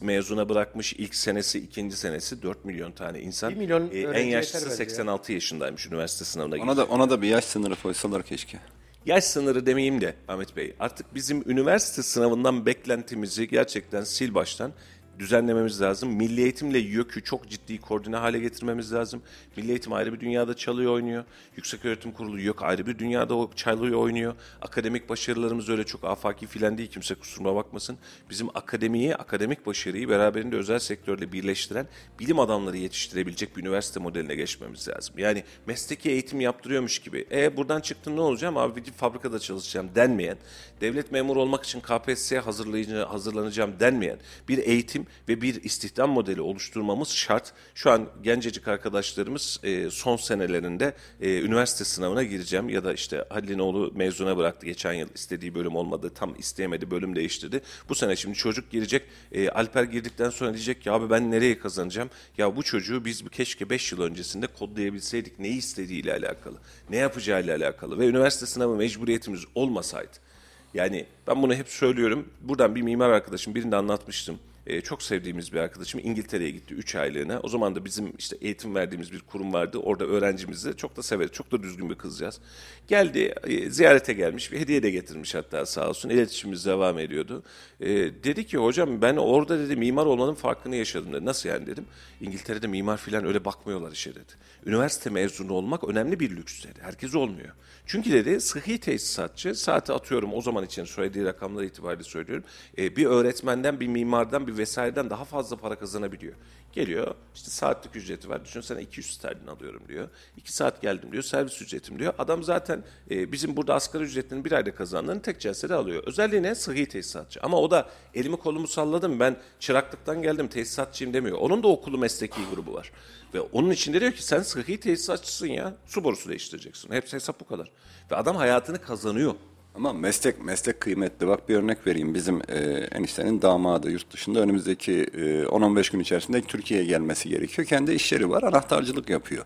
mezuna 0.00 0.48
bırakmış 0.48 0.92
ilk 0.92 1.14
senesi, 1.14 1.58
ikinci 1.58 1.96
senesi 1.96 2.42
4 2.42 2.64
milyon 2.64 2.92
tane 2.92 3.20
insan. 3.20 3.50
Bir 3.50 3.56
milyon 3.56 3.90
Ee, 3.92 4.00
en 4.00 4.26
yaşlısı 4.26 4.56
yeter 4.56 4.70
bence 4.70 4.82
ya. 4.82 4.88
86 4.90 5.32
yaşındaymış 5.32 5.86
üniversite 5.86 6.24
sınavına 6.24 6.62
Ona 6.62 6.76
da 6.76 6.84
ona 6.84 7.10
da 7.10 7.22
bir 7.22 7.28
yaş 7.28 7.44
sınırı 7.44 7.74
koysalar 7.82 8.22
keşke. 8.22 8.58
Yaş 9.06 9.24
sınırı 9.24 9.66
demeyeyim 9.66 10.00
de 10.00 10.14
Ahmet 10.28 10.56
Bey 10.56 10.74
artık 10.80 11.14
bizim 11.14 11.50
üniversite 11.50 12.02
sınavından 12.02 12.66
beklentimizi 12.66 13.48
gerçekten 13.48 14.04
sil 14.14 14.30
baştan 14.34 14.72
düzenlememiz 15.18 15.80
lazım. 15.82 16.12
Milli 16.12 16.42
eğitimle 16.42 16.78
YÖK'ü 16.78 17.24
çok 17.24 17.48
ciddi 17.48 17.80
koordine 17.80 18.16
hale 18.16 18.38
getirmemiz 18.38 18.92
lazım. 18.92 19.22
Milli 19.56 19.70
eğitim 19.70 19.92
ayrı 19.92 20.12
bir 20.12 20.20
dünyada 20.20 20.56
çalıyor 20.56 20.92
oynuyor. 20.92 21.24
Yüksek 21.56 21.84
Öğretim 21.84 22.12
Kurulu 22.12 22.40
YÖK 22.40 22.62
ayrı 22.62 22.86
bir 22.86 22.98
dünyada 22.98 23.34
çalıyor 23.56 23.98
oynuyor. 23.98 24.34
Akademik 24.62 25.08
başarılarımız 25.08 25.68
öyle 25.68 25.84
çok 25.84 26.04
afaki 26.04 26.46
filan 26.46 26.78
değil 26.78 26.90
kimse 26.90 27.14
kusuruma 27.14 27.54
bakmasın. 27.54 27.98
Bizim 28.30 28.48
akademiyi, 28.54 29.16
akademik 29.16 29.66
başarıyı 29.66 30.08
beraberinde 30.08 30.56
özel 30.56 30.78
sektörle 30.78 31.32
birleştiren 31.32 31.86
bilim 32.20 32.38
adamları 32.38 32.76
yetiştirebilecek 32.76 33.56
bir 33.56 33.62
üniversite 33.62 34.00
modeline 34.00 34.34
geçmemiz 34.34 34.88
lazım. 34.88 35.14
Yani 35.18 35.44
mesleki 35.66 36.10
eğitim 36.10 36.40
yaptırıyormuş 36.40 36.98
gibi. 36.98 37.26
E 37.30 37.56
buradan 37.56 37.80
çıktın 37.80 38.16
ne 38.16 38.20
olacağım 38.20 38.56
abi 38.56 38.86
bir 38.86 38.92
fabrikada 38.92 39.38
çalışacağım 39.38 39.90
denmeyen, 39.94 40.36
devlet 40.80 41.12
memuru 41.12 41.40
olmak 41.40 41.64
için 41.64 41.80
KPSS'ye 41.80 42.40
hazırlayıcı, 42.40 42.96
hazırlanacağım 42.96 43.80
denmeyen 43.80 44.18
bir 44.48 44.58
eğitim 44.58 45.06
ve 45.28 45.42
bir 45.42 45.62
istihdam 45.64 46.10
modeli 46.10 46.40
oluşturmamız 46.40 47.08
şart. 47.08 47.52
Şu 47.74 47.90
an 47.90 48.08
gencecik 48.22 48.68
arkadaşlarımız 48.68 49.60
e, 49.62 49.90
son 49.90 50.16
senelerinde 50.16 50.94
e, 51.20 51.40
üniversite 51.40 51.84
sınavına 51.84 52.22
gireceğim 52.22 52.68
ya 52.68 52.84
da 52.84 52.92
işte 52.92 53.24
Halil'in 53.28 53.58
oğlu 53.58 53.92
mezuna 53.94 54.36
bıraktı 54.36 54.66
geçen 54.66 54.92
yıl 54.92 55.08
istediği 55.14 55.54
bölüm 55.54 55.76
olmadı 55.76 56.10
tam 56.14 56.34
isteyemedi 56.38 56.90
bölüm 56.90 57.16
değiştirdi. 57.16 57.60
Bu 57.88 57.94
sene 57.94 58.16
şimdi 58.16 58.36
çocuk 58.36 58.70
girecek 58.70 59.02
e, 59.32 59.48
Alper 59.48 59.84
girdikten 59.84 60.30
sonra 60.30 60.54
diyecek 60.54 60.82
ki 60.82 60.90
abi 60.90 61.10
ben 61.10 61.30
nereye 61.30 61.58
kazanacağım? 61.58 62.10
Ya 62.38 62.56
bu 62.56 62.62
çocuğu 62.62 63.04
biz 63.04 63.24
keşke 63.30 63.70
5 63.70 63.92
yıl 63.92 64.00
öncesinde 64.00 64.46
kodlayabilseydik 64.46 65.38
neyi 65.38 65.58
istediğiyle 65.58 66.12
alakalı, 66.12 66.56
ne 66.90 66.96
yapacağıyla 66.96 67.56
alakalı 67.56 67.98
ve 67.98 68.06
üniversite 68.06 68.46
sınavı 68.46 68.76
mecburiyetimiz 68.76 69.44
olmasaydı 69.54 70.28
yani 70.74 71.06
ben 71.26 71.42
bunu 71.42 71.54
hep 71.54 71.68
söylüyorum. 71.68 72.28
Buradan 72.40 72.74
bir 72.74 72.82
mimar 72.82 73.10
arkadaşım 73.10 73.54
birinde 73.54 73.76
anlatmıştım. 73.76 74.38
Ee, 74.68 74.80
çok 74.80 75.02
sevdiğimiz 75.02 75.52
bir 75.52 75.58
arkadaşım 75.58 76.00
İngiltere'ye 76.04 76.50
gitti 76.50 76.74
3 76.74 76.94
aylığına. 76.94 77.40
O 77.42 77.48
zaman 77.48 77.74
da 77.74 77.84
bizim 77.84 78.12
işte 78.18 78.36
eğitim 78.40 78.74
verdiğimiz 78.74 79.12
bir 79.12 79.20
kurum 79.20 79.52
vardı. 79.52 79.78
Orada 79.78 80.04
öğrencimizi 80.04 80.76
çok 80.76 80.96
da 80.96 81.02
severiz. 81.02 81.32
Çok 81.32 81.52
da 81.52 81.62
düzgün 81.62 81.90
bir 81.90 81.94
kızcağız. 81.94 82.40
Geldi 82.88 83.34
e, 83.44 83.70
ziyarete 83.70 84.12
gelmiş. 84.12 84.52
Bir 84.52 84.60
hediye 84.60 84.82
de 84.82 84.90
getirmiş 84.90 85.34
hatta 85.34 85.66
sağ 85.66 85.88
olsun. 85.88 86.08
İletişimimiz 86.08 86.66
devam 86.66 86.98
ediyordu. 86.98 87.42
Ee, 87.80 87.88
dedi 88.24 88.46
ki 88.46 88.58
hocam 88.58 89.02
ben 89.02 89.16
orada 89.16 89.58
dedi 89.58 89.76
mimar 89.76 90.06
olmanın 90.06 90.34
farkını 90.34 90.76
yaşadım 90.76 91.12
dedi. 91.12 91.24
Nasıl 91.24 91.48
yani 91.48 91.66
dedim. 91.66 91.84
İngiltere'de 92.20 92.66
mimar 92.66 92.96
filan 92.96 93.26
öyle 93.26 93.44
bakmıyorlar 93.44 93.92
işe 93.92 94.14
dedi. 94.14 94.32
Üniversite 94.66 95.10
mezunu 95.10 95.52
olmak 95.52 95.84
önemli 95.84 96.20
bir 96.20 96.36
lüks 96.36 96.64
dedi. 96.64 96.78
Herkes 96.82 97.14
olmuyor. 97.14 97.54
Çünkü 97.86 98.12
dedi 98.12 98.40
sıhhi 98.40 98.78
tesisatçı 98.78 99.54
saati 99.54 99.92
atıyorum 99.92 100.34
o 100.34 100.40
zaman 100.40 100.64
için 100.64 100.84
söylediği 100.84 101.24
rakamlar 101.24 101.62
itibariyle 101.62 102.02
söylüyorum. 102.02 102.44
e, 102.78 102.96
bir 102.96 103.06
öğretmenden, 103.06 103.80
bir 103.80 103.86
mimardan, 103.86 104.46
bir 104.46 104.57
vesaireden 104.58 105.10
daha 105.10 105.24
fazla 105.24 105.56
para 105.56 105.78
kazanabiliyor. 105.78 106.34
Geliyor 106.72 107.14
işte 107.34 107.50
saatlik 107.50 107.96
ücreti 107.96 108.28
var. 108.28 108.44
Düşünsene 108.44 108.82
200 108.82 109.14
sterlin 109.14 109.46
alıyorum 109.46 109.82
diyor. 109.88 110.08
2 110.36 110.52
saat 110.52 110.82
geldim 110.82 111.12
diyor. 111.12 111.22
Servis 111.22 111.62
ücretim 111.62 111.98
diyor. 111.98 112.14
Adam 112.18 112.42
zaten 112.42 112.84
e, 113.10 113.32
bizim 113.32 113.56
burada 113.56 113.74
asgari 113.74 114.04
ücretinin 114.04 114.44
bir 114.44 114.52
ayda 114.52 114.74
kazandığını 114.74 115.22
tek 115.22 115.40
celsede 115.40 115.74
alıyor. 115.74 116.02
Özelliği 116.06 116.42
ne? 116.42 116.54
Sıhhi 116.54 116.86
tesisatçı. 116.88 117.40
Ama 117.42 117.56
o 117.60 117.70
da 117.70 117.88
elimi 118.14 118.36
kolumu 118.36 118.68
salladım. 118.68 119.20
Ben 119.20 119.36
çıraklıktan 119.60 120.22
geldim 120.22 120.48
tesisatçıyım 120.48 121.14
demiyor. 121.14 121.38
Onun 121.38 121.62
da 121.62 121.68
okulu 121.68 121.98
mesleki 121.98 122.40
grubu 122.54 122.74
var. 122.74 122.92
Ve 123.34 123.40
onun 123.40 123.70
içinde 123.70 124.00
diyor 124.00 124.12
ki 124.12 124.24
sen 124.24 124.42
sıhhi 124.42 124.80
tesisatçısın 124.80 125.46
ya. 125.46 125.74
Su 125.86 126.04
borusu 126.04 126.28
değiştireceksin. 126.28 126.92
Hepsi 126.92 127.16
hesap 127.16 127.40
bu 127.40 127.46
kadar. 127.46 127.70
Ve 128.10 128.16
adam 128.16 128.36
hayatını 128.36 128.82
kazanıyor. 128.82 129.34
Ama 129.78 129.92
meslek 129.92 130.44
meslek 130.44 130.80
kıymetli. 130.80 131.26
Bak 131.26 131.48
bir 131.48 131.56
örnek 131.56 131.86
vereyim. 131.86 132.14
Bizim 132.14 132.42
e, 132.48 132.58
eniştenin 132.92 133.42
damadı 133.42 133.90
yurt 133.90 134.12
dışında 134.12 134.40
önümüzdeki 134.40 134.92
e, 134.92 135.18
10-15 135.42 135.92
gün 135.92 136.00
içerisinde 136.00 136.42
Türkiye'ye 136.42 136.86
gelmesi 136.86 137.28
gerekiyor. 137.28 137.68
Kendi 137.68 137.92
işleri 137.92 138.30
var. 138.30 138.42
Anahtarcılık 138.42 139.10
yapıyor. 139.10 139.44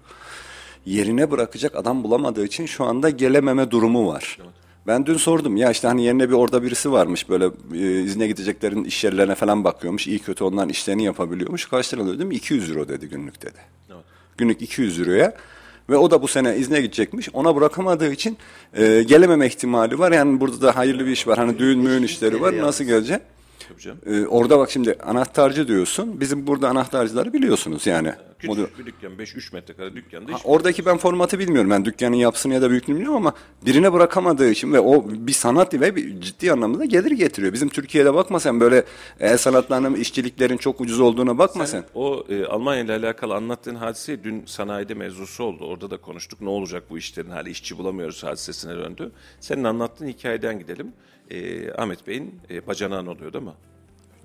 Yerine 0.86 1.30
bırakacak 1.30 1.76
adam 1.76 2.04
bulamadığı 2.04 2.44
için 2.44 2.66
şu 2.66 2.84
anda 2.84 3.10
gelememe 3.10 3.70
durumu 3.70 4.06
var. 4.06 4.38
Ben 4.86 5.06
dün 5.06 5.16
sordum 5.16 5.56
ya 5.56 5.70
işte 5.70 5.88
hani 5.88 6.04
yerine 6.04 6.28
bir 6.28 6.34
orada 6.34 6.62
birisi 6.62 6.92
varmış 6.92 7.28
böyle 7.28 7.50
e, 7.74 8.00
izne 8.02 8.26
gideceklerin 8.26 8.84
iş 8.84 9.04
yerlerine 9.04 9.34
falan 9.34 9.64
bakıyormuş. 9.64 10.06
İyi 10.06 10.18
kötü 10.18 10.44
onların 10.44 10.68
işlerini 10.68 11.04
yapabiliyormuş. 11.04 11.66
Kaç 11.66 11.94
lira 11.94 12.06
dedim 12.06 12.30
200 12.30 12.70
euro 12.70 12.88
dedi 12.88 13.08
günlük 13.08 13.42
dedi. 13.42 13.58
Günlük 14.36 14.62
200 14.62 15.00
euroya. 15.00 15.34
Ve 15.92 15.96
o 15.96 16.10
da 16.10 16.22
bu 16.22 16.28
sene 16.28 16.56
izne 16.56 16.80
gidecekmiş. 16.80 17.28
Ona 17.32 17.56
bırakamadığı 17.56 18.12
için 18.12 18.36
e, 18.74 19.02
gelememe 19.02 19.46
ihtimali 19.46 19.98
var. 19.98 20.12
Yani 20.12 20.40
burada 20.40 20.60
da 20.60 20.76
hayırlı 20.76 21.06
bir 21.06 21.10
iş 21.10 21.26
var. 21.26 21.38
Hani 21.38 21.58
düğün 21.58 21.78
müğün 21.78 22.02
işleri 22.02 22.40
var. 22.40 22.58
Nasıl 22.58 22.84
gelecek? 22.84 23.20
Tabii 23.72 23.82
canım. 23.82 23.98
E, 24.06 24.26
orada 24.26 24.58
bak 24.58 24.70
şimdi 24.70 24.98
anahtarcı 25.02 25.68
diyorsun. 25.68 26.20
Bizim 26.20 26.46
burada 26.46 26.68
anahtarcıları 26.68 27.32
biliyorsunuz 27.32 27.86
yani. 27.86 28.12
Küçük 28.38 28.78
bir 28.78 28.86
dükkan, 28.86 29.12
5-3 29.12 29.54
metrekare 29.54 29.96
dükkanda 29.96 30.32
Ha, 30.32 30.36
Oradaki 30.44 30.86
ben 30.86 30.96
formatı 30.96 31.38
bilmiyorum. 31.38 31.70
Ben 31.70 31.84
dükkanın 31.84 32.16
yapısını 32.16 32.54
ya 32.54 32.62
da 32.62 32.70
büyüklüğünü 32.70 32.96
bilmiyorum 32.96 33.16
ama 33.16 33.34
birine 33.66 33.92
bırakamadığı 33.92 34.50
için 34.50 34.72
ve 34.72 34.80
o 34.80 35.04
bir 35.08 35.32
sanat 35.32 35.74
ve 35.74 35.96
bir 35.96 36.20
ciddi 36.20 36.52
anlamda 36.52 36.84
gelir 36.84 37.10
getiriyor. 37.10 37.52
Bizim 37.52 37.68
Türkiye'de 37.68 38.14
bakma 38.14 38.40
sen 38.40 38.60
böyle 38.60 38.84
el 39.20 39.36
sanatlarının, 39.36 39.94
işçiliklerin 39.94 40.56
çok 40.56 40.80
ucuz 40.80 41.00
olduğuna 41.00 41.38
bakma 41.38 41.66
sen. 41.66 41.84
O 41.94 42.24
e, 42.28 42.44
Almanya 42.44 42.82
ile 42.82 42.92
alakalı 42.92 43.34
anlattığın 43.34 43.74
hadise 43.74 44.24
dün 44.24 44.42
sanayide 44.46 44.94
mevzusu 44.94 45.44
oldu. 45.44 45.64
Orada 45.64 45.90
da 45.90 45.96
konuştuk. 45.96 46.40
Ne 46.40 46.48
olacak 46.48 46.84
bu 46.90 46.98
işlerin 46.98 47.30
hali 47.30 47.50
işçi 47.50 47.78
bulamıyoruz 47.78 48.24
hadisesine 48.24 48.76
döndü. 48.76 49.12
Senin 49.40 49.64
anlattığın 49.64 50.08
hikayeden 50.08 50.58
gidelim. 50.58 50.92
E, 51.30 51.70
Ahmet 51.72 52.06
Bey'in 52.06 52.40
e, 52.50 52.66
bacanağın 52.66 53.06
oluyor 53.06 53.32
değil 53.32 53.44
mi? 53.44 53.52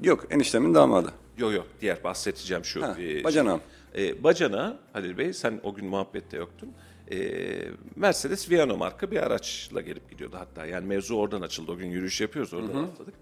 Yok 0.03 0.25
eniştemin 0.29 0.73
damadı. 0.73 1.11
Yok 1.37 1.53
yok 1.53 1.67
diğer 1.81 2.03
bahsedeceğim 2.03 2.65
şu. 2.65 2.83
Ha, 2.83 2.95
e, 3.01 3.23
bacanağım. 3.23 3.61
E, 3.97 4.23
bacana 4.23 4.77
Halil 4.93 5.17
Bey 5.17 5.33
sen 5.33 5.59
o 5.63 5.73
gün 5.73 5.85
muhabbette 5.85 6.37
yoktun. 6.37 6.73
E, 7.11 7.17
Mercedes 7.95 8.49
Viano 8.51 8.77
marka 8.77 9.11
bir 9.11 9.17
araçla 9.17 9.81
gelip 9.81 10.09
gidiyordu 10.11 10.35
hatta. 10.39 10.65
Yani 10.65 10.85
mevzu 10.87 11.15
oradan 11.15 11.41
açıldı. 11.41 11.71
O 11.71 11.77
gün 11.77 11.87
yürüyüş 11.87 12.21
yapıyoruz 12.21 12.53
oradan 12.53 12.83
atladık. 12.83 13.13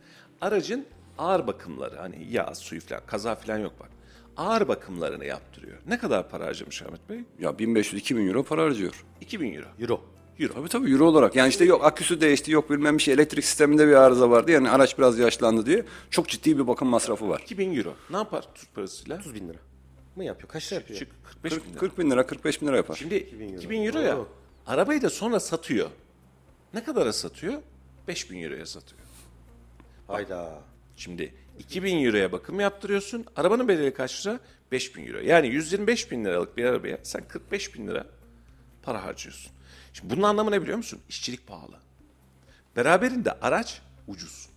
Aracın 0.41 0.86
ağır 1.17 1.47
bakımları 1.47 1.95
hani 1.97 2.28
yağ, 2.32 2.55
suyu 2.55 2.82
falan 2.82 3.01
kaza 3.07 3.36
falan 3.36 3.57
yok 3.57 3.73
bak. 3.80 3.89
Ağır 4.38 4.67
bakımlarını 4.67 5.26
yaptırıyor. 5.26 5.78
Ne 5.88 5.97
kadar 5.97 6.30
para 6.30 6.45
harcamış 6.45 6.82
Ahmet 6.82 7.09
Bey? 7.09 7.19
Ya 7.39 7.49
1500-2000 7.49 8.28
euro 8.28 8.43
para 8.43 8.63
harcıyor. 8.63 9.05
2000 9.21 9.53
euro. 9.53 9.67
Euro. 9.80 10.01
Euro. 10.39 10.53
Tabii 10.53 10.69
tabii 10.69 10.91
euro 10.91 11.05
olarak. 11.05 11.36
Yani 11.36 11.49
işte 11.49 11.65
yok 11.65 11.86
aküsü 11.86 12.21
değişti, 12.21 12.51
yok 12.51 12.69
bilmem 12.69 12.97
bir 12.97 13.03
şey 13.03 13.13
elektrik 13.13 13.45
sisteminde 13.45 13.88
bir 13.88 13.93
arıza 13.93 14.29
vardı. 14.29 14.51
Yani 14.51 14.69
araç 14.69 14.97
biraz 14.97 15.19
yaşlandı 15.19 15.65
diye 15.65 15.86
çok 16.09 16.27
ciddi 16.29 16.57
bir 16.57 16.67
bakım 16.67 16.88
masrafı 16.88 17.29
var. 17.29 17.41
2000 17.45 17.77
euro. 17.77 17.93
Ne 18.09 18.17
yapar 18.17 18.45
Türk 18.55 18.75
parasıyla? 18.75 19.17
30 19.17 19.36
bin 19.36 19.49
lira 19.49 19.57
mı 20.15 20.23
yapıyor? 20.23 20.49
Kaç 20.49 20.71
lira 20.71 20.79
yapıyor? 20.79 20.99
Çık 20.99 21.09
45 21.25 21.51
bin 21.51 21.57
40, 21.57 21.69
lira. 21.69 21.79
40 21.79 21.99
bin 21.99 22.11
lira, 22.11 22.25
45 22.27 22.61
bin 22.61 22.67
lira 22.67 22.77
yapar. 22.77 22.95
Şimdi 22.95 23.15
2000 23.15 23.57
2000 23.57 23.86
euro, 23.86 23.97
euro. 23.97 24.07
ya. 24.07 24.19
Oo. 24.19 24.27
Arabayı 24.67 25.01
da 25.01 25.09
sonra 25.09 25.39
satıyor. 25.39 25.89
Ne 26.73 26.83
kadara 26.83 27.13
satıyor? 27.13 27.53
5000 28.07 28.41
euroya 28.43 28.65
satıyor. 28.65 29.01
Hayda. 30.07 30.59
Şimdi 30.95 31.33
2000 31.59 32.05
euroya 32.05 32.31
bakım 32.31 32.59
yaptırıyorsun. 32.59 33.25
Arabanın 33.36 33.67
bedeli 33.67 33.93
kaç 33.93 34.27
lira? 34.27 34.39
5000 34.71 35.07
euro. 35.07 35.19
Yani 35.19 35.47
125 35.47 36.11
bin 36.11 36.25
liralık 36.25 36.57
bir 36.57 36.65
arabaya 36.65 36.97
sen 37.03 37.27
45 37.27 37.75
bin 37.75 37.88
lira 37.88 38.07
para 38.83 39.03
harcıyorsun. 39.03 39.51
Şimdi 39.96 40.16
bunun 40.16 40.24
anlamı 40.24 40.52
ne 40.52 40.62
biliyor 40.62 40.78
musun? 40.78 41.00
İşçilik 41.10 41.48
pahalı. 41.48 41.76
Beraberinde 42.76 43.32
araç 43.32 43.82
ucuz. 44.08 44.50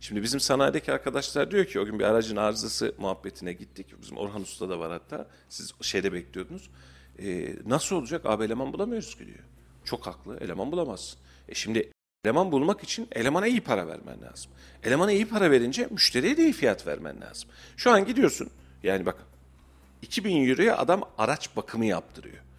Şimdi 0.00 0.22
bizim 0.22 0.40
sanayideki 0.40 0.92
arkadaşlar 0.92 1.50
diyor 1.50 1.64
ki 1.64 1.80
o 1.80 1.84
gün 1.84 1.98
bir 1.98 2.04
aracın 2.04 2.36
arızası 2.36 2.94
muhabbetine 2.98 3.52
gittik. 3.52 3.86
Bizim 4.02 4.16
Orhan 4.16 4.42
Usta 4.42 4.68
da 4.68 4.78
var 4.78 4.92
hatta. 4.92 5.26
Siz 5.48 5.72
şeyde 5.80 6.12
bekliyordunuz. 6.12 6.70
Ee, 7.18 7.56
nasıl 7.66 7.96
olacak? 7.96 8.26
Abi 8.26 8.44
eleman 8.44 8.72
bulamıyoruz 8.72 9.14
ki 9.14 9.26
diyor. 9.26 9.38
Çok 9.84 10.06
haklı. 10.06 10.38
Eleman 10.40 10.72
bulamazsın. 10.72 11.18
E 11.48 11.54
şimdi 11.54 11.92
eleman 12.24 12.52
bulmak 12.52 12.82
için 12.82 13.08
elemana 13.12 13.46
iyi 13.46 13.60
para 13.60 13.88
vermen 13.88 14.22
lazım. 14.22 14.50
Elemana 14.82 15.12
iyi 15.12 15.28
para 15.28 15.50
verince 15.50 15.88
müşteriye 15.90 16.36
de 16.36 16.42
iyi 16.42 16.52
fiyat 16.52 16.86
vermen 16.86 17.20
lazım. 17.20 17.50
Şu 17.76 17.90
an 17.90 18.06
gidiyorsun. 18.06 18.50
Yani 18.82 19.06
bak 19.06 19.16
2000 20.02 20.48
euroya 20.48 20.78
adam 20.78 21.10
araç 21.18 21.56
bakımı 21.56 21.86
yaptırıyor. 21.86 22.49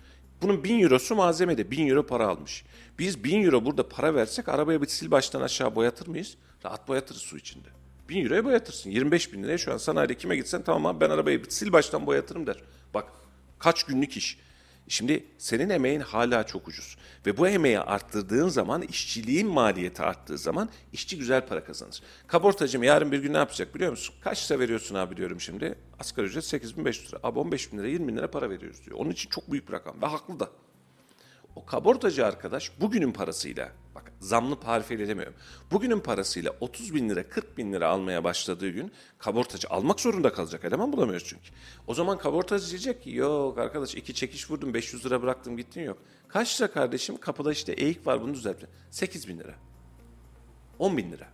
Bunun 0.42 0.64
1000 0.64 0.84
eurosu 0.84 1.16
malzemede 1.16 1.72
1000 1.72 1.88
euro 1.88 2.06
para 2.06 2.28
almış. 2.28 2.64
Biz 3.00 3.24
1000 3.24 3.44
euro 3.44 3.66
burada 3.66 3.90
para 3.90 4.16
versek 4.16 4.50
arabaya 4.50 4.82
bir 4.82 4.88
sil 4.96 5.08
baştan 5.12 5.42
aşağı 5.42 5.76
boyatır 5.76 6.08
mıyız? 6.08 6.38
Rahat 6.66 6.88
boyatırız 6.88 7.22
su 7.22 7.38
içinde. 7.38 7.68
1000 8.10 8.24
euroya 8.24 8.46
boyatırsın. 8.46 8.90
25 8.90 9.34
bin 9.34 9.44
liraya 9.44 9.58
şu 9.58 9.74
an 9.74 9.78
sanayide 9.78 10.18
kime 10.18 10.36
gitsen 10.36 10.62
tamam 10.62 10.86
abi 10.86 11.02
ben 11.02 11.10
arabayı 11.10 11.44
bir 11.44 11.50
sil 11.58 11.70
baştan 11.72 12.06
boyatırım 12.06 12.48
der. 12.48 12.58
Bak 12.94 13.06
kaç 13.60 13.84
günlük 13.84 14.18
iş. 14.18 14.38
Şimdi 14.92 15.26
senin 15.38 15.70
emeğin 15.70 16.00
hala 16.00 16.46
çok 16.46 16.68
ucuz. 16.68 16.98
Ve 17.26 17.38
bu 17.38 17.48
emeği 17.48 17.80
arttırdığın 17.80 18.48
zaman, 18.48 18.82
işçiliğin 18.82 19.48
maliyeti 19.48 20.02
arttığı 20.02 20.38
zaman 20.38 20.70
işçi 20.94 21.18
güzel 21.18 21.48
para 21.48 21.64
kazanır. 21.64 22.02
Kabortacım 22.28 22.84
yarın 22.84 23.12
bir 23.12 23.20
gün 23.20 23.34
ne 23.34 23.38
yapacak 23.38 23.76
biliyor 23.76 23.92
musun? 23.92 24.16
Kaç 24.22 24.52
lira 24.52 24.60
veriyorsun 24.60 24.96
abi 24.96 25.18
diyorum 25.18 25.42
şimdi. 25.42 25.76
Asgari 26.00 26.28
ücret 26.28 26.44
8500 26.44 27.10
lira. 27.10 27.20
Abi 27.24 27.40
15 27.40 27.74
bin 27.74 27.78
lira 27.78 27.88
20 27.88 28.08
bin 28.08 28.18
lira 28.18 28.32
para 28.32 28.50
veriyoruz 28.50 28.86
diyor. 28.86 28.98
Onun 29.00 29.10
için 29.12 29.30
çok 29.30 29.52
büyük 29.52 29.68
bir 29.68 29.74
rakam 29.74 30.02
ve 30.02 30.06
haklı 30.06 30.40
da. 30.40 30.50
O 31.56 31.66
kabortacı 31.66 32.26
arkadaş 32.26 32.72
bugünün 32.82 33.12
parasıyla, 33.12 33.72
bak 33.96 34.11
zamlı 34.22 34.56
parifeyle 34.60 35.08
demiyorum. 35.08 35.34
Bugünün 35.72 36.00
parasıyla 36.00 36.56
30 36.60 36.94
bin 36.94 37.10
lira 37.10 37.30
40 37.30 37.58
bin 37.58 37.74
lira 37.74 37.88
almaya 37.88 38.24
başladığı 38.24 38.70
gün 38.70 38.92
kabortacı 39.18 39.70
almak 39.70 40.00
zorunda 40.00 40.34
kalacak. 40.34 40.66
Eleman 40.66 40.94
bulamıyoruz 40.94 41.28
çünkü. 41.28 41.50
O 41.88 41.94
zaman 41.94 42.18
kabortacı 42.18 42.70
diyecek 42.70 43.04
ki 43.04 43.12
yok 43.12 43.58
arkadaş 43.58 43.96
iki 43.96 44.14
çekiş 44.14 44.52
vurdum 44.52 44.74
500 44.74 45.06
lira 45.06 45.22
bıraktım 45.22 45.58
gittin 45.58 45.82
yok. 45.82 45.98
Kaç 46.28 46.62
lira 46.62 46.72
kardeşim 46.72 47.18
kapıda 47.18 47.52
işte 47.52 47.72
eğik 47.72 48.08
var 48.08 48.22
bunu 48.22 48.34
düzeltti. 48.34 48.68
8 48.92 49.28
bin 49.28 49.40
lira. 49.40 49.56
10 50.80 50.98
bin 50.98 51.12
lira. 51.12 51.28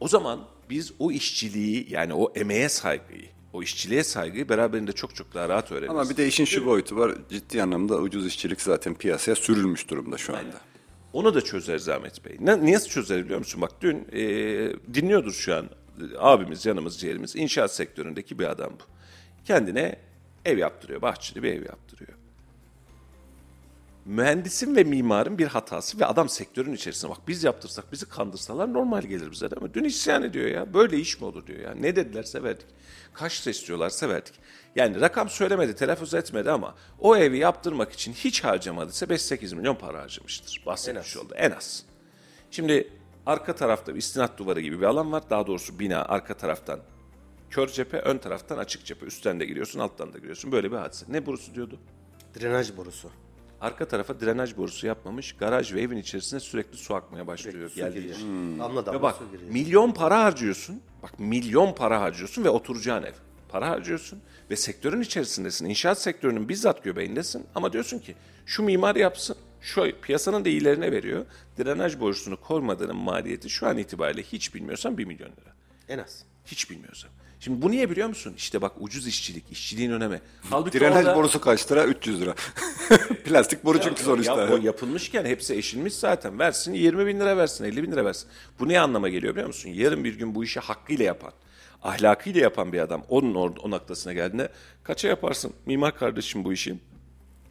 O 0.00 0.08
zaman 0.08 0.40
biz 0.70 0.92
o 0.98 1.10
işçiliği 1.12 1.86
yani 1.90 2.14
o 2.14 2.32
emeğe 2.34 2.68
saygıyı, 2.68 3.28
o 3.52 3.62
işçiliğe 3.62 4.04
saygıyı 4.04 4.48
beraberinde 4.48 4.92
çok 4.92 5.14
çok 5.14 5.34
daha 5.34 5.48
rahat 5.48 5.72
öğreniriz. 5.72 5.90
Ama 5.90 6.10
bir 6.10 6.16
de 6.16 6.26
işin 6.26 6.44
şu 6.44 6.66
boyutu 6.66 6.96
var. 6.96 7.14
Ciddi 7.30 7.62
anlamda 7.62 7.96
ucuz 7.96 8.26
işçilik 8.26 8.62
zaten 8.62 8.94
piyasaya 8.94 9.34
sürülmüş 9.34 9.90
durumda 9.90 10.18
şu 10.18 10.36
anda. 10.36 10.69
Onu 11.12 11.34
da 11.34 11.40
çözeriz 11.40 11.88
Ahmet 11.88 12.24
Bey. 12.24 12.36
Ne, 12.40 12.64
niye 12.64 12.78
çözeriz 12.78 13.24
biliyor 13.24 13.38
musun? 13.38 13.62
Bak 13.62 13.72
dün 13.80 14.06
e, 14.12 14.22
dinliyordur 14.94 15.32
şu 15.32 15.56
an 15.56 15.70
abimiz, 16.18 16.66
yanımız, 16.66 17.00
ciğerimiz. 17.00 17.36
İnşaat 17.36 17.74
sektöründeki 17.74 18.38
bir 18.38 18.50
adam 18.50 18.72
bu. 18.72 18.84
Kendine 19.44 19.96
ev 20.44 20.58
yaptırıyor, 20.58 21.02
bahçeli 21.02 21.42
bir 21.42 21.52
ev 21.52 21.64
yaptırıyor. 21.64 22.12
Mühendisin 24.04 24.76
ve 24.76 24.84
mimarın 24.84 25.38
bir 25.38 25.46
hatası 25.46 26.00
ve 26.00 26.06
adam 26.06 26.28
sektörün 26.28 26.72
içerisinde. 26.72 27.10
Bak 27.10 27.18
biz 27.28 27.44
yaptırsak, 27.44 27.92
bizi 27.92 28.08
kandırsalar 28.08 28.72
normal 28.72 29.02
gelir 29.02 29.30
bize 29.30 29.50
değil 29.50 29.62
mi? 29.62 29.74
Dün 29.74 29.84
isyan 29.84 30.22
ediyor 30.22 30.46
ya. 30.46 30.74
Böyle 30.74 30.98
iş 30.98 31.20
mi 31.20 31.26
olur 31.26 31.46
diyor 31.46 31.58
ya. 31.58 31.74
Ne 31.74 31.96
dedilerse 31.96 32.42
verdik. 32.42 32.66
Kaç 33.14 33.46
istiyorlarsa 33.46 34.08
verdik. 34.08 34.34
Yani 34.76 35.00
rakam 35.00 35.28
söylemedi, 35.28 35.74
telaffuz 35.74 36.14
etmedi 36.14 36.50
ama 36.50 36.74
o 36.98 37.16
evi 37.16 37.38
yaptırmak 37.38 37.92
için 37.92 38.12
hiç 38.12 38.44
harcamadıysa 38.44 39.06
5-8 39.06 39.54
milyon 39.54 39.74
para 39.74 40.02
harcamıştır. 40.02 40.62
Bahsetmiş 40.66 41.16
oldu 41.16 41.32
en 41.36 41.50
az. 41.50 41.84
Şimdi 42.50 42.92
arka 43.26 43.54
tarafta 43.54 43.94
bir 43.94 43.98
istinat 43.98 44.38
duvarı 44.38 44.60
gibi 44.60 44.80
bir 44.80 44.86
alan 44.86 45.12
var. 45.12 45.22
Daha 45.30 45.46
doğrusu 45.46 45.78
bina 45.78 46.02
arka 46.04 46.34
taraftan 46.34 46.80
kör 47.50 47.68
cephe, 47.68 47.98
ön 47.98 48.18
taraftan 48.18 48.58
açık 48.58 48.84
cephe. 48.84 49.06
Üstten 49.06 49.40
de 49.40 49.44
giriyorsun, 49.44 49.80
alttan 49.80 50.12
da 50.12 50.18
giriyorsun. 50.18 50.52
Böyle 50.52 50.72
bir 50.72 50.76
hadise. 50.76 51.06
Ne 51.08 51.26
borusu 51.26 51.54
diyordu? 51.54 51.78
Drenaj 52.40 52.76
borusu. 52.76 53.10
Arka 53.60 53.88
tarafa 53.88 54.20
drenaj 54.20 54.56
borusu 54.56 54.86
yapmamış. 54.86 55.32
Garaj 55.36 55.74
ve 55.74 55.80
evin 55.82 55.96
içerisine 55.96 56.40
sürekli 56.40 56.76
su 56.78 56.94
akmaya 56.94 57.26
başlıyor. 57.26 57.68
Su 57.68 57.76
Geldiği 57.76 57.94
giriyor. 58.02 58.18
yer. 58.18 58.58
Damla 58.58 58.92
Ve 58.94 59.02
bak 59.02 59.16
su 59.16 59.30
giriyor. 59.32 59.50
milyon 59.52 59.92
para 59.92 60.24
harcıyorsun. 60.24 60.82
Bak 61.02 61.18
milyon 61.18 61.74
para 61.74 62.00
harcıyorsun 62.00 62.44
ve 62.44 62.48
oturacağın 62.50 63.02
ev. 63.02 63.12
Para 63.50 63.68
harcıyorsun 63.70 64.20
ve 64.50 64.56
sektörün 64.56 65.00
içerisindesin. 65.00 65.64
İnşaat 65.66 66.00
sektörünün 66.02 66.48
bizzat 66.48 66.84
göbeğindesin. 66.84 67.46
Ama 67.54 67.72
diyorsun 67.72 67.98
ki 67.98 68.14
şu 68.46 68.62
mimar 68.62 68.96
yapsın. 68.96 69.36
Şu 69.60 69.92
piyasanın 70.02 70.44
da 70.44 70.48
iyilerine 70.48 70.92
veriyor. 70.92 71.26
Drenaj 71.58 72.00
borusunu 72.00 72.36
koymadığının 72.36 72.96
maliyeti 72.96 73.50
şu 73.50 73.66
an 73.66 73.78
itibariyle 73.78 74.22
hiç 74.22 74.54
bilmiyorsan 74.54 74.98
1 74.98 75.04
milyon 75.04 75.28
lira. 75.28 75.54
En 75.88 75.98
az. 75.98 76.24
Hiç 76.46 76.70
bilmiyorsan. 76.70 77.10
Şimdi 77.40 77.62
bu 77.62 77.70
niye 77.70 77.90
biliyor 77.90 78.08
musun? 78.08 78.34
İşte 78.36 78.62
bak 78.62 78.72
ucuz 78.80 79.06
işçilik, 79.06 79.52
işçiliğin 79.52 79.90
önemi. 79.90 80.20
Halbuki 80.50 80.80
Direnaj 80.80 81.04
orada- 81.06 81.16
borusu 81.16 81.40
kaç 81.40 81.72
lira? 81.72 81.84
300 81.84 82.20
lira. 82.20 82.34
Plastik 83.24 83.64
boru 83.64 83.80
çünkü 83.80 84.02
sonuçta. 84.02 84.42
Ya, 84.42 84.52
o 84.52 84.56
yapılmışken 84.56 85.24
hepsi 85.24 85.54
eşilmiş 85.54 85.94
zaten. 85.94 86.38
Versin 86.38 86.74
20 86.74 87.06
bin 87.06 87.20
lira 87.20 87.36
versin, 87.36 87.64
50 87.64 87.82
bin 87.82 87.92
lira 87.92 88.04
versin. 88.04 88.28
Bu 88.58 88.68
ne 88.68 88.80
anlama 88.80 89.08
geliyor 89.08 89.32
biliyor 89.34 89.46
musun? 89.46 89.70
Yarın 89.70 90.04
bir 90.04 90.14
gün 90.18 90.34
bu 90.34 90.44
işi 90.44 90.60
hakkıyla 90.60 91.04
yapan, 91.04 91.32
ahlakıyla 91.82 92.40
yapan 92.40 92.72
bir 92.72 92.78
adam 92.78 93.02
onun 93.08 93.34
or- 93.34 93.58
o 93.58 93.70
noktasına 93.70 94.12
geldiğinde 94.12 94.48
kaça 94.82 95.08
yaparsın? 95.08 95.52
Mimar 95.66 95.96
kardeşim 95.96 96.44
bu 96.44 96.52
işi 96.52 96.78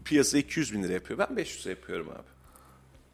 piyasa 0.05 0.37
200 0.37 0.73
bin 0.73 0.83
lira 0.83 0.93
yapıyor. 0.93 1.19
Ben 1.19 1.37
500 1.37 1.65
lira 1.65 1.69
yapıyorum 1.69 2.09
abi. 2.09 2.27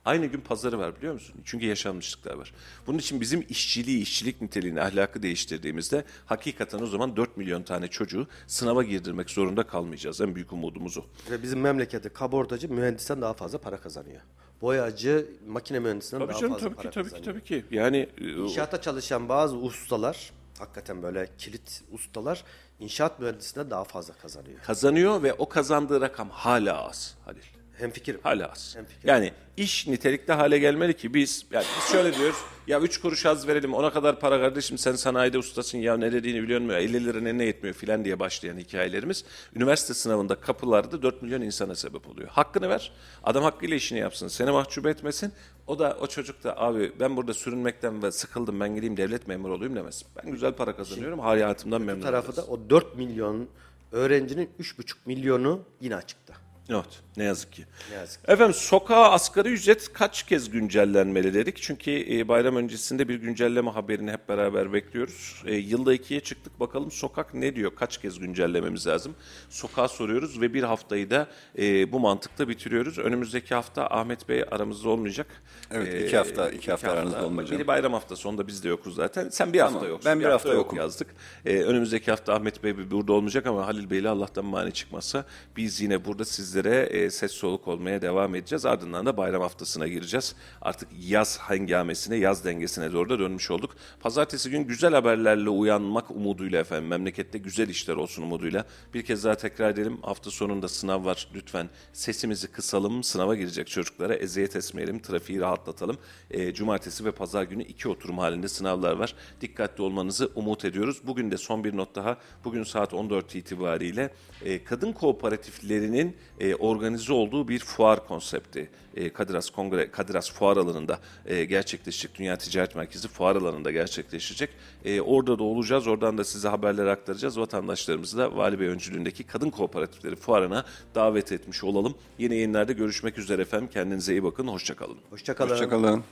Aynı 0.06 0.26
gün 0.26 0.42
pazarı 0.42 0.80
var 0.80 0.96
biliyor 0.98 1.14
musun? 1.14 1.36
Çünkü 1.46 1.66
yaşanmışlıklar 1.66 2.34
var. 2.34 2.54
Bunun 2.88 2.98
için 2.98 3.22
bizim 3.22 3.46
işçiliği, 3.50 4.02
işçilik 4.02 4.42
niteliğini, 4.42 4.82
ahlakı 4.82 5.24
değiştirdiğimizde 5.24 6.04
hakikaten 6.26 6.80
o 6.80 6.86
zaman 6.86 7.16
4 7.18 7.38
milyon 7.38 7.64
tane 7.64 7.88
çocuğu 7.88 8.28
sınava 8.48 8.84
girdirmek 8.84 9.30
zorunda 9.30 9.64
kalmayacağız. 9.68 10.22
En 10.22 10.36
büyük 10.36 10.54
umudumuz 10.54 10.98
o. 10.98 11.02
Ve 11.32 11.44
bizim 11.44 11.60
memlekette 11.62 12.10
kabortacı 12.10 12.74
mühendisten 12.74 13.22
daha 13.22 13.34
fazla 13.34 13.58
para 13.58 13.78
kazanıyor. 13.78 14.22
Boyacı 14.62 15.28
makine 15.48 15.80
mühendisinden 15.80 16.20
Tabii 16.20 16.32
daha 16.34 16.40
canım 16.42 16.54
fazla 16.54 16.68
tabii 16.68 16.76
para 16.76 16.90
ki 16.90 16.94
tabii 16.96 17.06
ki 17.10 17.12
kazanıyor. 17.12 17.34
tabii 17.40 17.48
ki. 17.48 17.66
Yani 17.76 18.10
e, 18.18 18.32
İnşaatta 18.32 18.82
çalışan 18.82 19.30
bazı 19.30 19.58
ustalar, 19.58 20.32
hakikaten 20.60 21.04
böyle 21.04 21.30
kilit 21.38 21.84
ustalar 21.92 22.44
inşaat 22.80 23.20
mühendisinden 23.20 23.70
daha 23.70 23.84
fazla 23.84 24.14
kazanıyor. 24.14 24.60
kazanıyor 24.62 25.24
ve 25.24 25.34
o 25.34 25.50
kazandığı 25.50 26.02
rakam 26.02 26.30
hala 26.30 26.88
az 26.88 27.16
Halil. 27.26 27.55
Hem 27.78 27.92
fikir. 27.92 28.18
Hala 28.24 28.52
az. 28.52 28.76
Hemfikir. 28.76 29.08
Yani 29.08 29.32
iş 29.58 29.88
nitelikli 29.88 30.34
hale 30.34 30.60
gelmeli 30.60 30.94
ki 30.98 31.14
biz 31.14 31.46
yani 31.52 31.66
biz 31.78 31.92
şöyle 31.92 32.16
diyoruz 32.18 32.38
ya 32.68 32.80
üç 32.82 32.98
kuruş 33.02 33.26
az 33.26 33.48
verelim 33.48 33.74
ona 33.74 33.94
kadar 33.94 34.20
para 34.20 34.40
kardeşim 34.40 34.78
sen 34.78 34.94
sanayide 34.94 35.38
ustasın 35.38 35.78
ya 35.78 35.98
ne 35.98 36.12
dediğini 36.12 36.44
biliyor 36.44 36.62
musun 36.62 36.76
50 36.76 37.06
lira 37.06 37.20
ne 37.22 37.46
yetmiyor 37.46 37.76
filan 37.76 38.06
diye 38.06 38.20
başlayan 38.20 38.58
hikayelerimiz 38.58 39.26
üniversite 39.56 39.94
sınavında 39.94 40.36
kapılarda 40.36 41.02
4 41.02 41.22
milyon 41.22 41.42
insana 41.42 41.76
sebep 41.76 42.10
oluyor. 42.10 42.30
Hakkını 42.30 42.70
ver 42.70 42.92
adam 43.24 43.44
hakkıyla 43.44 43.76
işini 43.76 44.00
yapsın 44.00 44.28
seni 44.28 44.52
mahcup 44.52 44.86
etmesin 44.88 45.34
o 45.68 45.80
da 45.80 45.98
o 46.02 46.08
çocuk 46.08 46.44
da 46.44 46.58
abi 46.62 46.92
ben 47.00 47.18
burada 47.18 47.34
sürünmekten 47.34 48.04
ve 48.04 48.12
sıkıldım 48.12 48.60
ben 48.60 48.76
gideyim 48.76 48.98
devlet 48.98 49.28
memuru 49.28 49.54
olayım 49.54 49.76
demesin. 49.76 50.08
Ben 50.24 50.32
güzel 50.32 50.54
para 50.54 50.76
kazanıyorum 50.76 51.20
hayatımdan 51.20 51.82
Bu 51.82 51.86
memnunum. 51.86 52.06
tarafı 52.08 52.28
desin. 52.32 52.42
da 52.42 52.46
o 52.46 52.70
4 52.70 52.96
milyon 52.98 53.48
öğrencinin 53.92 54.50
3,5 54.60 54.96
milyonu 55.06 55.62
yine 55.82 55.96
açıkta. 55.96 56.34
Evet, 56.70 57.02
ne 57.18 57.24
yazık 57.24 57.52
ki. 57.54 57.66
Ne 57.92 57.96
yazık 57.96 58.30
Efendim 58.30 58.54
sokağa 58.54 59.12
asgari 59.12 59.50
ücret 59.50 59.94
kaç 59.94 60.24
kez 60.24 60.50
güncellenmeli 60.50 61.34
dedik. 61.34 61.58
Çünkü 61.62 61.92
e, 62.18 62.28
bayram 62.28 62.56
öncesinde 62.56 63.08
bir 63.10 63.16
güncelleme 63.16 63.72
haberini 63.72 64.12
hep 64.12 64.30
beraber 64.30 64.74
bekliyoruz. 64.74 65.44
E, 65.46 65.56
yılda 65.56 65.94
ikiye 65.94 66.20
çıktık 66.20 66.60
bakalım 66.60 66.92
sokak 66.92 67.34
ne 67.34 67.56
diyor, 67.56 67.76
kaç 67.76 67.98
kez 67.98 68.20
güncellememiz 68.20 68.88
lazım. 68.88 69.16
Sokağa 69.50 69.88
soruyoruz 69.88 70.42
ve 70.42 70.54
bir 70.54 70.64
haftayı 70.64 71.10
da 71.10 71.28
e, 71.58 71.92
bu 71.92 72.00
mantıkta 72.00 72.50
bitiriyoruz. 72.50 72.98
Önümüzdeki 73.00 73.56
hafta 73.56 73.88
Ahmet 73.88 74.30
Bey 74.30 74.44
aramızda 74.52 74.90
olmayacak. 74.90 75.28
Evet, 75.72 76.08
iki 76.08 76.18
hafta- 76.18 76.50
iki 76.50 76.72
hafta 76.72 76.92
aranızda 76.92 77.26
olmayacak. 77.26 77.60
Biri 77.60 77.68
bayram 77.68 77.94
haftası, 77.94 78.30
onda 78.30 78.48
biz 78.48 78.64
de 78.64 78.70
yokuz 78.70 78.96
zaten. 78.96 79.30
Sen 79.30 79.54
bir 79.54 79.60
hafta 79.60 79.74
Tamam, 79.76 79.90
yoksun. 79.90 80.12
ben 80.12 80.20
bir 80.20 80.26
hafta 80.26 80.50
yok 80.50 80.58
yokum. 80.58 80.78
yazdık. 80.78 81.08
Ee, 81.46 81.58
önümüzdeki 81.62 82.12
hafta 82.12 82.34
Ahmet 82.34 82.64
Bey 82.64 82.92
burada 82.92 83.14
olmayacak 83.14 83.46
ama 83.46 83.68
Halil 83.68 83.90
Bey'le 83.90 84.06
Allah'tan 84.10 84.46
mani 84.46 84.72
çıkmazsa 84.74 85.26
biz 85.58 85.82
yine 85.82 86.06
burada 86.06 86.26
sizlere 86.56 86.84
e, 86.84 87.10
ses 87.10 87.32
soluk 87.32 87.68
olmaya 87.68 88.02
devam 88.02 88.36
edeceğiz. 88.36 88.66
Ardından 88.66 89.06
da 89.06 89.18
bayram 89.18 89.42
haftasına 89.42 89.88
gireceğiz. 89.88 90.36
Artık 90.62 90.90
yaz 91.00 91.40
hengamesine, 91.40 92.16
yaz 92.16 92.46
dengesine 92.46 92.94
doğru 92.94 93.10
da 93.10 93.20
dönmüş 93.20 93.52
olduk. 93.52 93.76
Pazartesi 94.00 94.50
gün 94.50 94.64
güzel 94.64 94.94
haberlerle 94.94 95.50
uyanmak 95.50 96.12
umuduyla 96.12 96.60
efendim 96.60 96.88
memlekette 96.88 97.38
güzel 97.38 97.70
işler 97.70 97.96
olsun 97.96 98.24
umuduyla. 98.24 98.66
Bir 98.94 99.06
kez 99.06 99.24
daha 99.24 99.36
tekrar 99.36 99.70
edelim. 99.70 99.98
Hafta 100.02 100.32
sonunda 100.32 100.68
sınav 100.68 101.06
var. 101.06 101.28
Lütfen 101.36 101.70
sesimizi 101.94 102.48
kısalım. 102.48 103.04
Sınava 103.04 103.36
girecek 103.36 103.68
çocuklara 103.68 104.16
eziyet 104.16 104.56
etmeyelim. 104.56 105.00
Trafiği 105.00 105.40
rahatlatalım. 105.40 105.98
E, 106.32 106.54
cumartesi 106.54 107.06
ve 107.06 107.12
pazar 107.12 107.44
günü 107.44 107.64
iki 107.64 107.90
oturum 107.90 108.18
halinde 108.18 108.48
sınavlar 108.48 108.96
var. 108.96 109.16
Dikkatli 109.42 109.84
olmanızı 109.84 110.32
umut 110.36 110.66
ediyoruz. 110.66 111.02
Bugün 111.04 111.32
de 111.32 111.38
son 111.38 111.64
bir 111.64 111.78
not 111.78 111.96
daha. 111.96 112.18
Bugün 112.44 112.64
saat 112.64 112.94
14 112.94 113.36
itibariyle 113.36 114.10
e, 114.46 114.64
kadın 114.64 114.92
kooperatiflerinin 114.94 116.16
e, 116.40 116.45
organize 116.54 117.14
olduğu 117.14 117.48
bir 117.48 117.60
fuar 117.60 118.08
konsepti. 118.08 118.70
E, 118.96 119.10
Kadiras 119.10 119.50
Kongre, 119.50 119.92
Kadiras 119.92 120.32
Fuar 120.32 120.58
alanında 120.58 121.00
e, 121.26 121.46
gerçekleşecek. 121.46 122.20
Dünya 122.20 122.38
Ticaret 122.38 122.76
Merkezi 122.76 123.08
fuar 123.08 123.36
alanında 123.36 123.72
gerçekleşecek. 123.72 124.50
E, 124.86 125.02
orada 125.02 125.40
da 125.40 125.44
olacağız. 125.44 125.88
Oradan 125.88 126.18
da 126.18 126.24
size 126.24 126.48
haberler 126.48 126.86
aktaracağız. 126.86 127.40
Vatandaşlarımızı 127.40 128.18
da 128.18 128.36
Vali 128.36 128.60
Bey 128.60 128.68
öncülüğündeki 128.68 129.24
kadın 129.24 129.50
kooperatifleri 129.50 130.16
fuarına 130.16 130.66
davet 130.96 131.32
etmiş 131.32 131.64
olalım. 131.64 131.96
Yeni 132.20 132.36
yayınlarda 132.36 132.72
görüşmek 132.72 133.18
üzere 133.18 133.42
efendim. 133.42 133.70
Kendinize 133.74 134.12
iyi 134.12 134.24
bakın. 134.24 134.48
Hoşçakalın. 134.48 134.98
Hoşçakalın. 135.10 135.52
Hoşçakalın. 135.52 136.04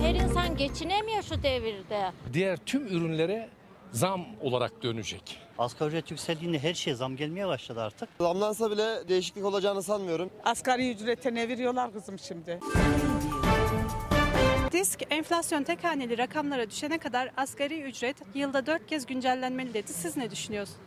Her 0.00 0.14
insan 0.14 0.56
geçinemiyor 0.56 1.22
şu 1.22 1.42
devirde. 1.42 2.12
diğer 2.32 2.56
tüm 2.66 2.86
ürünlere 2.86 3.48
zam 3.94 4.26
olarak 4.40 4.82
dönecek. 4.82 5.38
Asgari 5.58 5.88
ücret 5.88 6.10
yükseldiğinde 6.10 6.58
her 6.58 6.74
şeye 6.74 6.94
zam 6.96 7.16
gelmeye 7.16 7.46
başladı 7.46 7.82
artık. 7.82 8.08
Zamlansa 8.20 8.70
bile 8.70 9.08
değişiklik 9.08 9.44
olacağını 9.44 9.82
sanmıyorum. 9.82 10.30
Asgari 10.44 10.90
ücrete 10.90 11.34
ne 11.34 11.48
veriyorlar 11.48 11.92
kızım 11.92 12.18
şimdi? 12.18 12.60
Disk 14.72 15.02
enflasyon 15.10 15.62
tek 15.62 15.84
haneli 15.84 16.18
rakamlara 16.18 16.70
düşene 16.70 16.98
kadar 16.98 17.30
asgari 17.36 17.82
ücret 17.82 18.16
yılda 18.34 18.66
dört 18.66 18.86
kez 18.86 19.06
güncellenmeli 19.06 19.74
dedi. 19.74 19.92
Siz 19.92 20.16
ne 20.16 20.30
düşünüyorsunuz? 20.30 20.80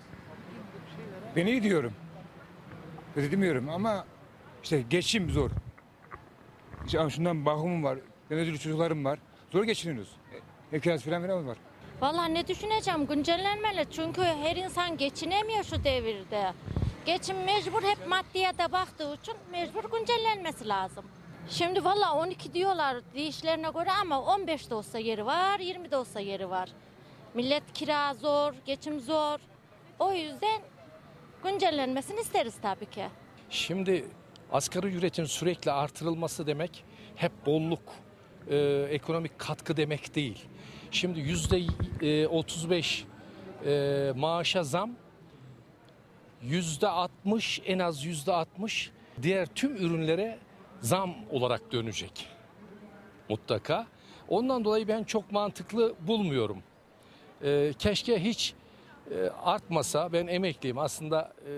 Ben 1.36 1.46
iyi 1.48 1.64
diyorum. 1.64 1.94
Demiyorum 3.16 3.70
ama 3.70 4.06
işte 4.64 4.82
geçim 4.90 5.30
zor. 5.30 5.50
İşte 6.86 7.10
şundan 7.10 7.46
bakımım 7.46 7.84
var. 7.84 8.00
Ben 8.30 8.38
ödülü 8.38 8.60
çocuklarım 8.60 9.06
var. 9.06 9.20
Zor 9.52 9.64
geçiniyoruz. 9.64 10.10
Ev 10.74 10.80
kirası 10.80 11.06
falan 11.06 11.22
falan 11.28 11.48
var. 11.48 11.58
Vallahi 12.02 12.34
ne 12.34 12.48
düşüneceğim 12.48 13.08
güncellenmeli 13.08 13.86
çünkü 13.92 14.22
her 14.22 14.56
insan 14.56 14.98
geçinemiyor 14.98 15.64
şu 15.64 15.84
devirde. 15.84 16.54
Geçim 17.06 17.44
mecbur 17.44 17.84
hep 17.84 18.08
maddiyata 18.08 18.72
baktığı 18.72 19.14
için 19.16 19.34
mecbur 19.52 19.84
güncellenmesi 20.00 20.68
lazım. 20.68 21.06
Şimdi 21.50 21.84
vallahi 21.86 22.18
12 22.18 22.54
diyorlar 22.54 22.98
deyişlerine 23.14 23.70
göre 23.74 23.90
ama 24.02 24.22
15 24.22 24.70
de 24.70 24.76
olsa 24.76 25.00
yeri 25.00 25.26
var, 25.26 25.60
20 25.60 25.92
de 25.92 25.98
olsa 25.98 26.20
yeri 26.20 26.50
var. 26.50 26.70
Millet 27.34 27.74
kira 27.74 28.14
zor, 28.14 28.54
geçim 28.66 29.00
zor. 29.00 29.40
O 30.00 30.14
yüzden 30.14 30.62
güncellenmesini 31.44 32.20
isteriz 32.22 32.56
tabii 32.62 32.90
ki. 32.90 33.06
Şimdi 33.50 34.06
asgari 34.52 34.88
ücretin 34.88 35.26
sürekli 35.26 35.72
artırılması 35.72 36.48
demek 36.48 36.86
hep 37.16 37.46
bolluk, 37.46 37.84
e, 38.50 38.58
ekonomik 38.90 39.40
katkı 39.40 39.78
demek 39.78 40.16
değil. 40.16 40.46
Şimdi 40.92 41.20
yüzde 41.20 41.62
e, 42.02 42.28
35 42.28 43.06
e, 43.66 44.14
maaşa 44.16 44.64
zam, 44.64 44.92
yüzde 46.42 46.88
60 46.88 47.62
en 47.66 47.80
az 47.80 48.06
yüzde 48.06 48.34
60 48.34 48.92
diğer 49.22 49.46
tüm 49.46 49.76
ürünlere 49.76 50.40
zam 50.82 51.16
olarak 51.32 51.72
dönecek 51.72 52.28
mutlaka. 53.30 53.88
Ondan 54.30 54.66
dolayı 54.66 54.88
ben 54.88 55.04
çok 55.04 55.32
mantıklı 55.32 55.94
bulmuyorum. 56.00 56.64
E, 57.44 57.74
keşke 57.80 58.24
hiç 58.24 58.54
e, 59.12 59.30
artmasa. 59.30 60.14
Ben 60.14 60.28
emekliyim 60.28 60.78
aslında 60.78 61.34
e, 61.46 61.52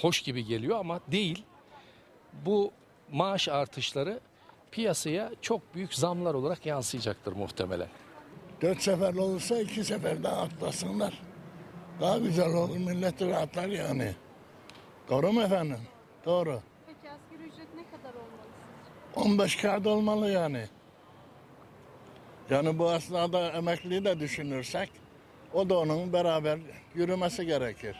hoş 0.00 0.22
gibi 0.22 0.44
geliyor 0.44 0.78
ama 0.78 1.00
değil. 1.08 1.44
Bu 2.46 2.72
maaş 3.12 3.48
artışları 3.48 4.20
piyasaya 4.70 5.30
çok 5.40 5.74
büyük 5.74 5.94
zamlar 5.94 6.34
olarak 6.34 6.66
yansıyacaktır 6.66 7.32
muhtemelen. 7.32 7.88
Dört 8.62 8.82
sefer 8.82 9.14
olursa 9.14 9.60
iki 9.60 9.84
seferde 9.84 10.28
atlasınlar. 10.28 11.14
Daha 12.00 12.18
güzel 12.18 12.54
olur 12.54 12.76
millet 12.76 13.22
rahatlar 13.22 13.68
yani. 13.68 14.14
Doğru 15.10 15.32
mu 15.32 15.42
efendim? 15.42 15.78
Doğru. 16.24 16.62
Peki 16.86 17.10
asgari 17.14 17.48
ücret 17.48 17.68
ne 17.74 17.84
kadar 17.98 18.14
olmalı 18.14 19.32
15 19.32 19.56
kağıt 19.56 19.86
olmalı 19.86 20.30
yani. 20.30 20.66
Yani 22.50 22.78
bu 22.78 22.90
aslında 22.90 23.50
emekliyi 23.52 24.04
de 24.04 24.20
düşünürsek 24.20 24.90
o 25.54 25.68
da 25.68 25.78
onun 25.78 26.12
beraber 26.12 26.58
yürümesi 26.94 27.46
gerekir. 27.46 27.96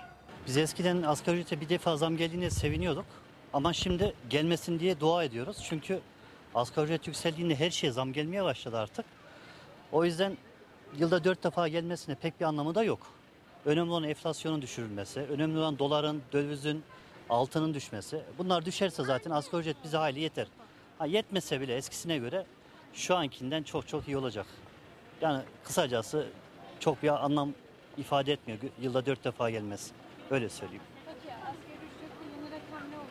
Biz 0.47 0.57
eskiden 0.57 1.03
asgari 1.03 1.37
ücrete 1.37 1.61
bir 1.61 1.69
defa 1.69 1.97
zam 1.97 2.17
geldiğinde 2.17 2.51
seviniyorduk. 2.51 3.07
Ama 3.53 3.73
şimdi 3.73 4.15
gelmesin 4.31 4.81
diye 4.81 5.01
dua 5.01 5.25
ediyoruz. 5.25 5.67
Çünkü 5.69 6.01
asgari 6.55 6.85
ücret 6.85 7.07
yükseldiğinde 7.07 7.55
her 7.55 7.71
şeye 7.71 7.93
zam 7.93 8.13
gelmeye 8.13 8.45
başladı 8.45 8.79
artık. 8.79 9.05
O 9.93 10.05
yüzden 10.05 10.37
yılda 10.99 11.25
dört 11.25 11.45
defa 11.45 11.69
gelmesine 11.69 12.15
pek 12.15 12.41
bir 12.41 12.45
anlamı 12.45 12.75
da 12.75 12.85
yok. 12.85 13.01
Önemli 13.65 13.91
olan 13.91 14.05
enflasyonun 14.05 14.63
düşürülmesi, 14.63 15.21
önemli 15.21 15.59
olan 15.59 15.79
doların, 15.79 16.23
dövizin, 16.33 16.83
altının 17.31 17.75
düşmesi. 17.75 18.23
Bunlar 18.39 18.65
düşerse 18.65 19.05
zaten 19.05 19.31
asgari 19.31 19.61
ücret 19.61 19.77
bize 19.85 19.97
hayli 19.97 20.21
yeter. 20.21 20.47
Ha, 20.99 21.07
yetmese 21.07 21.61
bile 21.61 21.77
eskisine 21.77 22.19
göre 22.19 22.47
şu 22.95 23.17
ankinden 23.17 23.63
çok 23.63 23.89
çok 23.89 24.09
iyi 24.09 24.17
olacak. 24.17 24.47
Yani 25.21 25.43
kısacası 25.65 26.27
çok 26.81 27.03
bir 27.03 27.25
anlam 27.25 27.53
ifade 27.97 28.33
etmiyor 28.33 28.61
yılda 28.81 29.07
dört 29.07 29.25
defa 29.25 29.51
gelmesi. 29.51 29.93
Öyle 30.31 30.49
söyleyeyim. 30.49 30.83
Peki 31.07 31.35
asgari 31.35 31.55
yeni 32.37 32.47
rakam 32.47 32.91
ne 32.91 32.97
oluyor? 32.97 33.09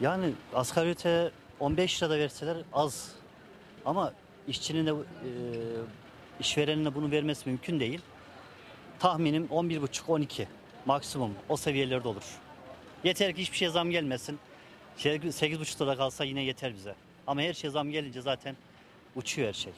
Yani 0.00 0.32
asgari 0.54 0.90
ücrete 0.90 1.30
15 1.60 2.02
lira 2.02 2.10
da 2.10 2.18
verseler 2.18 2.56
az. 2.72 3.12
Ama 3.84 4.12
işçinin 4.48 4.86
de 4.86 4.90
e, 4.90 5.28
işverenine 6.40 6.94
bunu 6.94 7.10
vermesi 7.10 7.48
mümkün 7.48 7.80
değil. 7.80 8.00
Tahminim 8.98 9.46
11,5-12 9.46 10.46
maksimum 10.86 11.34
o 11.48 11.56
seviyelerde 11.56 12.08
olur. 12.08 12.22
Yeter 13.04 13.34
ki 13.34 13.42
hiçbir 13.42 13.56
şeye 13.56 13.70
zam 13.70 13.90
gelmesin. 13.90 14.38
Şey, 14.96 15.16
8,5 15.16 15.82
lira 15.82 15.96
kalsa 15.96 16.24
yine 16.24 16.42
yeter 16.42 16.74
bize. 16.74 16.94
Ama 17.26 17.42
her 17.42 17.52
şeye 17.54 17.70
zam 17.70 17.90
gelince 17.90 18.22
zaten 18.22 18.56
uçuyor 19.16 19.48
her 19.48 19.52
şey. 19.52 19.72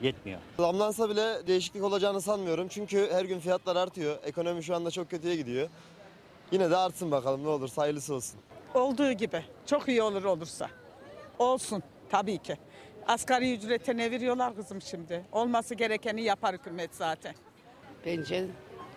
Yetmiyor. 0.00 0.40
Zamlansa 0.56 1.10
bile 1.10 1.46
değişiklik 1.46 1.84
olacağını 1.84 2.20
sanmıyorum. 2.20 2.68
Çünkü 2.68 3.08
her 3.12 3.24
gün 3.24 3.40
fiyatlar 3.40 3.76
artıyor. 3.76 4.18
Ekonomi 4.24 4.64
şu 4.64 4.74
anda 4.76 4.90
çok 4.90 5.10
kötüye 5.10 5.36
gidiyor. 5.36 5.68
Yine 6.52 6.70
de 6.70 6.76
artsın 6.76 7.10
bakalım 7.10 7.44
ne 7.44 7.48
olur 7.48 7.70
hayırlısı 7.76 8.14
olsun. 8.14 8.40
Olduğu 8.74 9.12
gibi. 9.12 9.42
Çok 9.66 9.88
iyi 9.88 10.02
olur 10.02 10.24
olursa. 10.24 10.70
Olsun 11.38 11.82
tabii 12.10 12.38
ki. 12.38 12.56
Asgari 13.08 13.54
ücrete 13.54 13.96
ne 13.96 14.10
veriyorlar 14.10 14.56
kızım 14.56 14.82
şimdi? 14.82 15.24
Olması 15.32 15.74
gerekeni 15.74 16.22
yapar 16.22 16.54
hükümet 16.54 16.94
zaten. 16.94 17.34
Bence 18.06 18.46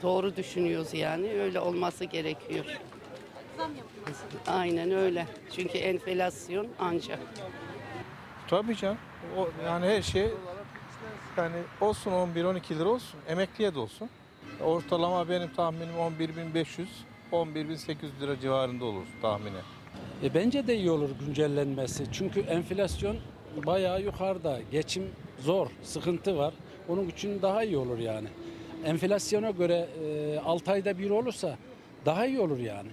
doğru 0.01 0.35
düşünüyoruz 0.35 0.93
yani. 0.93 1.41
Öyle 1.41 1.59
olması 1.59 2.05
gerekiyor. 2.05 2.65
Aynen 4.47 4.91
öyle. 4.91 5.27
Çünkü 5.55 5.77
enflasyon 5.77 6.67
ancak. 6.79 7.19
Tabii 8.47 8.75
canım. 8.75 8.97
O, 9.37 9.49
yani 9.65 9.85
her 9.85 10.01
şey 10.01 10.27
yani 11.37 11.55
olsun 11.81 12.11
11-12 12.11 12.79
lira 12.79 12.89
olsun. 12.89 13.19
Emekliye 13.27 13.75
de 13.75 13.79
olsun. 13.79 14.09
Ortalama 14.61 15.29
benim 15.29 15.53
tahminim 15.53 15.95
11.500 16.19 16.85
11.800 17.31 17.95
lira 18.21 18.39
civarında 18.39 18.85
olur 18.85 19.05
tahmini. 19.21 19.57
E 20.23 20.33
bence 20.33 20.67
de 20.67 20.75
iyi 20.75 20.91
olur 20.91 21.09
güncellenmesi. 21.25 22.05
Çünkü 22.11 22.39
enflasyon 22.39 23.17
bayağı 23.65 24.01
yukarıda. 24.01 24.59
Geçim 24.71 25.03
zor, 25.39 25.67
sıkıntı 25.83 26.37
var. 26.37 26.53
Onun 26.89 27.07
için 27.07 27.41
daha 27.41 27.63
iyi 27.63 27.77
olur 27.77 27.97
yani. 27.97 28.27
Enflasyona 28.85 29.51
göre 29.51 29.87
e, 30.35 30.39
6 30.39 30.71
ayda 30.71 30.97
bir 30.97 31.09
olursa 31.09 31.57
daha 32.05 32.25
iyi 32.25 32.39
olur 32.39 32.59
yani. 32.59 32.89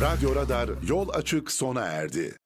Radyo 0.00 0.34
Radar 0.34 0.70
yol 0.88 1.08
açık 1.08 1.50
sona 1.50 1.80
erdi. 1.80 2.38